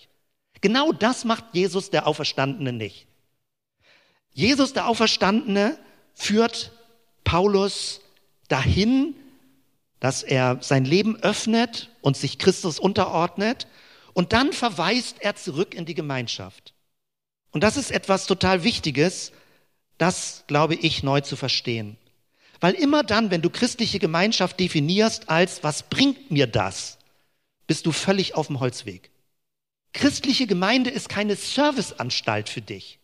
Genau 0.59 0.91
das 0.91 1.23
macht 1.23 1.45
Jesus 1.53 1.89
der 1.89 2.05
Auferstandene 2.05 2.73
nicht. 2.73 3.07
Jesus 4.33 4.73
der 4.73 4.89
Auferstandene 4.89 5.79
führt 6.13 6.73
Paulus 7.23 8.01
dahin, 8.49 9.15
dass 10.01 10.21
er 10.21 10.57
sein 10.59 10.83
Leben 10.83 11.15
öffnet 11.21 11.91
und 12.01 12.17
sich 12.17 12.39
Christus 12.39 12.77
unterordnet 12.77 13.67
und 14.16 14.32
dann 14.32 14.53
verweist 14.53 15.18
er 15.20 15.36
zurück 15.36 15.76
in 15.76 15.86
die 15.86 15.93
Gemeinschaft. 15.93 16.74
Und 17.51 17.63
das 17.63 17.76
ist 17.76 17.91
etwas 17.91 18.26
total 18.26 18.63
Wichtiges, 18.63 19.34
das, 19.97 20.45
glaube 20.47 20.76
ich, 20.76 21.03
neu 21.03 21.20
zu 21.20 21.36
verstehen. 21.36 21.97
Weil 22.61 22.74
immer 22.76 23.03
dann, 23.03 23.30
wenn 23.30 23.41
du 23.41 23.49
christliche 23.49 23.99
Gemeinschaft 23.99 24.59
definierst 24.59 25.30
als, 25.30 25.63
was 25.63 25.84
bringt 25.84 26.32
mir 26.32 26.47
das, 26.47 26.97
bist 27.68 27.86
du 27.86 27.91
völlig 27.91 28.36
auf 28.36 28.47
dem 28.47 28.61
Holzweg. 28.61 29.11
Christliche 29.91 30.47
Gemeinde 30.47 30.91
ist 30.91 31.09
keine 31.09 31.36
Serviceanstalt 31.36 32.47
für 32.47 32.61
dich. 32.61 32.99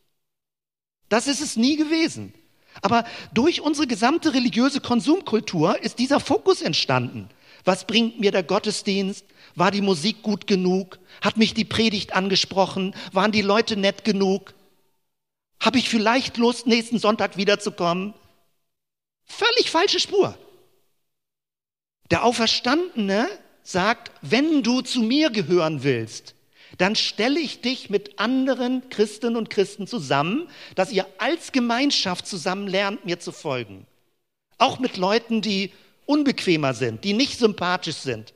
Das 1.09 1.27
ist 1.27 1.41
es 1.41 1.57
nie 1.57 1.75
gewesen. 1.75 2.33
Aber 2.81 3.03
durch 3.33 3.59
unsere 3.59 3.85
gesamte 3.85 4.33
religiöse 4.33 4.79
Konsumkultur 4.79 5.77
ist 5.83 5.99
dieser 5.99 6.21
Fokus 6.21 6.61
entstanden. 6.61 7.29
Was 7.65 7.85
bringt 7.85 8.21
mir 8.21 8.31
der 8.31 8.43
Gottesdienst? 8.43 9.25
War 9.55 9.71
die 9.71 9.81
Musik 9.81 10.21
gut 10.21 10.47
genug? 10.47 10.99
Hat 11.21 11.37
mich 11.37 11.53
die 11.53 11.65
Predigt 11.65 12.13
angesprochen? 12.13 12.95
Waren 13.11 13.31
die 13.31 13.41
Leute 13.41 13.77
nett 13.77 14.03
genug? 14.03 14.53
Habe 15.59 15.77
ich 15.77 15.89
vielleicht 15.89 16.37
Lust, 16.37 16.67
nächsten 16.67 16.99
Sonntag 16.99 17.37
wiederzukommen? 17.37 18.13
Völlig 19.25 19.69
falsche 19.69 19.99
Spur. 19.99 20.37
Der 22.09 22.25
Auferstandene 22.25 23.27
sagt, 23.63 24.11
wenn 24.21 24.63
du 24.63 24.81
zu 24.81 25.01
mir 25.01 25.29
gehören 25.29 25.83
willst, 25.83 26.35
dann 26.77 26.95
stelle 26.95 27.39
ich 27.39 27.61
dich 27.61 27.89
mit 27.89 28.19
anderen 28.19 28.89
Christen 28.89 29.35
und 29.35 29.49
Christen 29.49 29.87
zusammen, 29.87 30.47
dass 30.75 30.91
ihr 30.91 31.05
als 31.17 31.51
Gemeinschaft 31.51 32.25
zusammen 32.25 32.67
lernt, 32.67 33.05
mir 33.05 33.19
zu 33.19 33.31
folgen. 33.31 33.85
Auch 34.57 34.79
mit 34.79 34.97
Leuten, 34.97 35.41
die 35.41 35.71
unbequemer 36.05 36.73
sind, 36.73 37.03
die 37.03 37.13
nicht 37.13 37.37
sympathisch 37.37 37.97
sind, 37.97 38.33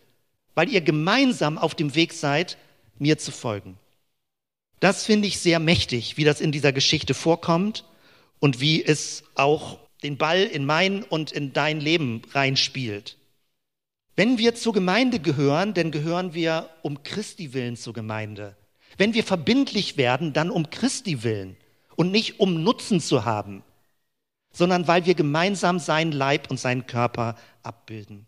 weil 0.56 0.70
ihr 0.70 0.82
gemeinsam 0.82 1.58
auf 1.58 1.76
dem 1.76 1.94
Weg 1.96 2.14
seid, 2.14 2.58
mir 2.98 3.18
zu 3.18 3.32
folgen. 3.32 3.78
Das 4.80 5.06
finde 5.06 5.28
ich 5.28 5.40
sehr 5.40 5.60
mächtig, 5.60 6.18
wie 6.18 6.24
das 6.24 6.42
in 6.42 6.52
dieser 6.52 6.74
Geschichte 6.74 7.14
vorkommt 7.14 7.86
und 8.40 8.60
wie 8.60 8.84
es 8.84 9.24
auch 9.36 9.80
den 10.04 10.18
Ball 10.18 10.44
in 10.44 10.66
mein 10.66 11.04
und 11.04 11.32
in 11.32 11.54
dein 11.54 11.80
Leben 11.80 12.22
reinspielt. 12.32 13.18
Wenn 14.16 14.38
wir 14.38 14.56
zur 14.56 14.74
Gemeinde 14.74 15.20
gehören, 15.20 15.74
dann 15.74 15.92
gehören 15.92 16.34
wir 16.34 16.70
um 16.84 17.04
Christi 17.04 17.54
willen 17.54 17.76
zur 17.76 17.94
Gemeinde. 17.94 18.56
Wenn 18.98 19.14
wir 19.14 19.24
verbindlich 19.24 19.98
werden, 19.98 20.32
dann 20.32 20.50
um 20.50 20.70
Christi 20.70 21.24
willen 21.24 21.58
und 21.96 22.12
nicht 22.12 22.40
um 22.40 22.64
Nutzen 22.64 23.02
zu 23.02 23.26
haben, 23.26 23.64
sondern 24.54 24.88
weil 24.88 25.06
wir 25.06 25.16
gemeinsam 25.16 25.80
seinen 25.80 26.14
Leib 26.14 26.50
und 26.50 26.60
seinen 26.60 26.86
Körper 26.86 27.36
abbilden. 27.62 28.26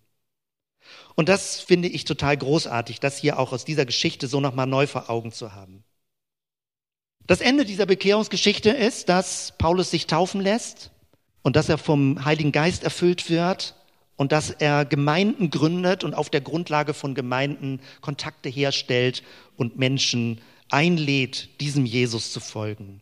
Und 1.15 1.29
das 1.29 1.59
finde 1.59 1.87
ich 1.87 2.05
total 2.05 2.37
großartig, 2.37 2.99
das 2.99 3.17
hier 3.17 3.39
auch 3.39 3.53
aus 3.53 3.65
dieser 3.65 3.85
Geschichte 3.85 4.27
so 4.27 4.39
nochmal 4.39 4.67
neu 4.67 4.87
vor 4.87 5.09
Augen 5.09 5.31
zu 5.31 5.53
haben. 5.53 5.83
Das 7.25 7.41
Ende 7.41 7.65
dieser 7.65 7.85
Bekehrungsgeschichte 7.85 8.69
ist, 8.69 9.09
dass 9.09 9.53
Paulus 9.57 9.91
sich 9.91 10.07
taufen 10.07 10.39
lässt 10.39 10.91
und 11.41 11.55
dass 11.55 11.69
er 11.69 11.77
vom 11.77 12.23
Heiligen 12.23 12.51
Geist 12.51 12.83
erfüllt 12.83 13.29
wird 13.29 13.75
und 14.15 14.31
dass 14.31 14.49
er 14.49 14.85
Gemeinden 14.85 15.49
gründet 15.49 16.03
und 16.03 16.13
auf 16.13 16.29
der 16.29 16.41
Grundlage 16.41 16.93
von 16.93 17.15
Gemeinden 17.15 17.81
Kontakte 18.01 18.49
herstellt 18.49 19.23
und 19.55 19.77
Menschen 19.77 20.41
einlädt, 20.69 21.61
diesem 21.61 21.85
Jesus 21.85 22.31
zu 22.31 22.39
folgen. 22.39 23.01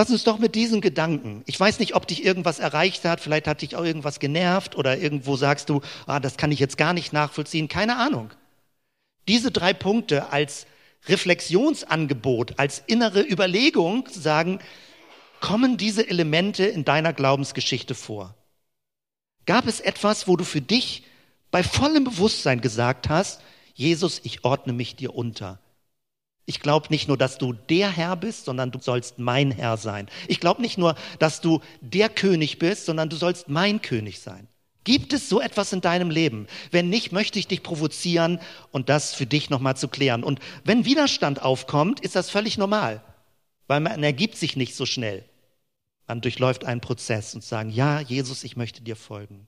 Lass 0.00 0.08
uns 0.08 0.24
doch 0.24 0.38
mit 0.38 0.54
diesen 0.54 0.80
Gedanken. 0.80 1.42
Ich 1.44 1.60
weiß 1.60 1.78
nicht, 1.78 1.94
ob 1.94 2.06
dich 2.06 2.24
irgendwas 2.24 2.58
erreicht 2.58 3.04
hat, 3.04 3.20
vielleicht 3.20 3.46
hat 3.46 3.60
dich 3.60 3.76
auch 3.76 3.84
irgendwas 3.84 4.18
genervt 4.18 4.74
oder 4.74 4.96
irgendwo 4.96 5.36
sagst 5.36 5.68
du, 5.68 5.82
ah, 6.06 6.20
das 6.20 6.38
kann 6.38 6.50
ich 6.50 6.58
jetzt 6.58 6.78
gar 6.78 6.94
nicht 6.94 7.12
nachvollziehen, 7.12 7.68
keine 7.68 7.98
Ahnung. 7.98 8.30
Diese 9.28 9.50
drei 9.50 9.74
Punkte 9.74 10.32
als 10.32 10.66
Reflexionsangebot, 11.06 12.58
als 12.58 12.82
innere 12.86 13.20
Überlegung 13.20 14.08
sagen, 14.10 14.60
kommen 15.38 15.76
diese 15.76 16.08
Elemente 16.08 16.64
in 16.64 16.86
deiner 16.86 17.12
Glaubensgeschichte 17.12 17.94
vor? 17.94 18.34
Gab 19.44 19.66
es 19.66 19.80
etwas, 19.80 20.26
wo 20.26 20.38
du 20.38 20.44
für 20.44 20.62
dich 20.62 21.04
bei 21.50 21.62
vollem 21.62 22.04
Bewusstsein 22.04 22.62
gesagt 22.62 23.10
hast, 23.10 23.42
Jesus, 23.74 24.22
ich 24.24 24.46
ordne 24.46 24.72
mich 24.72 24.96
dir 24.96 25.14
unter. 25.14 25.58
Ich 26.46 26.60
glaube 26.60 26.88
nicht 26.90 27.06
nur, 27.06 27.16
dass 27.16 27.38
du 27.38 27.52
der 27.52 27.90
Herr 27.90 28.16
bist, 28.16 28.44
sondern 28.44 28.70
du 28.70 28.80
sollst 28.80 29.18
mein 29.18 29.50
Herr 29.50 29.76
sein. 29.76 30.08
Ich 30.26 30.40
glaube 30.40 30.62
nicht 30.62 30.78
nur, 30.78 30.96
dass 31.18 31.40
du 31.40 31.60
der 31.80 32.08
König 32.08 32.58
bist, 32.58 32.86
sondern 32.86 33.08
du 33.08 33.16
sollst 33.16 33.48
mein 33.48 33.80
König 33.82 34.20
sein. 34.20 34.48
Gibt 34.84 35.12
es 35.12 35.28
so 35.28 35.40
etwas 35.40 35.72
in 35.72 35.82
deinem 35.82 36.10
Leben? 36.10 36.46
Wenn 36.70 36.88
nicht, 36.88 37.12
möchte 37.12 37.38
ich 37.38 37.46
dich 37.46 37.62
provozieren 37.62 38.40
und 38.72 38.88
das 38.88 39.14
für 39.14 39.26
dich 39.26 39.50
nochmal 39.50 39.76
zu 39.76 39.88
klären. 39.88 40.24
Und 40.24 40.40
wenn 40.64 40.86
Widerstand 40.86 41.42
aufkommt, 41.42 42.00
ist 42.00 42.16
das 42.16 42.30
völlig 42.30 42.56
normal, 42.56 43.02
weil 43.66 43.80
man 43.80 44.02
ergibt 44.02 44.36
sich 44.36 44.56
nicht 44.56 44.74
so 44.74 44.86
schnell. 44.86 45.24
Man 46.08 46.22
durchläuft 46.22 46.64
einen 46.64 46.80
Prozess 46.80 47.34
und 47.34 47.44
sagen, 47.44 47.70
ja, 47.70 48.00
Jesus, 48.00 48.42
ich 48.42 48.56
möchte 48.56 48.82
dir 48.82 48.96
folgen. 48.96 49.46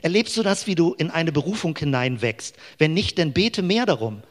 Erlebst 0.00 0.36
du 0.36 0.42
das, 0.42 0.66
wie 0.66 0.76
du 0.76 0.94
in 0.94 1.10
eine 1.10 1.32
Berufung 1.32 1.76
hineinwächst? 1.76 2.56
Wenn 2.78 2.94
nicht, 2.94 3.18
dann 3.18 3.32
bete 3.32 3.60
mehr 3.62 3.84
darum, 3.84 4.22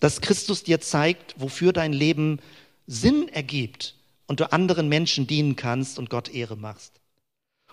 dass 0.00 0.20
Christus 0.20 0.62
dir 0.62 0.80
zeigt, 0.80 1.34
wofür 1.38 1.72
dein 1.72 1.92
Leben 1.92 2.40
Sinn 2.86 3.28
ergibt 3.28 3.94
und 4.26 4.40
du 4.40 4.52
anderen 4.52 4.88
Menschen 4.88 5.26
dienen 5.26 5.56
kannst 5.56 5.98
und 5.98 6.10
Gott 6.10 6.28
Ehre 6.28 6.56
machst. 6.56 7.00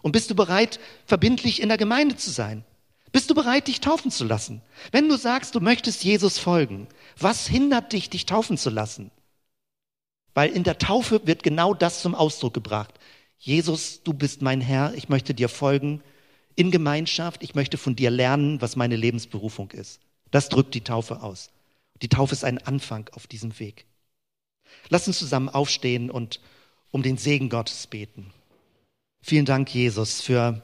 Und 0.01 0.11
bist 0.11 0.29
du 0.29 0.35
bereit, 0.35 0.79
verbindlich 1.05 1.61
in 1.61 1.69
der 1.69 1.77
Gemeinde 1.77 2.15
zu 2.15 2.29
sein? 2.29 2.63
Bist 3.11 3.29
du 3.29 3.35
bereit, 3.35 3.67
dich 3.67 3.79
taufen 3.79 4.11
zu 4.11 4.25
lassen? 4.25 4.61
Wenn 4.91 5.07
du 5.07 5.17
sagst, 5.17 5.55
du 5.55 5.59
möchtest 5.59 6.03
Jesus 6.03 6.39
folgen, 6.39 6.87
was 7.17 7.47
hindert 7.47 7.93
dich, 7.93 8.09
dich 8.09 8.25
taufen 8.25 8.57
zu 8.57 8.69
lassen? 8.69 9.11
Weil 10.33 10.51
in 10.51 10.63
der 10.63 10.79
Taufe 10.79 11.25
wird 11.25 11.43
genau 11.43 11.73
das 11.75 12.01
zum 12.01 12.15
Ausdruck 12.15 12.55
gebracht. 12.55 12.95
Jesus, 13.37 14.01
du 14.03 14.13
bist 14.13 14.41
mein 14.41 14.61
Herr, 14.61 14.93
ich 14.95 15.09
möchte 15.09 15.33
dir 15.33 15.47
folgen 15.47 16.01
in 16.55 16.71
Gemeinschaft, 16.71 17.43
ich 17.43 17.55
möchte 17.55 17.77
von 17.77 17.95
dir 17.95 18.09
lernen, 18.09 18.61
was 18.61 18.75
meine 18.75 18.95
Lebensberufung 18.95 19.71
ist. 19.71 19.99
Das 20.31 20.49
drückt 20.49 20.73
die 20.73 20.81
Taufe 20.81 21.21
aus. 21.21 21.51
Die 22.03 22.09
Taufe 22.09 22.33
ist 22.33 22.43
ein 22.43 22.59
Anfang 22.59 23.09
auf 23.13 23.27
diesem 23.27 23.57
Weg. 23.59 23.85
Lass 24.89 25.07
uns 25.07 25.19
zusammen 25.19 25.49
aufstehen 25.49 26.11
und 26.11 26.41
um 26.91 27.01
den 27.01 27.17
Segen 27.17 27.49
Gottes 27.49 27.87
beten. 27.87 28.31
Vielen 29.21 29.45
Dank, 29.45 29.73
Jesus, 29.73 30.19
für 30.19 30.61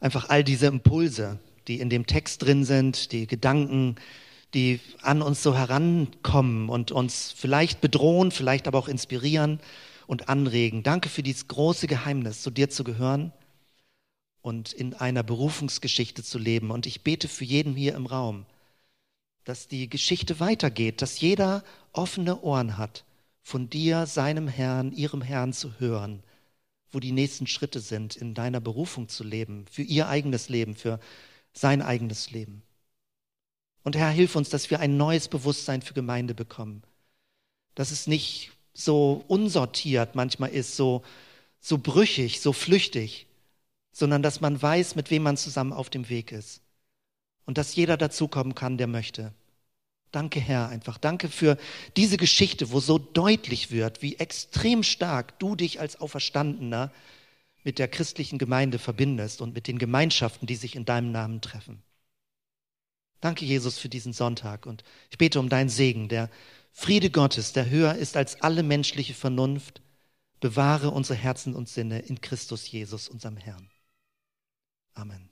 einfach 0.00 0.28
all 0.28 0.42
diese 0.42 0.66
Impulse, 0.66 1.38
die 1.68 1.78
in 1.78 1.90
dem 1.90 2.06
Text 2.06 2.42
drin 2.42 2.64
sind, 2.64 3.12
die 3.12 3.28
Gedanken, 3.28 3.96
die 4.52 4.80
an 5.00 5.22
uns 5.22 5.44
so 5.44 5.56
herankommen 5.56 6.68
und 6.68 6.90
uns 6.90 7.32
vielleicht 7.36 7.80
bedrohen, 7.80 8.32
vielleicht 8.32 8.66
aber 8.66 8.78
auch 8.78 8.88
inspirieren 8.88 9.60
und 10.08 10.28
anregen. 10.28 10.82
Danke 10.82 11.08
für 11.08 11.22
dieses 11.22 11.46
große 11.46 11.86
Geheimnis, 11.86 12.42
zu 12.42 12.50
dir 12.50 12.68
zu 12.68 12.82
gehören 12.82 13.32
und 14.42 14.72
in 14.72 14.94
einer 14.94 15.22
Berufungsgeschichte 15.22 16.24
zu 16.24 16.38
leben. 16.38 16.72
Und 16.72 16.84
ich 16.86 17.02
bete 17.02 17.28
für 17.28 17.44
jeden 17.44 17.76
hier 17.76 17.94
im 17.94 18.06
Raum, 18.06 18.44
dass 19.44 19.68
die 19.68 19.88
Geschichte 19.88 20.40
weitergeht, 20.40 21.02
dass 21.02 21.20
jeder 21.20 21.64
offene 21.92 22.40
Ohren 22.42 22.76
hat, 22.78 23.04
von 23.42 23.70
dir, 23.70 24.06
seinem 24.06 24.48
Herrn, 24.48 24.92
ihrem 24.92 25.22
Herrn 25.22 25.52
zu 25.52 25.80
hören 25.80 26.22
wo 26.92 27.00
die 27.00 27.12
nächsten 27.12 27.46
Schritte 27.46 27.80
sind, 27.80 28.16
in 28.16 28.34
deiner 28.34 28.60
Berufung 28.60 29.08
zu 29.08 29.24
leben, 29.24 29.66
für 29.70 29.82
ihr 29.82 30.08
eigenes 30.08 30.48
Leben, 30.48 30.74
für 30.74 30.98
sein 31.52 31.82
eigenes 31.82 32.30
Leben. 32.30 32.62
Und 33.82 33.96
Herr, 33.96 34.10
hilf 34.10 34.36
uns, 34.36 34.50
dass 34.50 34.70
wir 34.70 34.80
ein 34.80 34.96
neues 34.96 35.28
Bewusstsein 35.28 35.82
für 35.82 35.94
Gemeinde 35.94 36.34
bekommen. 36.34 36.82
Dass 37.74 37.90
es 37.92 38.06
nicht 38.06 38.52
so 38.74 39.24
unsortiert 39.28 40.14
manchmal 40.14 40.50
ist, 40.50 40.76
so, 40.76 41.02
so 41.60 41.78
brüchig, 41.78 42.40
so 42.40 42.52
flüchtig, 42.52 43.26
sondern 43.92 44.22
dass 44.22 44.40
man 44.40 44.60
weiß, 44.60 44.96
mit 44.96 45.10
wem 45.10 45.22
man 45.22 45.36
zusammen 45.36 45.72
auf 45.72 45.90
dem 45.90 46.08
Weg 46.08 46.32
ist. 46.32 46.60
Und 47.50 47.58
dass 47.58 47.74
jeder 47.74 47.96
dazukommen 47.96 48.54
kann, 48.54 48.78
der 48.78 48.86
möchte. 48.86 49.34
Danke, 50.12 50.38
Herr, 50.38 50.68
einfach. 50.68 50.98
Danke 50.98 51.28
für 51.28 51.58
diese 51.96 52.16
Geschichte, 52.16 52.70
wo 52.70 52.78
so 52.78 52.96
deutlich 52.96 53.72
wird, 53.72 54.02
wie 54.02 54.14
extrem 54.20 54.84
stark 54.84 55.36
du 55.40 55.56
dich 55.56 55.80
als 55.80 56.00
Auferstandener 56.00 56.92
mit 57.64 57.80
der 57.80 57.88
christlichen 57.88 58.38
Gemeinde 58.38 58.78
verbindest 58.78 59.40
und 59.40 59.52
mit 59.52 59.66
den 59.66 59.80
Gemeinschaften, 59.80 60.46
die 60.46 60.54
sich 60.54 60.76
in 60.76 60.84
deinem 60.84 61.10
Namen 61.10 61.40
treffen. 61.40 61.82
Danke, 63.20 63.44
Jesus, 63.44 63.80
für 63.80 63.88
diesen 63.88 64.12
Sonntag 64.12 64.64
und 64.64 64.84
ich 65.10 65.18
bete 65.18 65.40
um 65.40 65.48
deinen 65.48 65.70
Segen, 65.70 66.08
der 66.08 66.30
Friede 66.70 67.10
Gottes, 67.10 67.52
der 67.52 67.68
höher 67.68 67.96
ist 67.96 68.16
als 68.16 68.42
alle 68.42 68.62
menschliche 68.62 69.14
Vernunft, 69.14 69.82
bewahre 70.38 70.92
unsere 70.92 71.18
Herzen 71.18 71.56
und 71.56 71.68
Sinne 71.68 71.98
in 71.98 72.20
Christus 72.20 72.70
Jesus, 72.70 73.08
unserem 73.08 73.38
Herrn. 73.38 73.68
Amen. 74.94 75.29